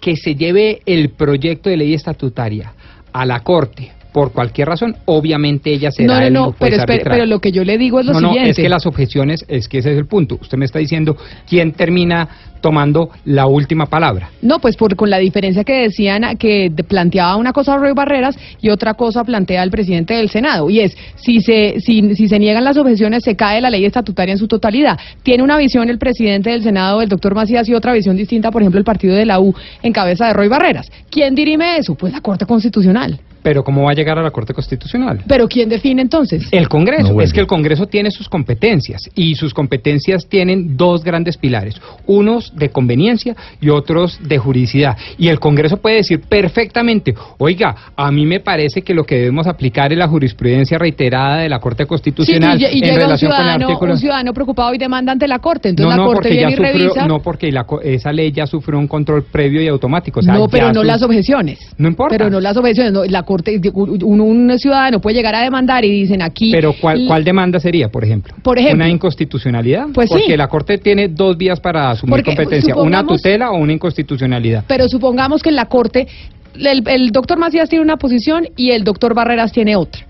que 0.00 0.16
se 0.16 0.34
lleve 0.34 0.80
el 0.86 1.10
proyecto 1.10 1.70
de 1.70 1.76
ley 1.76 1.94
estatutaria 1.94 2.72
a 3.12 3.24
la 3.24 3.40
Corte 3.40 3.92
por 4.12 4.32
cualquier 4.32 4.68
razón, 4.68 4.96
obviamente 5.04 5.72
ella 5.72 5.90
será 5.90 6.14
No, 6.14 6.20
no, 6.20 6.26
el 6.26 6.32
no, 6.32 6.44
juez 6.44 6.56
pero, 6.58 6.76
espere, 6.76 7.04
pero 7.04 7.26
lo 7.26 7.40
que 7.40 7.52
yo 7.52 7.64
le 7.64 7.78
digo 7.78 8.00
es 8.00 8.06
lo 8.06 8.12
no, 8.14 8.20
no, 8.20 8.28
siguiente. 8.28 8.50
es 8.50 8.56
que 8.56 8.68
las 8.68 8.86
objeciones, 8.86 9.44
es 9.48 9.68
que 9.68 9.78
ese 9.78 9.92
es 9.92 9.98
el 9.98 10.06
punto. 10.06 10.38
Usted 10.40 10.58
me 10.58 10.64
está 10.64 10.78
diciendo 10.78 11.16
quién 11.46 11.72
termina 11.72 12.28
tomando 12.60 13.10
la 13.24 13.46
última 13.46 13.86
palabra. 13.86 14.30
No, 14.42 14.58
pues 14.58 14.76
por, 14.76 14.96
con 14.96 15.10
la 15.10 15.18
diferencia 15.18 15.64
que 15.64 15.82
decían 15.82 16.36
que 16.38 16.72
planteaba 16.88 17.36
una 17.36 17.52
cosa 17.52 17.76
Roy 17.76 17.92
Barreras 17.92 18.36
y 18.60 18.70
otra 18.70 18.94
cosa 18.94 19.24
plantea 19.24 19.62
el 19.62 19.70
presidente 19.70 20.14
del 20.14 20.28
Senado. 20.28 20.68
Y 20.70 20.80
es, 20.80 20.96
si 21.16 21.40
se, 21.40 21.80
si, 21.80 22.14
si 22.14 22.28
se 22.28 22.38
niegan 22.38 22.64
las 22.64 22.76
objeciones, 22.76 23.22
se 23.24 23.36
cae 23.36 23.60
la 23.60 23.70
ley 23.70 23.84
estatutaria 23.84 24.32
en 24.32 24.38
su 24.38 24.48
totalidad. 24.48 24.98
Tiene 25.22 25.42
una 25.42 25.56
visión 25.56 25.88
el 25.88 25.98
presidente 25.98 26.50
del 26.50 26.62
Senado, 26.62 27.02
el 27.02 27.08
doctor 27.08 27.34
Macías, 27.34 27.68
y 27.68 27.74
otra 27.74 27.92
visión 27.92 28.16
distinta, 28.16 28.50
por 28.50 28.62
ejemplo, 28.62 28.78
el 28.78 28.84
partido 28.84 29.14
de 29.14 29.26
la 29.26 29.40
U 29.40 29.54
en 29.82 29.92
cabeza 29.92 30.26
de 30.26 30.32
Roy 30.32 30.48
Barreras. 30.48 30.90
¿Quién 31.10 31.34
dirime 31.34 31.76
eso? 31.78 31.94
Pues 31.94 32.12
la 32.12 32.20
Corte 32.20 32.46
Constitucional. 32.46 33.20
Pero 33.48 33.64
¿cómo 33.64 33.84
va 33.84 33.92
a 33.92 33.94
llegar 33.94 34.18
a 34.18 34.22
la 34.22 34.30
Corte 34.30 34.52
Constitucional? 34.52 35.22
Pero 35.26 35.48
¿quién 35.48 35.70
define 35.70 36.02
entonces? 36.02 36.48
El 36.52 36.68
Congreso. 36.68 37.14
No 37.14 37.22
es 37.22 37.32
que 37.32 37.40
el 37.40 37.46
Congreso 37.46 37.86
tiene 37.86 38.10
sus 38.10 38.28
competencias 38.28 39.08
y 39.14 39.36
sus 39.36 39.54
competencias 39.54 40.26
tienen 40.28 40.76
dos 40.76 41.02
grandes 41.02 41.38
pilares, 41.38 41.80
unos 42.06 42.54
de 42.54 42.68
conveniencia 42.68 43.34
y 43.58 43.70
otros 43.70 44.18
de 44.22 44.36
juridicidad. 44.36 44.98
Y 45.16 45.28
el 45.28 45.40
Congreso 45.40 45.78
puede 45.78 45.96
decir 45.96 46.20
perfectamente, 46.28 47.14
oiga, 47.38 47.74
a 47.96 48.10
mí 48.10 48.26
me 48.26 48.40
parece 48.40 48.82
que 48.82 48.92
lo 48.92 49.04
que 49.04 49.14
debemos 49.16 49.46
aplicar 49.46 49.92
es 49.92 49.98
la 49.98 50.08
jurisprudencia 50.08 50.76
reiterada 50.76 51.38
de 51.38 51.48
la 51.48 51.58
Corte 51.58 51.84
Sí, 51.84 51.88
Constitucional 51.88 52.60
y, 52.60 52.64
y 52.64 52.66
en 52.66 52.72
llega 52.80 52.92
un 52.94 53.00
relación 53.00 53.30
con 53.30 53.38
el 53.40 53.44
ciudadano, 53.44 53.66
artículo. 53.68 53.92
un 53.94 53.98
ciudadano 53.98 54.34
preocupado 54.34 54.74
y 54.74 54.78
demanda 54.78 55.12
ante 55.12 55.26
la 55.26 55.38
Corte. 55.38 55.70
Entonces 55.70 55.96
no, 55.96 56.02
la 56.06 56.12
Corte 56.12 56.28
viene 56.30 56.52
y 56.52 56.56
sufrió, 56.56 56.72
revisa. 56.90 57.06
no, 57.06 57.20
porque 57.20 57.50
la 57.50 57.64
co- 57.64 57.80
esa 57.80 58.12
ley 58.12 58.30
ya 58.30 58.46
sufrió 58.46 58.78
un 58.78 58.88
control 58.88 59.22
previo 59.24 59.62
y 59.62 59.68
automático. 59.68 60.20
o 60.20 60.22
sea, 60.22 60.34
no, 60.34 60.48
pero 60.48 60.68
no 60.72 60.80
su- 60.80 60.86
las 60.86 61.02
objeciones. 61.02 61.58
No 61.78 61.88
importa. 61.88 62.14
Pero 62.18 62.28
no 62.28 62.40
las 62.40 62.56
objeciones. 62.58 62.92
no, 62.92 63.04
la 63.04 63.22
Corte 63.22 63.37
corte, 63.42 64.04
un, 64.04 64.20
un 64.20 64.58
ciudadano 64.58 65.00
puede 65.00 65.16
llegar 65.16 65.34
a 65.34 65.42
demandar 65.42 65.84
y 65.84 65.90
dicen 65.90 66.22
aquí... 66.22 66.50
Pero 66.52 66.74
¿cuál, 66.80 67.06
cuál 67.06 67.24
demanda 67.24 67.58
sería, 67.60 67.88
por 67.88 68.04
ejemplo? 68.04 68.34
Por 68.42 68.58
ejemplo. 68.58 68.84
¿Una 68.84 68.88
inconstitucionalidad? 68.88 69.86
Pues 69.92 70.10
Porque 70.10 70.26
sí. 70.26 70.36
la 70.36 70.48
Corte 70.48 70.78
tiene 70.78 71.08
dos 71.08 71.36
vías 71.36 71.60
para 71.60 71.90
asumir 71.90 72.10
Porque, 72.10 72.34
competencia, 72.34 72.76
una 72.76 73.04
tutela 73.06 73.50
o 73.50 73.58
una 73.58 73.72
inconstitucionalidad. 73.72 74.64
Pero 74.66 74.88
supongamos 74.88 75.42
que 75.42 75.50
en 75.50 75.56
la 75.56 75.66
corte 75.66 76.06
el, 76.54 76.82
el 76.86 77.10
doctor 77.10 77.38
Macías 77.38 77.68
tiene 77.68 77.84
una 77.84 77.96
posición 77.96 78.48
y 78.56 78.70
el 78.70 78.84
doctor 78.84 79.14
Barreras 79.14 79.52
tiene 79.52 79.76
otra. 79.76 80.02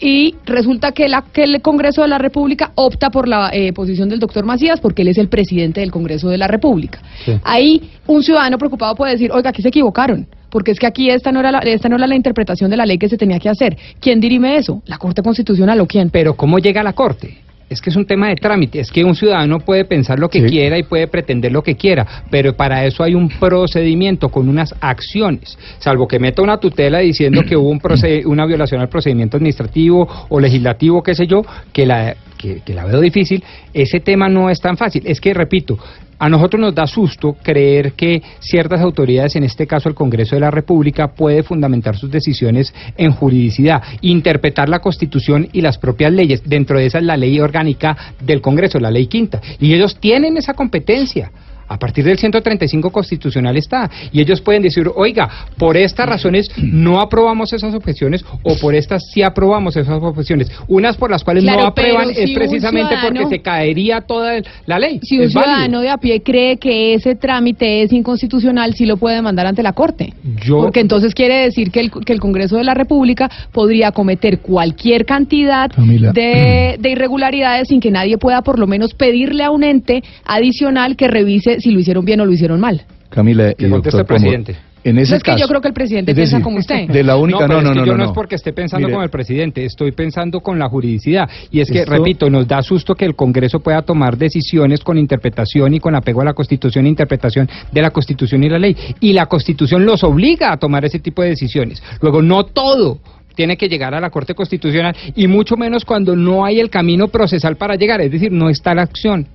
Y 0.00 0.34
resulta 0.44 0.92
que, 0.92 1.08
la, 1.08 1.24
que 1.32 1.44
el 1.44 1.62
Congreso 1.62 2.02
de 2.02 2.08
la 2.08 2.18
República 2.18 2.72
opta 2.74 3.10
por 3.10 3.28
la 3.28 3.50
eh, 3.52 3.72
posición 3.72 4.08
del 4.08 4.18
doctor 4.18 4.44
Macías 4.44 4.80
porque 4.80 5.02
él 5.02 5.08
es 5.08 5.18
el 5.18 5.28
presidente 5.28 5.80
del 5.80 5.90
Congreso 5.90 6.28
de 6.28 6.36
la 6.36 6.48
República. 6.48 7.00
Sí. 7.24 7.32
Ahí 7.44 7.90
un 8.06 8.22
ciudadano 8.22 8.58
preocupado 8.58 8.94
puede 8.94 9.12
decir, 9.12 9.30
oiga, 9.32 9.50
aquí 9.50 9.62
se 9.62 9.68
equivocaron, 9.68 10.26
porque 10.50 10.70
es 10.72 10.78
que 10.78 10.86
aquí 10.86 11.10
esta 11.10 11.32
no, 11.32 11.40
era 11.40 11.50
la, 11.52 11.58
esta 11.60 11.88
no 11.88 11.96
era 11.96 12.06
la 12.06 12.14
interpretación 12.16 12.70
de 12.70 12.76
la 12.76 12.86
ley 12.86 12.98
que 12.98 13.08
se 13.08 13.16
tenía 13.16 13.38
que 13.38 13.48
hacer. 13.48 13.76
¿Quién 14.00 14.20
dirime 14.20 14.56
eso? 14.56 14.82
¿La 14.86 14.98
Corte 14.98 15.22
Constitucional 15.22 15.80
o 15.80 15.86
quién? 15.86 16.10
Pero 16.10 16.34
¿cómo 16.34 16.58
llega 16.58 16.80
a 16.80 16.84
la 16.84 16.92
Corte? 16.92 17.38
Es 17.68 17.80
que 17.80 17.90
es 17.90 17.96
un 17.96 18.06
tema 18.06 18.28
de 18.28 18.36
trámite, 18.36 18.78
es 18.78 18.92
que 18.92 19.02
un 19.02 19.16
ciudadano 19.16 19.58
puede 19.58 19.84
pensar 19.84 20.20
lo 20.20 20.28
que 20.28 20.40
Sí. 20.42 20.46
quiera 20.46 20.78
y 20.78 20.84
puede 20.84 21.08
pretender 21.08 21.50
lo 21.50 21.62
que 21.64 21.74
quiera, 21.74 22.06
pero 22.30 22.54
para 22.56 22.84
eso 22.84 23.02
hay 23.02 23.16
un 23.16 23.28
procedimiento 23.28 24.28
con 24.28 24.48
unas 24.48 24.72
acciones, 24.80 25.58
salvo 25.80 26.06
que 26.06 26.20
meta 26.20 26.42
una 26.42 26.58
tutela 26.58 27.00
diciendo 27.00 27.42
que 27.42 27.56
hubo 27.56 27.68
un 27.68 27.80
proced- 27.80 28.24
una 28.26 28.46
violación 28.46 28.80
al 28.80 28.88
procedimiento 28.88 29.36
administrativo 29.38 30.06
o 30.28 30.38
legislativo, 30.38 31.02
qué 31.02 31.16
sé 31.16 31.26
yo, 31.26 31.42
que 31.72 31.86
la, 31.86 32.14
que, 32.38 32.60
que 32.64 32.72
la 32.72 32.84
veo 32.84 33.00
difícil, 33.00 33.42
ese 33.74 33.98
tema 33.98 34.28
no 34.28 34.48
es 34.48 34.60
tan 34.60 34.76
fácil. 34.76 35.02
Es 35.04 35.20
que, 35.20 35.34
repito, 35.34 35.76
a 36.18 36.28
nosotros 36.28 36.60
nos 36.60 36.74
da 36.74 36.86
susto 36.86 37.36
creer 37.42 37.92
que 37.92 38.22
ciertas 38.40 38.80
autoridades, 38.80 39.36
en 39.36 39.44
este 39.44 39.66
caso 39.66 39.88
el 39.88 39.94
Congreso 39.94 40.36
de 40.36 40.40
la 40.40 40.50
República, 40.50 41.08
puede 41.08 41.42
fundamentar 41.42 41.96
sus 41.96 42.10
decisiones 42.10 42.74
en 42.96 43.12
juridicidad, 43.12 43.82
interpretar 44.00 44.68
la 44.68 44.80
Constitución 44.80 45.48
y 45.52 45.60
las 45.60 45.78
propias 45.78 46.12
leyes. 46.12 46.42
Dentro 46.44 46.78
de 46.78 46.86
esa 46.86 46.98
es 46.98 47.04
la 47.04 47.16
ley 47.16 47.38
orgánica 47.40 47.96
del 48.20 48.40
Congreso, 48.40 48.78
la 48.78 48.90
ley 48.90 49.06
quinta. 49.06 49.40
Y 49.60 49.74
ellos 49.74 49.96
tienen 50.00 50.36
esa 50.36 50.54
competencia. 50.54 51.30
A 51.68 51.78
partir 51.78 52.04
del 52.04 52.18
135 52.18 52.90
constitucional 52.90 53.56
está. 53.56 53.90
Y 54.12 54.20
ellos 54.20 54.40
pueden 54.40 54.62
decir, 54.62 54.90
oiga, 54.94 55.28
por 55.58 55.76
estas 55.76 56.08
razones 56.08 56.48
no 56.56 57.00
aprobamos 57.00 57.52
esas 57.52 57.74
objeciones 57.74 58.24
o 58.42 58.56
por 58.56 58.74
estas 58.74 59.02
sí 59.12 59.22
aprobamos 59.22 59.76
esas 59.76 60.02
objeciones. 60.02 60.50
Unas 60.68 60.96
por 60.96 61.10
las 61.10 61.24
cuales 61.24 61.44
Claro, 61.44 61.60
no 61.62 61.66
aprueban 61.66 62.10
es 62.10 62.30
precisamente 62.32 62.94
porque 63.02 63.26
se 63.26 63.40
caería 63.40 64.00
toda 64.02 64.36
el- 64.36 64.46
la 64.66 64.78
ley. 64.78 65.00
Si 65.02 65.18
un 65.18 65.24
Es 65.24 65.34
válido. 65.34 65.52
ciudadano 65.54 65.80
de 65.80 65.90
a 65.90 65.96
pie 65.98 66.22
cree 66.22 66.56
que 66.58 66.94
ese 66.94 67.14
trámite 67.14 67.82
es 67.82 67.92
inconstitucional, 67.92 68.74
sí 68.74 68.86
lo 68.86 68.96
puede 68.96 69.16
demandar 69.16 69.46
ante 69.46 69.62
la 69.62 69.72
Corte. 69.72 70.12
Yo- 70.44 70.60
Porque 70.60 70.80
entonces 70.80 71.14
quiere 71.14 71.36
decir 71.44 71.70
que 71.70 71.80
el, 71.80 71.90
que 71.90 72.12
el 72.12 72.20
Congreso 72.20 72.56
de 72.56 72.64
la 72.64 72.74
República 72.74 73.30
podría 73.52 73.92
cometer 73.92 74.38
cualquier 74.40 75.04
cantidad 75.04 75.70
de, 75.70 76.76
de 76.78 76.90
irregularidades 76.90 77.68
sin 77.68 77.80
que 77.80 77.90
nadie 77.90 78.18
pueda 78.18 78.42
por 78.42 78.58
lo 78.58 78.66
menos 78.66 78.94
pedirle 78.94 79.44
a 79.44 79.50
un 79.50 79.64
ente 79.64 80.02
adicional 80.24 80.96
que 80.96 81.08
revise 81.08 81.55
si 81.58 81.70
lo 81.70 81.80
hicieron 81.80 82.04
bien 82.04 82.20
o 82.20 82.24
lo 82.24 82.32
hicieron 82.32 82.60
mal. 82.60 82.84
Camila 83.08 83.50
y 83.50 83.54
Que 83.54 83.70
conteste 83.70 83.98
doctor 83.98 84.16
el 84.16 84.22
presidente. 84.22 84.56
En 84.84 84.98
ese 84.98 85.12
No, 85.12 85.16
es 85.16 85.22
que 85.24 85.30
caso, 85.32 85.40
yo 85.40 85.48
creo 85.48 85.60
que 85.60 85.66
el 85.66 85.74
presidente 85.74 86.12
es 86.12 86.16
piensa 86.16 86.40
como 86.40 86.58
usted. 86.58 86.86
De 86.88 87.02
la 87.02 87.16
única, 87.16 87.40
no, 87.40 87.46
pero 87.48 87.60
no, 87.60 87.62
no, 87.62 87.70
es 87.70 87.74
que 87.74 87.80
no, 87.80 87.86
yo 87.86 87.92
no, 87.92 87.98
no, 87.98 88.04
es 88.04 88.10
porque 88.12 88.36
esté 88.36 88.52
pensando 88.52 88.86
Mire, 88.86 88.94
como 88.94 89.02
el 89.02 89.10
presidente, 89.10 89.64
estoy 89.64 89.90
pensando 89.90 90.40
con 90.40 90.60
la 90.60 90.68
juridicidad. 90.68 91.28
Y 91.50 91.58
es 91.58 91.68
que, 91.68 91.80
Esto- 91.80 91.90
repito, 91.90 92.30
nos 92.30 92.46
da 92.46 92.62
susto 92.62 92.94
que 92.94 93.04
el 93.04 93.16
Congreso 93.16 93.58
pueda 93.58 93.82
tomar 93.82 94.16
decisiones 94.16 94.84
con 94.84 94.96
interpretación 94.96 95.74
y 95.74 95.80
con 95.80 95.96
apego 95.96 96.20
a 96.20 96.24
la 96.26 96.34
Constitución 96.34 96.86
e 96.86 96.88
interpretación 96.88 97.48
de 97.72 97.82
la 97.82 97.90
Constitución 97.90 98.44
y 98.44 98.48
la 98.48 98.60
ley. 98.60 98.76
Y 99.00 99.12
la 99.12 99.26
Constitución 99.26 99.84
los 99.84 100.04
obliga 100.04 100.52
a 100.52 100.56
tomar 100.56 100.84
ese 100.84 101.00
tipo 101.00 101.20
de 101.20 101.30
decisiones. 101.30 101.82
Luego, 102.00 102.22
no 102.22 102.44
todo 102.44 103.00
tiene 103.34 103.56
que 103.56 103.68
llegar 103.68 103.92
a 103.92 104.00
la 104.00 104.10
Corte 104.10 104.34
Constitucional 104.34 104.94
y 105.16 105.26
mucho 105.26 105.56
menos 105.56 105.84
cuando 105.84 106.14
no 106.14 106.44
hay 106.44 106.60
el 106.60 106.70
camino 106.70 107.08
procesal 107.08 107.56
para 107.56 107.74
llegar, 107.74 108.00
es 108.00 108.12
decir, 108.12 108.30
no 108.30 108.48
está 108.48 108.72
la 108.72 108.82
acción. 108.82 109.26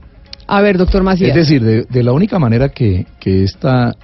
A 0.48 0.62
ver, 0.62 0.78
doctor 0.78 1.04
Macías. 1.04 1.30
Es 1.30 1.36
decir, 1.36 1.64
de, 1.64 1.84
de 1.84 2.04
la 2.04 2.12
única 2.12 2.40
manera 2.40 2.70
que, 2.70 3.06
que, 3.20 3.44
esta, 3.44 3.96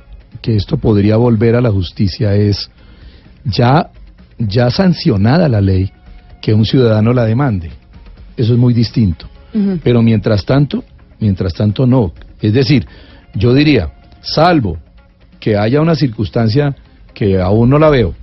que 0.41 0.55
esto 0.55 0.77
podría 0.77 1.17
volver 1.17 1.55
a 1.55 1.61
la 1.61 1.71
justicia 1.71 2.35
es 2.35 2.69
ya, 3.43 3.89
ya 4.37 4.69
sancionada 4.69 5.49
la 5.49 5.61
ley 5.61 5.91
que 6.41 6.53
un 6.53 6.65
ciudadano 6.65 7.13
la 7.13 7.25
demande. 7.25 7.71
Eso 8.35 8.53
es 8.53 8.59
muy 8.59 8.73
distinto. 8.73 9.27
Pero 9.83 10.03
mientras 10.03 10.45
tanto, 10.45 10.83
mientras 11.19 11.53
tanto 11.53 11.87
no. 11.87 12.13
Es 12.39 12.53
decir, 12.53 12.85
yo 13.33 13.53
diría, 13.53 13.91
salvo 14.21 14.77
que 15.39 15.57
haya 15.57 15.81
una 15.81 15.95
circunstancia 15.95 16.75
que 17.13 17.41
aún 17.41 17.71
no 17.71 17.79
la 17.79 17.89
veo, 17.89 18.13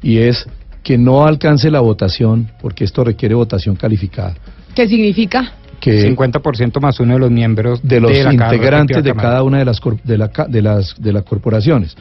y 0.00 0.18
es 0.18 0.46
que 0.84 0.96
no 0.96 1.26
alcance 1.26 1.70
la 1.72 1.80
votación, 1.80 2.52
porque 2.62 2.84
esto 2.84 3.02
requiere 3.02 3.34
votación 3.34 3.74
calificada, 3.74 4.36
¿Qué 4.76 4.86
significa? 4.86 5.52
Que 5.80 6.14
50% 6.16 6.80
más 6.80 7.00
uno 7.00 7.14
de 7.14 7.20
los 7.20 7.30
miembros 7.30 7.80
de 7.82 8.00
los 8.00 8.10
la 8.10 8.34
cada 8.36 8.54
integrantes 8.54 9.04
de 9.04 9.14
cada 9.14 9.42
una 9.42 9.58
de 9.58 9.64
las, 9.64 9.80
de, 10.04 10.18
la 10.18 10.30
de 10.48 10.62
las 10.62 10.94
de 10.98 11.12
las 11.12 11.24
corporaciones. 11.24 11.96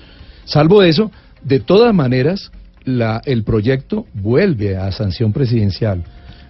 Salvo 0.45 0.83
eso, 0.83 1.11
de 1.43 1.59
todas 1.59 1.93
maneras, 1.93 2.51
la, 2.83 3.21
el 3.25 3.43
proyecto 3.43 4.05
vuelve 4.13 4.77
a 4.77 4.91
sanción 4.91 5.33
presidencial, 5.33 6.03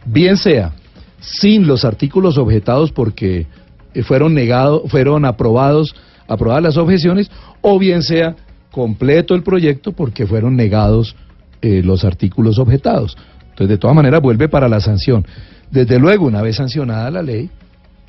bien 0.05 0.37
sea 0.37 0.73
sin 1.19 1.65
los 1.67 1.85
artículos 1.85 2.37
objetados 2.37 2.91
porque 2.91 3.47
eh, 3.93 4.03
fueron 4.03 4.33
negados, 4.33 4.83
fueron 4.91 5.25
aprobados, 5.25 5.95
aprobadas 6.27 6.63
las 6.63 6.77
objeciones, 6.77 7.31
o 7.61 7.79
bien 7.79 8.03
sea 8.03 8.35
completo 8.71 9.33
el 9.35 9.43
proyecto 9.43 9.93
porque 9.93 10.27
fueron 10.27 10.55
negados 10.55 11.15
eh, 11.61 11.81
los 11.83 12.03
artículos 12.03 12.59
objetados. 12.59 13.17
Entonces, 13.41 13.69
de 13.69 13.77
todas 13.77 13.95
maneras, 13.95 14.21
vuelve 14.21 14.49
para 14.49 14.67
la 14.67 14.81
sanción. 14.81 15.25
Desde 15.75 15.99
luego, 15.99 16.25
una 16.25 16.41
vez 16.41 16.55
sancionada 16.55 17.11
la 17.11 17.21
ley, 17.21 17.49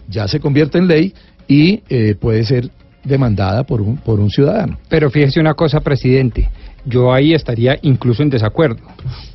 ya 0.08 0.28
se 0.28 0.38
convierte 0.38 0.78
en 0.78 0.86
ley 0.86 1.12
y 1.48 1.82
eh, 1.88 2.14
puede 2.14 2.44
ser 2.44 2.70
demandada 3.02 3.64
por 3.64 3.80
un, 3.80 3.96
por 3.96 4.20
un 4.20 4.30
ciudadano. 4.30 4.78
Pero 4.88 5.10
fíjese 5.10 5.40
una 5.40 5.54
cosa, 5.54 5.80
presidente, 5.80 6.48
yo 6.84 7.12
ahí 7.12 7.34
estaría 7.34 7.76
incluso 7.82 8.22
en 8.22 8.30
desacuerdo, 8.30 8.76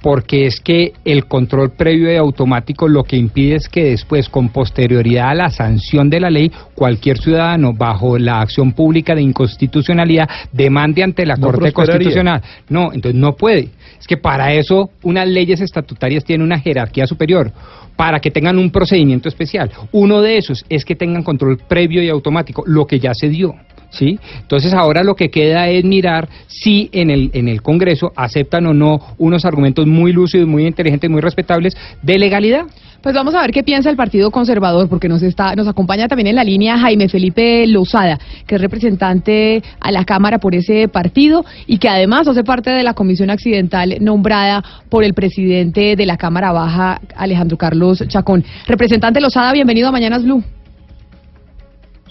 porque 0.01 0.45
es 0.45 0.61
que 0.61 0.93
el 1.03 1.25
control 1.25 1.71
previo 1.71 2.09
y 2.09 2.15
automático 2.15 2.87
lo 2.87 3.03
que 3.03 3.17
impide 3.17 3.55
es 3.55 3.67
que 3.67 3.83
después, 3.83 4.29
con 4.29 4.47
posterioridad 4.47 5.31
a 5.31 5.35
la 5.35 5.49
sanción 5.49 6.09
de 6.09 6.21
la 6.21 6.29
ley, 6.29 6.49
cualquier 6.73 7.17
ciudadano 7.17 7.73
bajo 7.73 8.17
la 8.17 8.39
acción 8.39 8.71
pública 8.71 9.13
de 9.13 9.23
inconstitucionalidad 9.23 10.29
demande 10.53 11.03
ante 11.03 11.25
la 11.25 11.35
No 11.35 11.47
Corte. 11.47 11.73
Constitucional. 11.73 12.41
No, 12.69 12.93
entonces 12.93 13.19
no 13.19 13.33
puede. 13.33 13.67
Es 13.99 14.07
que 14.07 14.15
para 14.15 14.53
eso 14.53 14.89
unas 15.03 15.27
leyes 15.27 15.59
estatutarias 15.59 16.23
tienen 16.23 16.45
una 16.45 16.59
jerarquía 16.59 17.05
superior, 17.05 17.51
para 17.95 18.19
que 18.19 18.31
tengan 18.31 18.57
un 18.57 18.71
procedimiento 18.71 19.29
especial. 19.29 19.71
Uno 19.91 20.21
de 20.21 20.37
esos 20.37 20.65
es 20.69 20.85
que 20.85 20.95
tengan 20.95 21.23
control 21.23 21.57
previo 21.57 22.01
y 22.03 22.09
automático, 22.09 22.63
lo 22.65 22.85
que 22.85 22.99
ya 22.99 23.13
se 23.13 23.29
dio. 23.29 23.55
¿Sí? 23.91 24.17
Entonces 24.39 24.73
ahora 24.73 25.03
lo 25.03 25.15
que 25.15 25.29
queda 25.29 25.67
es 25.69 25.83
mirar 25.83 26.29
si 26.47 26.89
en 26.93 27.09
el, 27.09 27.29
en 27.33 27.47
el 27.47 27.61
Congreso 27.61 28.11
aceptan 28.15 28.65
o 28.65 28.73
no 28.73 28.99
unos 29.17 29.45
argumentos 29.45 29.85
muy 29.85 30.13
lúcidos, 30.13 30.47
muy 30.47 30.65
inteligentes, 30.65 31.09
muy 31.09 31.21
respetables 31.21 31.75
de 32.01 32.17
legalidad. 32.17 32.65
Pues 33.01 33.15
vamos 33.15 33.33
a 33.33 33.41
ver 33.41 33.51
qué 33.51 33.63
piensa 33.63 33.89
el 33.89 33.95
Partido 33.95 34.29
Conservador, 34.29 34.87
porque 34.87 35.09
nos 35.09 35.23
está, 35.23 35.55
nos 35.55 35.67
acompaña 35.67 36.07
también 36.07 36.27
en 36.27 36.35
la 36.35 36.43
línea 36.43 36.77
Jaime 36.77 37.09
Felipe 37.09 37.65
Lozada, 37.65 38.19
que 38.45 38.55
es 38.55 38.61
representante 38.61 39.63
a 39.79 39.91
la 39.91 40.05
Cámara 40.05 40.37
por 40.37 40.53
ese 40.53 40.87
partido 40.87 41.43
y 41.65 41.79
que 41.79 41.89
además 41.89 42.27
hace 42.27 42.43
parte 42.43 42.69
de 42.69 42.83
la 42.83 42.93
comisión 42.93 43.31
accidental 43.31 43.97
nombrada 44.01 44.63
por 44.87 45.03
el 45.03 45.15
presidente 45.15 45.95
de 45.95 46.05
la 46.05 46.17
Cámara 46.17 46.51
Baja, 46.51 47.01
Alejandro 47.15 47.57
Carlos 47.57 48.03
Chacón. 48.07 48.45
Representante 48.67 49.19
Lozada, 49.19 49.51
bienvenido 49.51 49.89
a 49.89 49.91
Mañanas 49.91 50.23
Blue. 50.23 50.43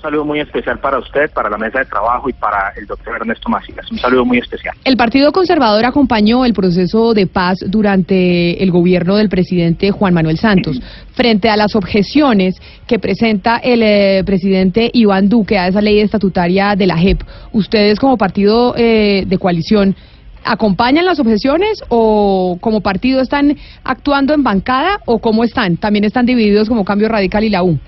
Un 0.00 0.04
saludo 0.04 0.24
muy 0.24 0.40
especial 0.40 0.78
para 0.78 0.98
usted, 0.98 1.30
para 1.30 1.50
la 1.50 1.58
mesa 1.58 1.80
de 1.80 1.84
trabajo 1.84 2.30
y 2.30 2.32
para 2.32 2.72
el 2.74 2.86
doctor 2.86 3.16
Ernesto 3.16 3.50
Macías. 3.50 3.84
Un 3.92 3.98
saludo 3.98 4.24
muy 4.24 4.38
especial. 4.38 4.74
El 4.82 4.96
Partido 4.96 5.30
Conservador 5.30 5.84
acompañó 5.84 6.46
el 6.46 6.54
proceso 6.54 7.12
de 7.12 7.26
paz 7.26 7.58
durante 7.66 8.62
el 8.62 8.70
gobierno 8.70 9.16
del 9.16 9.28
presidente 9.28 9.90
Juan 9.90 10.14
Manuel 10.14 10.38
Santos. 10.38 10.80
Frente 11.12 11.50
a 11.50 11.56
las 11.58 11.76
objeciones 11.76 12.54
que 12.86 12.98
presenta 12.98 13.58
el 13.58 13.82
eh, 13.82 14.22
presidente 14.24 14.90
Iván 14.94 15.28
Duque 15.28 15.58
a 15.58 15.68
esa 15.68 15.82
ley 15.82 16.00
estatutaria 16.00 16.76
de 16.76 16.86
la 16.86 16.96
JEP, 16.96 17.20
¿ustedes 17.52 17.98
como 18.00 18.16
partido 18.16 18.74
eh, 18.78 19.24
de 19.26 19.36
coalición 19.36 19.94
acompañan 20.42 21.04
las 21.04 21.20
objeciones 21.20 21.82
o 21.90 22.56
como 22.62 22.80
partido 22.80 23.20
están 23.20 23.54
actuando 23.84 24.32
en 24.32 24.42
bancada 24.44 25.00
o 25.04 25.18
cómo 25.18 25.44
están? 25.44 25.76
¿También 25.76 26.06
están 26.06 26.24
divididos 26.24 26.70
como 26.70 26.86
Cambio 26.86 27.10
Radical 27.10 27.44
y 27.44 27.50
la 27.50 27.62
U? 27.62 27.78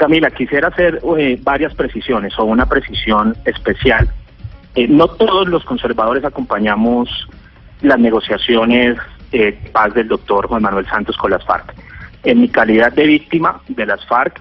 Camila, 0.00 0.30
quisiera 0.30 0.68
hacer 0.68 0.98
eh, 1.18 1.38
varias 1.42 1.74
precisiones 1.74 2.32
o 2.38 2.44
una 2.44 2.64
precisión 2.64 3.36
especial. 3.44 4.08
Eh, 4.74 4.88
no 4.88 5.08
todos 5.08 5.46
los 5.46 5.62
conservadores 5.64 6.24
acompañamos 6.24 7.28
las 7.82 7.98
negociaciones 7.98 8.96
eh, 9.30 9.52
paz 9.72 9.92
del 9.92 10.08
doctor 10.08 10.46
Juan 10.46 10.62
Manuel 10.62 10.86
Santos 10.86 11.18
con 11.18 11.30
las 11.30 11.44
FARC. 11.44 11.74
En 12.22 12.40
mi 12.40 12.48
calidad 12.48 12.94
de 12.94 13.04
víctima 13.04 13.60
de 13.68 13.84
las 13.84 14.02
FARC, 14.06 14.40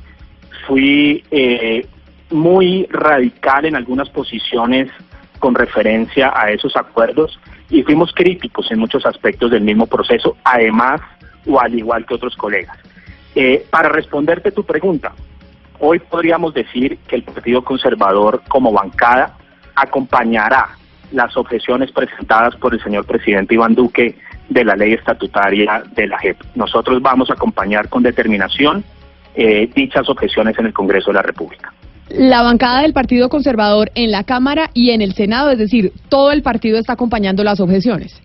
fui 0.65 1.25
eh, 1.29 1.85
muy 2.29 2.87
radical 2.89 3.65
en 3.65 3.75
algunas 3.75 4.09
posiciones 4.09 4.89
con 5.39 5.55
referencia 5.55 6.31
a 6.33 6.51
esos 6.51 6.77
acuerdos 6.77 7.37
y 7.69 7.83
fuimos 7.83 8.13
críticos 8.13 8.71
en 8.71 8.79
muchos 8.79 9.05
aspectos 9.05 9.51
del 9.51 9.63
mismo 9.63 9.87
proceso, 9.87 10.37
además 10.45 11.01
o 11.45 11.59
al 11.59 11.77
igual 11.77 12.05
que 12.05 12.13
otros 12.13 12.37
colegas. 12.37 12.77
Eh, 13.35 13.65
para 13.69 13.89
responderte 13.89 14.51
tu 14.51 14.63
pregunta, 14.63 15.11
hoy 15.79 15.99
podríamos 15.99 16.53
decir 16.53 16.97
que 17.07 17.17
el 17.17 17.23
Partido 17.23 17.63
Conservador 17.63 18.41
como 18.47 18.71
bancada 18.71 19.37
acompañará 19.75 20.69
las 21.11 21.35
objeciones 21.37 21.91
presentadas 21.91 22.55
por 22.57 22.73
el 22.73 22.83
señor 22.83 23.05
presidente 23.05 23.55
Iván 23.55 23.75
Duque 23.75 24.15
de 24.49 24.63
la 24.63 24.75
ley 24.75 24.93
estatutaria 24.93 25.83
de 25.95 26.07
la 26.07 26.19
JEP. 26.19 26.37
Nosotros 26.55 27.01
vamos 27.01 27.29
a 27.29 27.33
acompañar 27.33 27.89
con 27.89 28.03
determinación 28.03 28.83
eh, 29.35 29.69
dichas 29.73 30.09
objeciones 30.09 30.57
en 30.59 30.67
el 30.67 30.73
Congreso 30.73 31.11
de 31.11 31.15
la 31.15 31.21
República. 31.21 31.73
La 32.09 32.41
bancada 32.41 32.81
del 32.81 32.93
Partido 32.93 33.29
Conservador 33.29 33.91
en 33.93 34.11
la 34.11 34.23
Cámara 34.23 34.71
y 34.73 34.89
en 34.91 35.01
el 35.01 35.13
Senado, 35.13 35.51
es 35.51 35.59
decir, 35.59 35.93
todo 36.09 36.31
el 36.31 36.41
partido 36.41 36.79
está 36.79 36.93
acompañando 36.93 37.43
las 37.43 37.59
objeciones. 37.59 38.19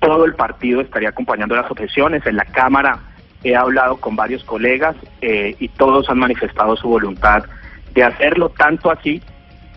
Todo 0.00 0.24
el 0.24 0.34
partido 0.34 0.80
estaría 0.80 1.10
acompañando 1.10 1.54
las 1.54 1.70
objeciones. 1.70 2.26
En 2.26 2.36
la 2.36 2.44
Cámara 2.44 2.98
he 3.44 3.56
hablado 3.56 3.96
con 3.96 4.16
varios 4.16 4.44
colegas 4.44 4.96
eh, 5.20 5.54
y 5.58 5.68
todos 5.68 6.08
han 6.10 6.18
manifestado 6.18 6.76
su 6.76 6.88
voluntad 6.88 7.44
de 7.94 8.04
hacerlo, 8.04 8.50
tanto 8.50 8.90
así 8.90 9.22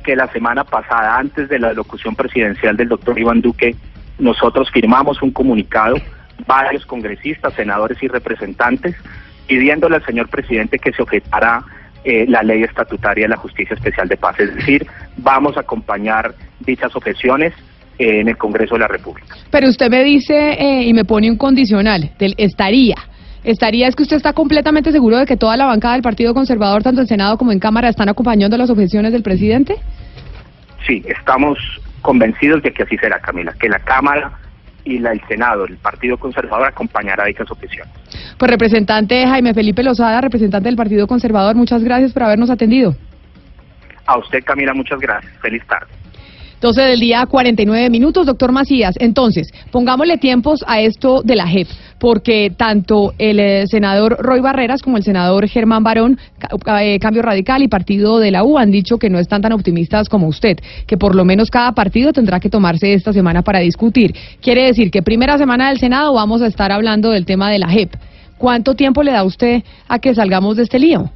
que 0.04 0.16
la 0.16 0.32
semana 0.32 0.64
pasada, 0.64 1.18
antes 1.18 1.48
de 1.50 1.60
la 1.60 1.74
locución 1.74 2.16
presidencial 2.16 2.76
del 2.76 2.90
doctor 2.90 3.18
Iván 3.18 3.42
Duque, 3.42 3.76
nosotros 4.20 4.70
firmamos 4.72 5.22
un 5.22 5.32
comunicado, 5.32 5.96
varios 6.46 6.86
congresistas, 6.86 7.54
senadores 7.54 8.02
y 8.04 8.08
representantes, 8.08 8.96
pidiéndole 9.48 9.96
al 9.96 10.06
señor 10.06 10.30
presidente 10.30 10.78
que 10.78 10.92
se 10.92 11.02
objetara 11.02 11.64
eh, 12.04 12.26
la 12.28 12.44
ley 12.44 12.64
estatutaria 12.64 13.26
de 13.26 13.30
la 13.30 13.38
Justicia 13.38 13.76
Especial 13.76 14.10
de 14.10 14.18
Paz. 14.18 14.40
Es 14.40 14.54
decir, 14.56 14.86
vamos 15.18 15.56
a 15.56 15.62
acompañar 15.62 16.36
dichas 16.60 16.94
objeciones 16.96 17.54
eh, 17.98 18.20
en 18.20 18.28
el 18.28 18.38
Congreso 18.38 18.76
de 18.76 18.80
la 18.80 18.88
República. 18.88 19.36
Pero 19.52 19.70
usted 19.70 19.90
me 19.90 20.04
dice 20.04 20.54
eh, 20.54 20.84
y 20.84 20.94
me 20.94 21.06
pone 21.06 21.32
un 21.32 21.38
condicional 21.38 22.12
del 22.20 22.36
estaría. 22.38 22.98
¿Estaría 23.44 23.88
es 23.88 23.96
que 23.96 24.04
usted 24.04 24.18
está 24.18 24.34
completamente 24.34 24.92
seguro 24.92 25.18
de 25.18 25.26
que 25.26 25.36
toda 25.36 25.58
la 25.58 25.66
bancada 25.66 25.96
del 25.96 26.02
Partido 26.02 26.34
Conservador, 26.34 26.82
tanto 26.82 27.02
en 27.02 27.08
Senado 27.08 27.38
como 27.38 27.52
en 27.52 27.60
Cámara, 27.60 27.90
están 27.90 28.08
acompañando 28.08 28.58
las 28.58 28.70
objeciones 28.70 29.12
del 29.12 29.22
presidente? 29.22 29.76
Sí, 30.88 31.04
estamos 31.06 31.58
convencidos 32.02 32.62
de 32.64 32.72
que 32.72 32.84
así 32.84 32.98
será, 32.98 33.20
Camila, 33.20 33.54
que 33.60 33.68
la 33.68 33.80
Cámara 33.80 34.32
y 34.86 35.00
la, 35.00 35.12
el 35.12 35.22
Senado, 35.28 35.66
el 35.66 35.78
Partido 35.78 36.18
Conservador, 36.18 36.68
acompañará 36.68 37.26
dichas 37.26 37.50
objeciones. 37.52 37.94
Pues 38.38 38.50
representante 38.50 39.26
Jaime 39.26 39.54
Felipe 39.54 39.84
Lozada, 39.84 40.22
representante 40.22 40.70
del 40.70 40.76
Partido 40.76 41.08
Conservador, 41.08 41.56
muchas 41.56 41.84
gracias 41.84 42.14
por 42.14 42.24
habernos 42.24 42.50
atendido. 42.50 42.96
A 44.06 44.18
usted, 44.18 44.44
Camila, 44.44 44.74
muchas 44.74 45.00
gracias. 45.00 45.32
Feliz 45.42 45.66
tarde. 45.68 45.88
12 46.64 46.82
del 46.82 47.00
día, 47.02 47.26
49 47.26 47.90
minutos. 47.90 48.26
Doctor 48.26 48.54
Macías, 48.54 48.96
entonces, 48.98 49.50
pongámosle 49.70 50.18
tiempos 50.18 50.64
a 50.66 50.80
esto 50.80 51.22
de 51.22 51.36
la 51.36 51.46
JEP, 51.46 51.68
porque 52.00 52.54
tanto 52.56 53.14
el 53.18 53.38
eh, 53.42 53.68
senador 53.68 54.16
Roy 54.18 54.40
Barreras 54.40 54.82
como 54.82 54.96
el 54.96 55.04
senador 55.04 55.46
Germán 55.50 55.84
Barón, 55.84 56.18
eh, 56.80 57.00
Cambio 57.00 57.22
Radical 57.22 57.64
y 57.64 57.68
Partido 57.68 58.18
de 58.18 58.32
la 58.32 58.46
U 58.46 58.58
han 58.58 58.72
dicho 58.72 58.98
que 58.98 59.10
no 59.10 59.20
están 59.20 59.42
tan 59.42 59.52
optimistas 59.52 60.08
como 60.08 60.30
usted, 60.30 60.58
que 60.88 60.96
por 60.96 61.16
lo 61.16 61.26
menos 61.26 61.52
cada 61.52 61.74
partido 61.74 62.14
tendrá 62.14 62.40
que 62.40 62.50
tomarse 62.50 62.94
esta 62.94 63.12
semana 63.12 63.42
para 63.42 63.60
discutir. 63.60 64.16
Quiere 64.42 64.64
decir 64.64 64.90
que 64.90 65.02
primera 65.02 65.38
semana 65.38 65.68
del 65.68 65.80
Senado 65.80 66.14
vamos 66.14 66.42
a 66.42 66.48
estar 66.48 66.72
hablando 66.72 67.10
del 67.10 67.26
tema 67.26 67.52
de 67.52 67.60
la 67.60 67.68
JEP. 67.68 67.94
¿Cuánto 68.38 68.74
tiempo 68.76 69.04
le 69.04 69.12
da 69.12 69.26
usted 69.26 69.64
a 69.90 70.00
que 70.00 70.16
salgamos 70.16 70.56
de 70.56 70.64
este 70.64 70.80
lío? 70.80 71.12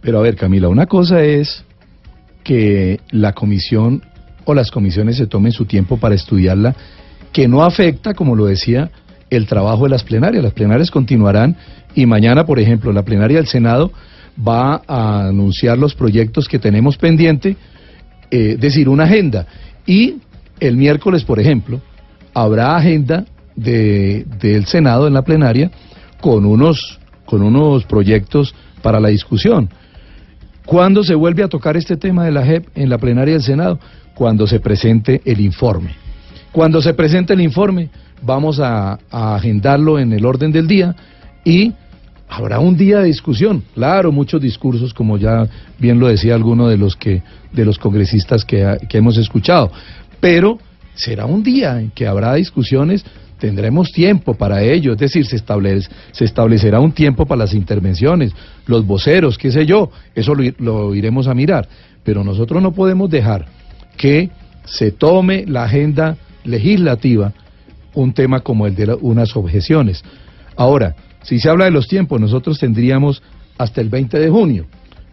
Pero 0.00 0.20
a 0.20 0.22
ver, 0.22 0.36
Camila, 0.36 0.68
una 0.68 0.86
cosa 0.86 1.20
es 1.20 1.66
que 2.42 3.00
la 3.10 3.34
comisión 3.34 4.02
las 4.54 4.70
comisiones 4.70 5.16
se 5.16 5.26
tomen 5.26 5.52
su 5.52 5.64
tiempo 5.64 5.96
para 5.96 6.14
estudiarla, 6.14 6.74
que 7.32 7.48
no 7.48 7.62
afecta, 7.62 8.14
como 8.14 8.34
lo 8.34 8.46
decía, 8.46 8.90
el 9.30 9.46
trabajo 9.46 9.84
de 9.84 9.90
las 9.90 10.02
plenarias. 10.02 10.42
Las 10.42 10.52
plenarias 10.52 10.90
continuarán 10.90 11.56
y 11.94 12.06
mañana, 12.06 12.44
por 12.44 12.58
ejemplo, 12.58 12.92
la 12.92 13.04
plenaria 13.04 13.38
del 13.38 13.46
Senado 13.46 13.92
va 14.36 14.82
a 14.86 15.28
anunciar 15.28 15.78
los 15.78 15.94
proyectos 15.94 16.48
que 16.48 16.58
tenemos 16.58 16.96
pendiente, 16.96 17.56
eh, 18.30 18.56
decir, 18.58 18.88
una 18.88 19.04
agenda. 19.04 19.46
Y 19.86 20.16
el 20.58 20.76
miércoles, 20.76 21.24
por 21.24 21.40
ejemplo, 21.40 21.80
habrá 22.34 22.76
agenda 22.76 23.24
de, 23.56 24.24
del 24.40 24.66
Senado 24.66 25.06
en 25.06 25.14
la 25.14 25.22
plenaria 25.22 25.70
con 26.20 26.44
unos, 26.44 26.98
con 27.24 27.42
unos 27.42 27.84
proyectos 27.84 28.54
para 28.82 29.00
la 29.00 29.08
discusión. 29.08 29.70
¿Cuándo 30.64 31.02
se 31.02 31.14
vuelve 31.14 31.42
a 31.42 31.48
tocar 31.48 31.76
este 31.76 31.96
tema 31.96 32.24
de 32.24 32.30
la 32.30 32.44
JEP 32.44 32.68
en 32.76 32.88
la 32.90 32.98
plenaria 32.98 33.34
del 33.34 33.42
Senado? 33.42 33.80
Cuando 34.14 34.46
se 34.46 34.60
presente 34.60 35.20
el 35.24 35.40
informe. 35.40 35.94
Cuando 36.52 36.82
se 36.82 36.94
presente 36.94 37.32
el 37.32 37.40
informe, 37.40 37.90
vamos 38.22 38.60
a, 38.60 38.98
agendarlo 39.10 39.98
en 39.98 40.12
el 40.12 40.24
orden 40.24 40.52
del 40.52 40.66
día 40.66 40.94
y 41.44 41.72
habrá 42.28 42.58
un 42.58 42.76
día 42.76 42.98
de 42.98 43.06
discusión. 43.06 43.62
Claro, 43.74 44.12
muchos 44.12 44.40
discursos, 44.40 44.92
como 44.92 45.16
ya 45.16 45.46
bien 45.78 45.98
lo 45.98 46.08
decía 46.08 46.34
alguno 46.34 46.68
de 46.68 46.76
los 46.76 46.96
que 46.96 47.22
de 47.52 47.64
los 47.64 47.78
congresistas 47.78 48.44
que, 48.44 48.78
que 48.88 48.98
hemos 48.98 49.16
escuchado, 49.16 49.72
pero 50.20 50.58
será 50.94 51.26
un 51.26 51.42
día 51.42 51.80
en 51.80 51.90
que 51.90 52.06
habrá 52.06 52.34
discusiones 52.34 53.04
tendremos 53.40 53.90
tiempo 53.90 54.34
para 54.34 54.62
ello, 54.62 54.92
es 54.92 54.98
decir, 54.98 55.26
se, 55.26 55.34
establece, 55.34 55.90
se 56.12 56.24
establecerá 56.24 56.78
un 56.78 56.92
tiempo 56.92 57.26
para 57.26 57.40
las 57.40 57.54
intervenciones, 57.54 58.32
los 58.66 58.86
voceros, 58.86 59.36
qué 59.36 59.50
sé 59.50 59.66
yo, 59.66 59.90
eso 60.14 60.34
lo, 60.34 60.94
iremos 60.94 61.26
a 61.26 61.34
mirar, 61.34 61.66
pero 62.04 62.22
nosotros 62.22 62.62
no 62.62 62.72
podemos 62.72 63.10
dejar 63.10 63.46
que 63.96 64.30
se 64.64 64.92
tome 64.92 65.44
la 65.46 65.64
agenda 65.64 66.16
legislativa 66.44 67.32
un 67.94 68.12
tema 68.12 68.40
como 68.40 68.66
el 68.66 68.74
de 68.74 68.86
la, 68.86 68.96
unas 68.96 69.36
objeciones. 69.36 70.02
Ahora, 70.56 70.94
si 71.22 71.38
se 71.38 71.48
habla 71.48 71.64
de 71.64 71.70
los 71.70 71.88
tiempos, 71.88 72.20
nosotros 72.20 72.58
tendríamos 72.58 73.22
hasta 73.58 73.80
el 73.80 73.88
20 73.88 74.18
de 74.18 74.30
junio, 74.30 74.66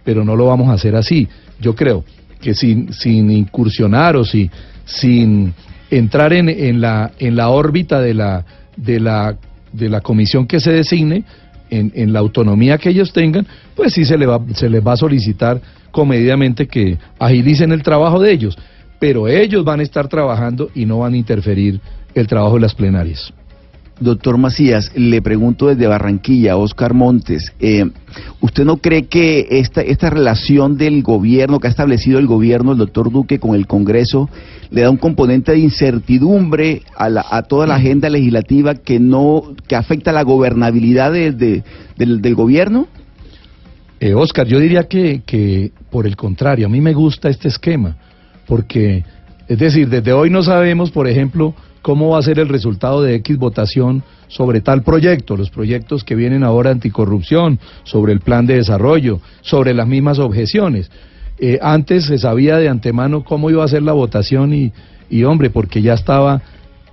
pero 0.04 0.24
no 0.24 0.36
lo 0.36 0.46
vamos 0.46 0.70
a 0.70 0.74
hacer 0.74 0.96
así. 0.96 1.28
Yo 1.60 1.76
creo 1.76 2.04
que 2.40 2.54
sin, 2.54 2.94
sin 2.94 3.30
incursionar 3.32 4.16
o 4.16 4.24
si, 4.24 4.50
sin 4.86 5.54
entrar 5.90 6.34
en, 6.34 6.50
en, 6.50 6.82
la, 6.82 7.12
en 7.20 7.36
la 7.36 7.50
órbita 7.50 8.00
de 8.00 8.14
la, 8.14 8.46
de, 8.76 9.00
la, 9.00 9.38
de 9.74 9.90
la 9.90 10.02
comisión 10.02 10.48
que 10.48 10.60
se 10.60 10.72
designe, 10.72 11.24
en, 11.70 12.14
la 12.14 12.20
autonomía 12.20 12.78
que 12.78 12.90
ellos 12.90 13.14
tengan, 13.14 13.46
pues 13.76 13.94
sí 13.94 14.06
se, 14.06 14.18
le 14.18 14.26
va, 14.26 14.40
se 14.54 14.70
les 14.70 14.86
va 14.86 14.94
a 14.94 14.98
solicitar 14.98 15.62
comedidamente 15.92 16.68
que 16.68 16.98
agilicen 17.20 17.72
el 17.72 17.84
trabajo 17.84 18.20
de 18.20 18.32
ellos. 18.32 18.58
Pero 19.00 19.28
ellos 19.28 19.64
van 19.64 19.80
a 19.80 19.84
estar 19.84 20.08
trabajando 20.08 20.70
y 20.74 20.86
no 20.86 21.00
van 21.00 21.14
a 21.14 21.18
interferir 21.18 21.80
el 22.14 22.28
trabajo 22.28 22.56
de 22.56 22.62
las 22.62 22.74
plenarias. 22.74 23.34
Doctor 24.00 24.38
Macías, 24.38 24.92
le 24.96 25.22
pregunto 25.22 25.68
desde 25.68 25.88
Barranquilla, 25.88 26.58
Oscar 26.58 26.94
Montes, 26.94 27.54
eh, 27.60 27.90
¿usted 28.42 28.64
no 28.64 28.78
cree 28.78 29.08
que 29.08 29.48
esta, 29.50 29.82
esta 29.82 30.10
relación 30.10 30.78
del 30.78 31.02
gobierno 31.02 31.60
que 31.60 31.68
ha 31.68 31.70
establecido 31.70 32.20
el 32.20 32.28
gobierno, 32.28 32.74
el 32.74 32.78
doctor 32.78 33.12
Duque, 33.12 33.40
con 33.40 33.56
el 33.56 33.66
Congreso, 33.66 34.30
le 34.70 34.82
da 34.82 34.92
un 34.92 34.98
componente 34.98 35.54
de 35.54 35.60
incertidumbre 35.60 36.84
a, 36.96 37.10
la, 37.10 37.26
a 37.30 37.44
toda 37.44 37.66
la 37.66 37.76
agenda 37.76 38.10
legislativa 38.10 38.76
que 38.76 39.00
no 39.00 39.56
que 39.68 39.76
afecta 39.76 40.12
la 40.12 40.24
gobernabilidad 40.24 41.12
de, 41.12 41.32
de, 41.32 41.64
del, 41.98 42.22
del, 42.22 42.36
gobierno? 42.36 42.88
Eh, 44.00 44.14
Oscar, 44.14 44.46
yo 44.46 44.60
diría 44.60 44.84
que, 44.84 45.24
que 45.26 45.72
por 45.90 46.06
el 46.06 46.16
contrario, 46.16 46.68
a 46.68 46.70
mí 46.70 46.82
me 46.82 46.94
gusta 46.94 47.30
este 47.30 47.48
esquema, 47.48 47.98
porque, 48.46 49.04
es 49.48 49.58
decir, 49.58 49.90
desde 49.90 50.14
hoy 50.14 50.30
no 50.30 50.44
sabemos, 50.44 50.92
por 50.92 51.08
ejemplo, 51.08 51.56
cómo 51.82 52.10
va 52.10 52.20
a 52.20 52.24
ser 52.24 52.40
el 52.40 52.50
resultado 52.50 53.02
de 53.02 53.16
X 53.16 53.38
votación 53.38 54.04
sobre 54.28 54.62
tal 54.62 54.84
proyecto, 54.84 55.38
los 55.38 55.50
proyectos 55.50 56.04
que 56.04 56.16
vienen 56.16 56.44
ahora 56.44 56.72
anticorrupción, 56.72 57.60
sobre 57.84 58.14
el 58.14 58.20
plan 58.20 58.46
de 58.46 58.56
desarrollo, 58.56 59.22
sobre 59.42 59.74
las 59.74 59.88
mismas 59.88 60.20
objeciones. 60.20 60.92
Eh, 61.40 61.60
antes 61.62 62.06
se 62.06 62.18
sabía 62.18 62.58
de 62.58 62.68
antemano 62.68 63.24
cómo 63.24 63.50
iba 63.50 63.64
a 63.64 63.68
ser 63.68 63.84
la 63.84 63.94
votación 63.94 64.54
y, 64.54 64.74
y, 65.10 65.24
hombre, 65.24 65.50
porque 65.50 65.82
ya 65.82 65.94
estaba, 65.94 66.42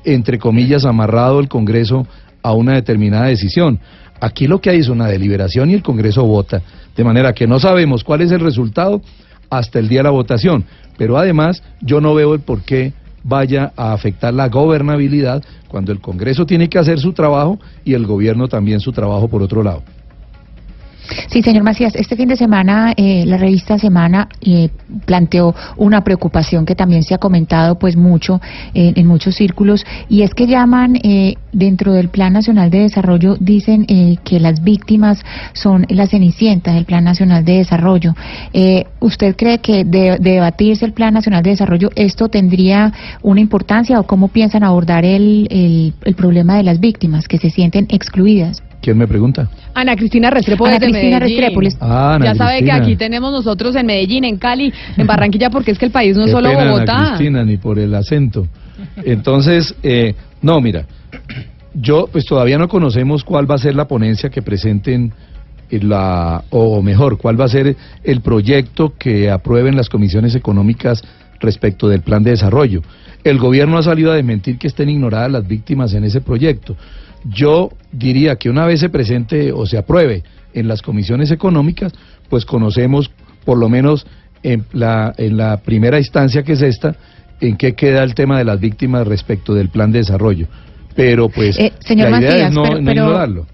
entre 0.04 0.38
comillas, 0.38 0.84
amarrado 0.84 1.40
el 1.40 1.48
Congreso 1.48 2.06
a 2.42 2.52
una 2.52 2.74
determinada 2.74 3.26
decisión. 3.26 3.80
Aquí 4.20 4.46
lo 4.46 4.60
que 4.60 4.70
hay 4.70 4.78
es 4.78 4.88
una 4.88 5.08
deliberación 5.08 5.70
y 5.70 5.74
el 5.74 5.82
Congreso 5.82 6.24
vota, 6.24 6.62
de 6.96 7.04
manera 7.04 7.32
que 7.32 7.46
no 7.46 7.58
sabemos 7.58 8.04
cuál 8.04 8.20
es 8.20 8.30
el 8.30 8.40
resultado 8.40 9.02
hasta 9.50 9.78
el 9.78 9.88
día 9.88 10.00
de 10.00 10.04
la 10.04 10.10
votación. 10.10 10.64
Pero 10.96 11.16
además, 11.16 11.62
yo 11.80 12.00
no 12.00 12.14
veo 12.14 12.34
el 12.34 12.40
por 12.40 12.62
qué 12.62 12.92
vaya 13.24 13.72
a 13.76 13.92
afectar 13.92 14.32
la 14.32 14.48
gobernabilidad 14.48 15.42
cuando 15.66 15.90
el 15.90 16.00
Congreso 16.00 16.46
tiene 16.46 16.68
que 16.68 16.78
hacer 16.78 17.00
su 17.00 17.12
trabajo 17.12 17.58
y 17.84 17.94
el 17.94 18.06
gobierno 18.06 18.46
también 18.46 18.78
su 18.78 18.92
trabajo 18.92 19.26
por 19.26 19.42
otro 19.42 19.62
lado. 19.62 19.82
Sí, 21.28 21.42
señor 21.42 21.64
Macías, 21.64 21.94
este 21.96 22.16
fin 22.16 22.28
de 22.28 22.36
semana 22.36 22.94
eh, 22.96 23.24
la 23.26 23.36
revista 23.36 23.78
Semana 23.78 24.28
eh, 24.40 24.70
planteó 25.04 25.54
una 25.76 26.02
preocupación 26.02 26.64
que 26.64 26.74
también 26.74 27.02
se 27.02 27.14
ha 27.14 27.18
comentado 27.18 27.78
pues 27.78 27.96
mucho 27.96 28.40
eh, 28.72 28.92
en 28.96 29.06
muchos 29.06 29.34
círculos 29.34 29.84
y 30.08 30.22
es 30.22 30.34
que 30.34 30.46
llaman 30.46 30.96
eh, 31.02 31.34
dentro 31.52 31.92
del 31.92 32.08
Plan 32.08 32.32
Nacional 32.32 32.70
de 32.70 32.80
Desarrollo 32.80 33.36
dicen 33.38 33.84
eh, 33.88 34.16
que 34.24 34.40
las 34.40 34.62
víctimas 34.64 35.22
son 35.52 35.86
las 35.90 36.10
cenicientas 36.10 36.74
del 36.74 36.84
Plan 36.84 37.04
Nacional 37.04 37.44
de 37.44 37.58
Desarrollo. 37.58 38.14
¿Usted 39.00 39.36
cree 39.36 39.58
que 39.58 39.84
de, 39.84 40.16
de 40.18 40.30
debatirse 40.32 40.84
el 40.84 40.92
Plan 40.92 41.14
Nacional 41.14 41.42
de 41.42 41.50
Desarrollo 41.50 41.90
esto 41.96 42.28
tendría 42.28 42.92
una 43.22 43.40
importancia 43.40 44.00
o 44.00 44.06
cómo 44.06 44.28
piensan 44.28 44.64
abordar 44.64 45.04
el, 45.04 45.48
el 45.50 46.14
problema 46.14 46.56
de 46.56 46.62
las 46.62 46.80
víctimas 46.80 47.28
que 47.28 47.38
se 47.38 47.50
sienten 47.50 47.86
excluidas? 47.90 48.62
¿Quién 48.84 48.98
me 48.98 49.08
pregunta? 49.08 49.48
Ana 49.72 49.96
Cristina 49.96 50.28
Restrepo 50.28 50.66
Ana 50.66 50.74
desde 50.74 50.92
Cristina 50.92 51.18
Medellín. 51.18 51.40
Restrepo, 51.40 51.76
Ah, 51.80 52.16
Ana 52.16 52.24
ya 52.26 52.34
sabe 52.34 52.62
que 52.62 52.70
aquí 52.70 52.96
tenemos 52.96 53.32
nosotros 53.32 53.74
en 53.76 53.86
Medellín, 53.86 54.24
en 54.24 54.36
Cali, 54.36 54.70
en 54.98 55.06
Barranquilla, 55.06 55.48
porque 55.48 55.70
es 55.70 55.78
que 55.78 55.86
el 55.86 55.90
país 55.90 56.14
no 56.18 56.24
es 56.26 56.30
solo 56.30 56.50
pena, 56.50 56.60
Ana 56.60 56.70
Bogotá. 56.72 57.04
Cristina, 57.16 57.44
ni 57.44 57.56
por 57.56 57.78
el 57.78 57.94
acento. 57.94 58.46
Entonces, 59.02 59.74
eh, 59.82 60.14
no, 60.42 60.60
mira, 60.60 60.84
yo 61.72 62.10
pues 62.12 62.26
todavía 62.26 62.58
no 62.58 62.68
conocemos 62.68 63.24
cuál 63.24 63.50
va 63.50 63.54
a 63.54 63.58
ser 63.58 63.74
la 63.74 63.88
ponencia 63.88 64.28
que 64.28 64.42
presenten 64.42 65.12
en 65.70 65.88
la 65.88 66.44
o 66.50 66.82
mejor, 66.82 67.16
cuál 67.16 67.40
va 67.40 67.46
a 67.46 67.48
ser 67.48 67.74
el 68.02 68.20
proyecto 68.20 68.92
que 68.98 69.30
aprueben 69.30 69.76
las 69.76 69.88
comisiones 69.88 70.34
económicas 70.34 71.02
respecto 71.40 71.88
del 71.88 72.02
plan 72.02 72.22
de 72.22 72.32
desarrollo. 72.32 72.82
El 73.24 73.38
gobierno 73.38 73.78
ha 73.78 73.82
salido 73.82 74.12
a 74.12 74.16
desmentir 74.16 74.58
que 74.58 74.66
estén 74.66 74.90
ignoradas 74.90 75.30
las 75.32 75.48
víctimas 75.48 75.94
en 75.94 76.04
ese 76.04 76.20
proyecto. 76.20 76.76
Yo 77.24 77.70
diría 77.92 78.36
que 78.36 78.50
una 78.50 78.66
vez 78.66 78.80
se 78.80 78.88
presente 78.88 79.52
o 79.52 79.66
se 79.66 79.78
apruebe 79.78 80.22
en 80.52 80.68
las 80.68 80.82
comisiones 80.82 81.30
económicas, 81.30 81.92
pues 82.28 82.44
conocemos 82.44 83.10
por 83.44 83.58
lo 83.58 83.68
menos 83.68 84.06
en 84.42 84.64
la, 84.72 85.12
en 85.16 85.36
la 85.36 85.58
primera 85.58 85.98
instancia 85.98 86.42
que 86.42 86.52
es 86.52 86.62
esta, 86.62 86.96
en 87.40 87.56
qué 87.56 87.74
queda 87.74 88.02
el 88.02 88.14
tema 88.14 88.38
de 88.38 88.44
las 88.44 88.60
víctimas 88.60 89.06
respecto 89.06 89.54
del 89.54 89.68
plan 89.68 89.90
de 89.90 89.98
desarrollo. 90.00 90.46
Pero 90.94 91.28
pues 91.28 91.58
Eh, 91.58 91.72
señor 91.80 92.10
la 92.10 92.18
idea 92.20 92.30
Macías, 92.30 92.48
es 92.50 92.54
no, 92.54 92.62
pero- 92.62 92.78
no 92.80 92.84
pero- 92.84 93.02
ignorarlo. 93.04 93.46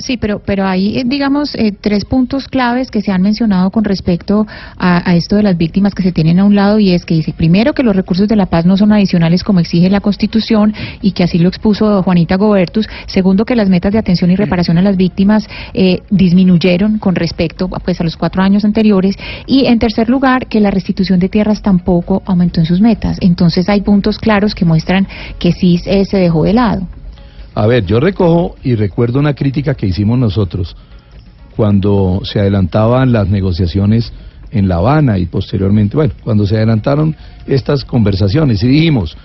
Sí, 0.00 0.16
pero, 0.16 0.40
pero 0.40 0.66
hay, 0.66 0.98
eh, 0.98 1.04
digamos, 1.06 1.54
eh, 1.54 1.72
tres 1.78 2.04
puntos 2.04 2.48
claves 2.48 2.90
que 2.90 3.02
se 3.02 3.12
han 3.12 3.22
mencionado 3.22 3.70
con 3.70 3.84
respecto 3.84 4.46
a, 4.76 5.08
a 5.08 5.14
esto 5.14 5.36
de 5.36 5.42
las 5.42 5.56
víctimas 5.56 5.94
que 5.94 6.02
se 6.02 6.12
tienen 6.12 6.38
a 6.40 6.44
un 6.44 6.54
lado 6.54 6.78
y 6.78 6.92
es 6.92 7.04
que 7.04 7.14
dice, 7.14 7.32
primero, 7.32 7.74
que 7.74 7.82
los 7.82 7.94
recursos 7.94 8.26
de 8.26 8.36
la 8.36 8.46
paz 8.46 8.64
no 8.64 8.76
son 8.76 8.92
adicionales 8.92 9.44
como 9.44 9.60
exige 9.60 9.90
la 9.90 10.00
Constitución 10.00 10.74
y 11.02 11.12
que 11.12 11.24
así 11.24 11.38
lo 11.38 11.48
expuso 11.48 12.02
Juanita 12.02 12.36
Gobertus. 12.36 12.88
Segundo, 13.06 13.44
que 13.44 13.56
las 13.56 13.68
metas 13.68 13.92
de 13.92 13.98
atención 13.98 14.30
y 14.30 14.36
reparación 14.36 14.78
a 14.78 14.82
las 14.82 14.96
víctimas 14.96 15.46
eh, 15.74 16.02
disminuyeron 16.10 16.98
con 16.98 17.14
respecto 17.14 17.68
pues, 17.68 18.00
a 18.00 18.04
los 18.04 18.16
cuatro 18.16 18.42
años 18.42 18.64
anteriores. 18.64 19.16
Y 19.46 19.66
en 19.66 19.78
tercer 19.78 20.08
lugar, 20.08 20.46
que 20.46 20.60
la 20.60 20.70
restitución 20.70 21.20
de 21.20 21.28
tierras 21.28 21.62
tampoco 21.62 22.22
aumentó 22.24 22.60
en 22.60 22.66
sus 22.66 22.80
metas. 22.80 23.18
Entonces 23.20 23.68
hay 23.68 23.82
puntos 23.82 24.18
claros 24.18 24.54
que 24.54 24.64
muestran 24.64 25.06
que 25.38 25.52
sí 25.52 25.80
eh, 25.84 26.04
se 26.04 26.16
dejó 26.16 26.44
de 26.44 26.54
lado. 26.54 26.86
A 27.54 27.66
ver, 27.66 27.84
yo 27.84 28.00
recojo 28.00 28.56
y 28.62 28.74
recuerdo 28.74 29.18
una 29.18 29.34
crítica 29.34 29.74
que 29.74 29.86
hicimos 29.86 30.18
nosotros 30.18 30.76
cuando 31.56 32.20
se 32.24 32.40
adelantaban 32.40 33.12
las 33.12 33.28
negociaciones 33.28 34.12
en 34.52 34.68
La 34.68 34.76
Habana 34.76 35.18
y 35.18 35.26
posteriormente, 35.26 35.96
bueno, 35.96 36.14
cuando 36.22 36.46
se 36.46 36.56
adelantaron 36.56 37.14
estas 37.46 37.84
conversaciones 37.84 38.62
y 38.62 38.68
dijimos 38.68 39.16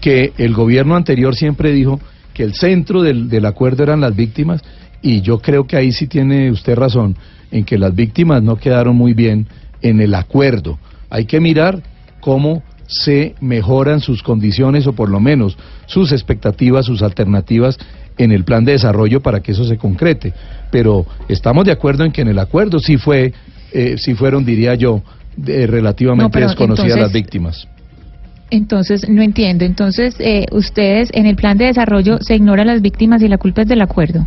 que 0.00 0.32
el 0.38 0.54
gobierno 0.54 0.96
anterior 0.96 1.34
siempre 1.34 1.72
dijo 1.72 2.00
que 2.34 2.44
el 2.44 2.54
centro 2.54 3.02
del, 3.02 3.28
del 3.28 3.46
acuerdo 3.46 3.82
eran 3.82 4.00
las 4.00 4.14
víctimas 4.14 4.62
y 5.02 5.20
yo 5.22 5.38
creo 5.38 5.66
que 5.66 5.76
ahí 5.76 5.92
sí 5.92 6.06
tiene 6.06 6.50
usted 6.50 6.76
razón 6.76 7.16
en 7.50 7.64
que 7.64 7.78
las 7.78 7.94
víctimas 7.94 8.42
no 8.42 8.56
quedaron 8.56 8.96
muy 8.96 9.14
bien 9.14 9.46
en 9.82 10.00
el 10.00 10.14
acuerdo. 10.14 10.78
Hay 11.08 11.24
que 11.24 11.40
mirar 11.40 11.82
cómo 12.20 12.62
se 12.90 13.34
mejoran 13.40 14.00
sus 14.00 14.22
condiciones 14.22 14.86
o 14.86 14.92
por 14.92 15.08
lo 15.08 15.20
menos 15.20 15.56
sus 15.86 16.10
expectativas, 16.12 16.84
sus 16.86 17.02
alternativas 17.02 17.78
en 18.18 18.32
el 18.32 18.44
plan 18.44 18.64
de 18.64 18.72
desarrollo 18.72 19.20
para 19.20 19.40
que 19.40 19.52
eso 19.52 19.64
se 19.64 19.76
concrete. 19.78 20.34
Pero 20.72 21.06
estamos 21.28 21.64
de 21.64 21.72
acuerdo 21.72 22.04
en 22.04 22.10
que 22.12 22.20
en 22.22 22.28
el 22.28 22.38
acuerdo 22.40 22.80
sí 22.80 22.96
fue, 22.98 23.32
eh, 23.72 23.94
sí 23.96 24.14
fueron, 24.14 24.44
diría 24.44 24.74
yo, 24.74 25.02
de- 25.36 25.66
relativamente 25.68 26.40
No, 26.40 26.46
desconocidas 26.48 26.86
entonces- 26.96 27.02
las 27.02 27.12
víctimas. 27.12 27.68
Entonces, 28.50 29.08
no 29.08 29.22
entiendo. 29.22 29.64
Entonces, 29.64 30.16
eh, 30.18 30.46
ustedes 30.50 31.08
en 31.14 31.26
el 31.26 31.36
plan 31.36 31.56
de 31.56 31.66
desarrollo 31.66 32.18
se 32.20 32.34
ignoran 32.34 32.66
las 32.66 32.82
víctimas 32.82 33.22
y 33.22 33.28
la 33.28 33.38
culpa 33.38 33.62
es 33.62 33.68
del 33.68 33.80
acuerdo. 33.80 34.26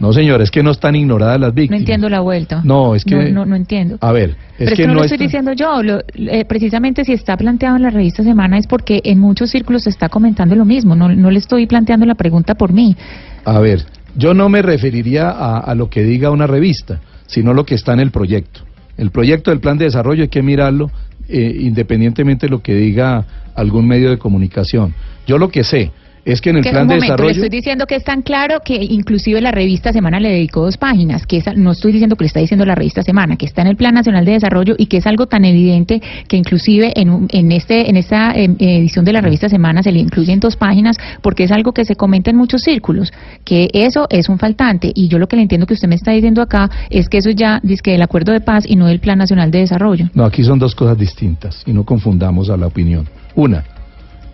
No, 0.00 0.12
señor, 0.14 0.40
es 0.40 0.50
que 0.50 0.62
no 0.62 0.70
están 0.70 0.96
ignoradas 0.96 1.38
las 1.38 1.50
No 1.50 1.54
víctimas. 1.54 1.80
entiendo 1.80 2.08
la 2.08 2.20
vuelta. 2.20 2.62
No, 2.64 2.94
es 2.94 3.04
que- 3.04 3.14
No, 3.14 3.30
no, 3.30 3.46
no 3.46 3.54
entiendo. 3.54 3.98
A 4.00 4.12
ver, 4.12 4.30
es 4.30 4.36
Pero 4.58 4.70
es 4.70 4.76
que 4.76 4.82
que 4.82 4.88
no, 4.88 4.94
lo 4.94 5.00
estoy 5.02 5.16
está- 5.16 5.24
diciendo 5.24 5.52
yo. 5.52 5.82
Lo- 5.82 6.00
eh, 6.14 6.44
precisamente 6.46 7.04
si 7.04 7.12
está 7.12 7.36
planteado 7.36 7.76
en 7.76 7.82
la 7.82 7.90
revista 7.90 8.22
Semana 8.24 8.56
es 8.58 8.66
porque 8.66 9.00
en 9.04 9.20
muchos 9.20 9.50
círculos 9.50 9.82
se 9.82 9.90
está 9.90 10.08
comentando 10.08 10.56
lo 10.56 10.64
mismo. 10.64 10.96
No, 10.96 11.08
no 11.14 11.30
le 11.30 11.38
estoy 11.38 11.66
planteando 11.66 12.06
la 12.06 12.14
pregunta 12.14 12.54
por 12.54 12.72
mí. 12.72 12.96
A 13.44 13.60
ver, 13.60 13.84
yo 14.16 14.32
no 14.32 14.48
me 14.48 14.62
referiría 14.62 15.28
a, 15.30 15.58
a 15.58 15.74
lo 15.74 15.90
que 15.90 16.02
diga 16.02 16.30
una 16.30 16.46
revista, 16.46 17.00
sino 17.26 17.52
lo 17.52 17.64
que 17.66 17.74
está 17.74 17.92
en 17.92 18.00
el 18.00 18.10
proyecto. 18.10 18.60
El 18.96 19.10
proyecto 19.10 19.50
del 19.50 19.60
plan 19.60 19.76
de 19.78 19.84
desarrollo 19.84 20.22
hay 20.22 20.28
que 20.28 20.42
mirarlo 20.42 20.90
eh, 21.28 21.56
independientemente 21.60 22.46
de 22.46 22.50
lo 22.50 22.60
que 22.62 22.74
diga 22.74 23.24
algún 23.54 23.86
medio 23.86 24.08
de 24.10 24.16
comunicación. 24.18 24.94
Yo 25.26 25.36
lo 25.38 25.48
que 25.50 25.62
sé 25.62 25.92
es 26.24 26.40
que 26.40 26.50
en 26.50 26.56
el 26.58 26.62
Que, 26.62 26.70
plan 26.70 26.86
de 26.86 26.94
momento, 26.94 27.04
le 27.04 27.10
desarrollo... 27.12 27.30
estoy 27.32 27.48
diciendo 27.48 27.86
que 27.86 27.94
es 27.96 28.04
tan 28.04 28.22
claro 28.22 28.60
que 28.64 28.74
inclusive 28.76 29.40
la 29.40 29.50
revista 29.52 29.92
Semana 29.92 30.20
le 30.20 30.28
dedicó 30.30 30.62
dos 30.62 30.76
páginas, 30.76 31.26
que 31.26 31.38
esa- 31.38 31.54
no 31.54 31.72
estoy 31.72 31.92
diciendo 31.92 32.16
que 32.16 32.24
le 32.24 32.28
está 32.28 32.40
diciendo 32.40 32.64
la 32.66 32.74
revista 32.74 33.02
Semana, 33.02 33.36
que 33.36 33.46
está 33.46 33.62
en 33.62 33.68
el 33.68 33.76
Plan 33.76 33.94
Nacional 33.94 34.24
de 34.24 34.32
Desarrollo 34.32 34.74
y 34.78 34.86
que 34.86 34.98
es 34.98 35.06
algo 35.06 35.26
tan 35.26 35.44
evidente 35.44 36.02
que 36.28 36.36
inclusive 36.36 36.92
en, 36.94 37.26
en 37.30 37.52
este 37.52 37.88
en 37.88 37.96
esta 37.96 38.32
em, 38.34 38.56
edición 38.58 39.04
de 39.04 39.12
la 39.12 39.20
revista 39.20 39.48
Semana 39.48 39.82
se 39.82 39.92
le 39.92 39.98
incluyen 40.00 40.40
dos 40.40 40.56
páginas 40.56 40.96
porque 41.22 41.44
es 41.44 41.52
algo 41.52 41.72
que 41.72 41.84
se 41.84 41.96
comenta 41.96 42.30
en 42.30 42.36
muchos 42.36 42.62
círculos, 42.62 43.12
que 43.44 43.68
eso 43.72 44.06
es 44.10 44.28
un 44.28 44.38
faltante 44.38 44.92
y 44.94 45.08
yo 45.08 45.18
lo 45.18 45.26
que 45.26 45.36
le 45.36 45.42
entiendo 45.42 45.66
que 45.66 45.74
usted 45.74 45.88
me 45.88 45.94
está 45.94 46.12
diciendo 46.12 46.42
acá 46.42 46.70
es 46.90 47.08
que 47.08 47.18
eso 47.18 47.30
ya 47.30 47.60
dice 47.62 47.82
que 47.82 47.94
el 47.94 48.02
acuerdo 48.02 48.32
de 48.32 48.40
paz 48.40 48.64
y 48.68 48.76
no 48.76 48.86
del 48.86 49.00
Plan 49.00 49.18
Nacional 49.18 49.50
de 49.50 49.60
Desarrollo. 49.60 50.10
No, 50.14 50.24
aquí 50.24 50.44
son 50.44 50.58
dos 50.58 50.74
cosas 50.74 50.98
distintas 50.98 51.62
y 51.66 51.72
no 51.72 51.84
confundamos 51.84 52.50
a 52.50 52.56
la 52.56 52.66
opinión. 52.66 53.08
Una 53.34 53.64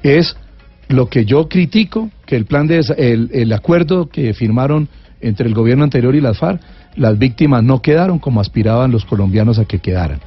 es 0.03 0.37
lo 0.89 1.09
que 1.09 1.25
yo 1.25 1.49
critico, 1.49 2.11
que 2.27 2.37
el 2.37 2.45
plan 2.45 2.67
de 2.67 2.81
el, 2.97 3.31
el 3.33 3.53
acuerdo 3.53 4.09
que 4.09 4.35
firmaron 4.35 4.89
entre 5.21 5.49
el 5.49 5.55
gobierno 5.55 5.85
anterior 5.85 6.15
y 6.15 6.21
las 6.21 6.39
FARC, 6.39 6.61
las 6.97 7.19
víctimas 7.19 7.63
no 7.63 7.83
quedaron 7.83 8.19
como 8.19 8.41
aspiraban 8.41 8.91
los 8.93 9.05
colombianos 9.05 9.59
a 9.59 9.65
que 9.65 9.81
quedaran. 9.81 10.21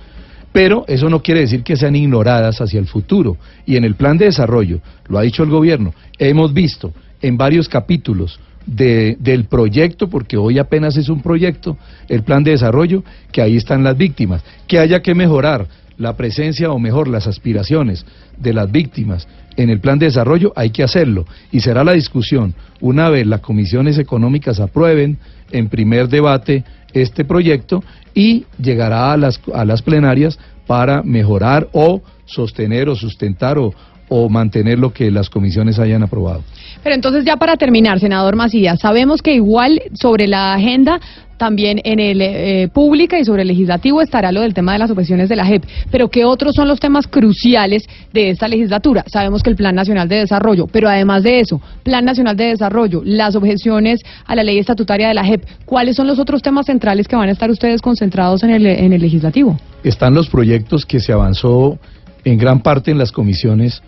Pero 0.51 0.83
eso 0.87 1.09
no 1.09 1.21
quiere 1.21 1.41
decir 1.41 1.63
que 1.63 1.77
sean 1.77 1.95
ignoradas 1.95 2.59
hacia 2.59 2.79
el 2.79 2.87
futuro. 2.87 3.37
Y 3.65 3.75
en 3.77 3.83
el 3.83 3.95
plan 3.95 4.17
de 4.17 4.25
desarrollo, 4.25 4.79
lo 5.07 5.17
ha 5.19 5.21
dicho 5.21 5.43
el 5.43 5.49
gobierno, 5.49 5.93
hemos 6.17 6.53
visto 6.53 6.91
en 7.21 7.37
varios 7.37 7.69
capítulos 7.69 8.39
de- 8.65 9.15
del 9.19 9.45
proyecto, 9.45 10.09
porque 10.09 10.37
hoy 10.37 10.57
apenas 10.59 10.97
es 10.97 11.09
un 11.09 11.21
proyecto, 11.21 11.77
el 12.07 12.23
plan 12.23 12.43
de 12.43 12.51
desarrollo, 12.51 13.03
que 13.31 13.41
ahí 13.41 13.57
están 13.57 13.83
las 13.83 13.95
víctimas, 13.97 14.43
que 14.67 14.79
haya 14.79 15.01
que 15.01 15.15
mejorar 15.15 15.67
la 15.97 16.15
presencia 16.15 16.71
o 16.71 16.79
mejor 16.79 17.07
las 17.07 17.27
aspiraciones 17.27 18.05
de 18.37 18.53
las 18.53 18.71
víctimas 18.71 19.27
en 19.59 19.69
el 19.69 19.81
plan 19.81 19.99
de 19.99 20.05
desarrollo, 20.05 20.53
hay 20.55 20.69
que 20.69 20.83
hacerlo. 20.83 21.25
Y 21.51 21.59
será 21.59 21.83
la 21.83 21.91
discusión, 21.91 22.55
una 22.79 23.09
vez 23.09 23.27
las 23.27 23.41
comisiones 23.41 23.97
económicas 23.97 24.61
aprueben 24.61 25.17
en 25.51 25.67
primer 25.67 26.07
debate 26.07 26.63
este 26.93 27.25
proyecto 27.25 27.83
y 28.13 28.45
llegará 28.57 29.11
a 29.11 29.17
las, 29.17 29.41
a 29.53 29.65
las 29.65 29.81
plenarias 29.81 30.39
para 30.65 31.03
mejorar 31.03 31.67
o 31.73 32.01
sostener 32.25 32.87
o 32.87 32.95
sustentar 32.95 33.57
o, 33.57 33.73
o 34.09 34.27
mantener 34.29 34.79
lo 34.79 34.91
que 34.91 35.09
las 35.11 35.29
comisiones 35.29 35.79
hayan 35.79 36.03
aprobado. 36.03 36.43
Pero 36.83 36.95
entonces 36.95 37.23
ya 37.25 37.37
para 37.37 37.55
terminar, 37.55 37.99
senador 37.99 38.35
Macías, 38.35 38.79
sabemos 38.79 39.21
que 39.21 39.33
igual 39.33 39.81
sobre 39.93 40.27
la 40.27 40.53
agenda 40.53 40.99
también 41.39 41.79
en 41.85 41.99
el 41.99 42.21
eh, 42.21 42.69
pública 42.71 43.17
y 43.17 43.25
sobre 43.25 43.41
el 43.41 43.47
legislativo 43.47 44.01
estará 44.01 44.31
lo 44.31 44.41
del 44.41 44.53
tema 44.53 44.73
de 44.73 44.79
las 44.79 44.91
objeciones 44.91 45.29
de 45.29 45.37
la 45.37 45.45
JEP. 45.45 45.63
Pero 45.89 46.09
¿qué 46.09 46.25
otros 46.25 46.53
son 46.53 46.67
los 46.67 46.79
temas 46.79 47.07
cruciales 47.07 47.87
de 48.13 48.29
esta 48.29 48.47
legislatura? 48.47 49.03
Sabemos 49.07 49.41
que 49.41 49.49
el 49.49 49.55
Plan 49.55 49.73
Nacional 49.73 50.07
de 50.07 50.17
Desarrollo, 50.17 50.67
pero 50.67 50.89
además 50.89 51.23
de 51.23 51.39
eso, 51.39 51.61
Plan 51.83 52.03
Nacional 52.05 52.35
de 52.35 52.45
Desarrollo, 52.45 53.01
las 53.05 53.35
objeciones 53.35 54.01
a 54.25 54.35
la 54.35 54.43
ley 54.43 54.59
estatutaria 54.59 55.07
de 55.07 55.13
la 55.13 55.23
JEP, 55.23 55.45
¿cuáles 55.65 55.95
son 55.95 56.07
los 56.07 56.19
otros 56.19 56.41
temas 56.41 56.65
centrales 56.65 57.07
que 57.07 57.15
van 57.15 57.29
a 57.29 57.31
estar 57.31 57.49
ustedes 57.49 57.81
concentrados 57.81 58.43
en 58.43 58.51
el, 58.51 58.65
en 58.65 58.91
el 58.91 59.01
legislativo? 59.01 59.57
Están 59.83 60.13
los 60.13 60.29
proyectos 60.29 60.85
que 60.85 60.99
se 60.99 61.13
avanzó 61.13 61.79
en 62.25 62.37
gran 62.37 62.61
parte 62.61 62.91
en 62.91 62.97
las 62.97 63.13
comisiones 63.13 63.81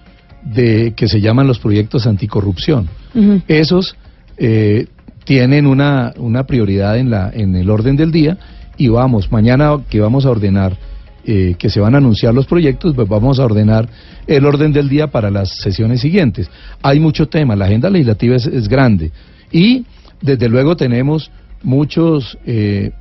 de 0.43 0.93
que 0.95 1.07
se 1.07 1.21
llaman 1.21 1.47
los 1.47 1.59
proyectos 1.59 2.07
anticorrupción. 2.07 2.89
Esos 3.47 3.95
eh, 4.37 4.87
tienen 5.25 5.67
una, 5.67 6.13
una 6.17 6.45
prioridad 6.45 6.97
en, 6.97 7.09
la, 7.09 7.29
en 7.33 7.55
el 7.55 7.69
orden 7.69 7.95
del 7.95 8.11
día 8.11 8.37
y 8.77 8.87
vamos, 8.87 9.31
mañana 9.31 9.77
que 9.89 9.99
vamos 9.99 10.25
a 10.25 10.31
ordenar, 10.31 10.77
eh, 11.25 11.55
que 11.59 11.69
se 11.69 11.79
van 11.79 11.93
a 11.95 11.99
anunciar 11.99 12.33
los 12.33 12.47
proyectos, 12.47 12.95
pues 12.95 13.07
vamos 13.07 13.39
a 13.39 13.45
ordenar 13.45 13.87
el 14.25 14.45
orden 14.45 14.71
del 14.71 14.89
día 14.89 15.07
para 15.07 15.29
las 15.29 15.49
sesiones 15.61 16.01
siguientes. 16.01 16.49
Hay 16.81 16.99
mucho 16.99 17.27
tema, 17.27 17.55
la 17.55 17.65
agenda 17.65 17.89
legislativa 17.89 18.35
es, 18.35 18.47
es 18.47 18.67
grande 18.67 19.11
y 19.51 19.85
desde 20.21 20.49
luego 20.49 20.75
tenemos 20.75 21.29
muchos... 21.63 22.37
eh, 22.45 22.91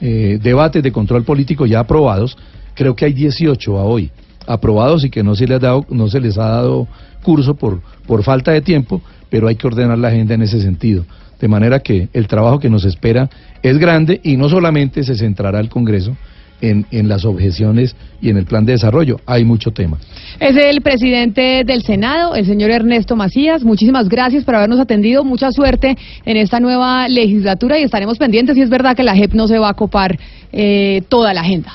eh, 0.00 0.40
debates 0.42 0.82
de 0.82 0.90
control 0.90 1.22
político 1.22 1.66
ya 1.66 1.78
aprobados, 1.80 2.36
creo 2.74 2.96
que 2.96 3.04
hay 3.04 3.12
18 3.12 3.78
a 3.78 3.84
hoy 3.84 4.10
aprobados 4.46 5.04
y 5.04 5.10
que 5.10 5.22
no 5.22 5.34
se 5.34 5.46
les 5.46 5.56
ha 5.56 5.60
dado, 5.60 5.86
no 5.90 6.08
se 6.08 6.20
les 6.20 6.38
ha 6.38 6.48
dado 6.48 6.88
curso 7.22 7.54
por, 7.54 7.80
por 8.06 8.22
falta 8.22 8.52
de 8.52 8.60
tiempo, 8.60 9.02
pero 9.30 9.48
hay 9.48 9.56
que 9.56 9.66
ordenar 9.66 9.98
la 9.98 10.08
agenda 10.08 10.34
en 10.34 10.42
ese 10.42 10.60
sentido. 10.60 11.04
De 11.40 11.48
manera 11.48 11.80
que 11.80 12.08
el 12.12 12.28
trabajo 12.28 12.58
que 12.58 12.70
nos 12.70 12.84
espera 12.84 13.28
es 13.62 13.78
grande 13.78 14.20
y 14.22 14.36
no 14.36 14.48
solamente 14.48 15.02
se 15.02 15.16
centrará 15.16 15.60
el 15.60 15.68
Congreso 15.68 16.16
en, 16.60 16.86
en 16.90 17.08
las 17.08 17.24
objeciones 17.24 17.96
y 18.22 18.30
en 18.30 18.36
el 18.36 18.44
plan 18.44 18.64
de 18.64 18.72
desarrollo, 18.72 19.20
hay 19.26 19.44
mucho 19.44 19.70
tema. 19.72 19.98
Es 20.40 20.56
el 20.56 20.80
presidente 20.80 21.64
del 21.64 21.82
Senado, 21.82 22.34
el 22.34 22.46
señor 22.46 22.70
Ernesto 22.70 23.16
Macías. 23.16 23.64
Muchísimas 23.64 24.08
gracias 24.08 24.44
por 24.44 24.54
habernos 24.54 24.80
atendido. 24.80 25.24
Mucha 25.24 25.50
suerte 25.52 25.96
en 26.24 26.36
esta 26.36 26.60
nueva 26.60 27.08
legislatura 27.08 27.78
y 27.78 27.82
estaremos 27.82 28.18
pendientes 28.18 28.54
si 28.54 28.62
es 28.62 28.70
verdad 28.70 28.96
que 28.96 29.02
la 29.02 29.14
JEP 29.14 29.34
no 29.34 29.48
se 29.48 29.58
va 29.58 29.70
a 29.70 29.74
copar 29.74 30.18
eh, 30.52 31.02
toda 31.08 31.34
la 31.34 31.42
agenda. 31.42 31.72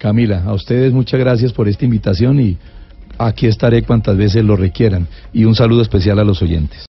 Camila, 0.00 0.44
a 0.46 0.54
ustedes 0.54 0.94
muchas 0.94 1.20
gracias 1.20 1.52
por 1.52 1.68
esta 1.68 1.84
invitación 1.84 2.40
y 2.40 2.56
aquí 3.18 3.46
estaré 3.46 3.82
cuantas 3.82 4.16
veces 4.16 4.42
lo 4.42 4.56
requieran. 4.56 5.06
Y 5.30 5.44
un 5.44 5.54
saludo 5.54 5.82
especial 5.82 6.18
a 6.18 6.24
los 6.24 6.40
oyentes. 6.40 6.86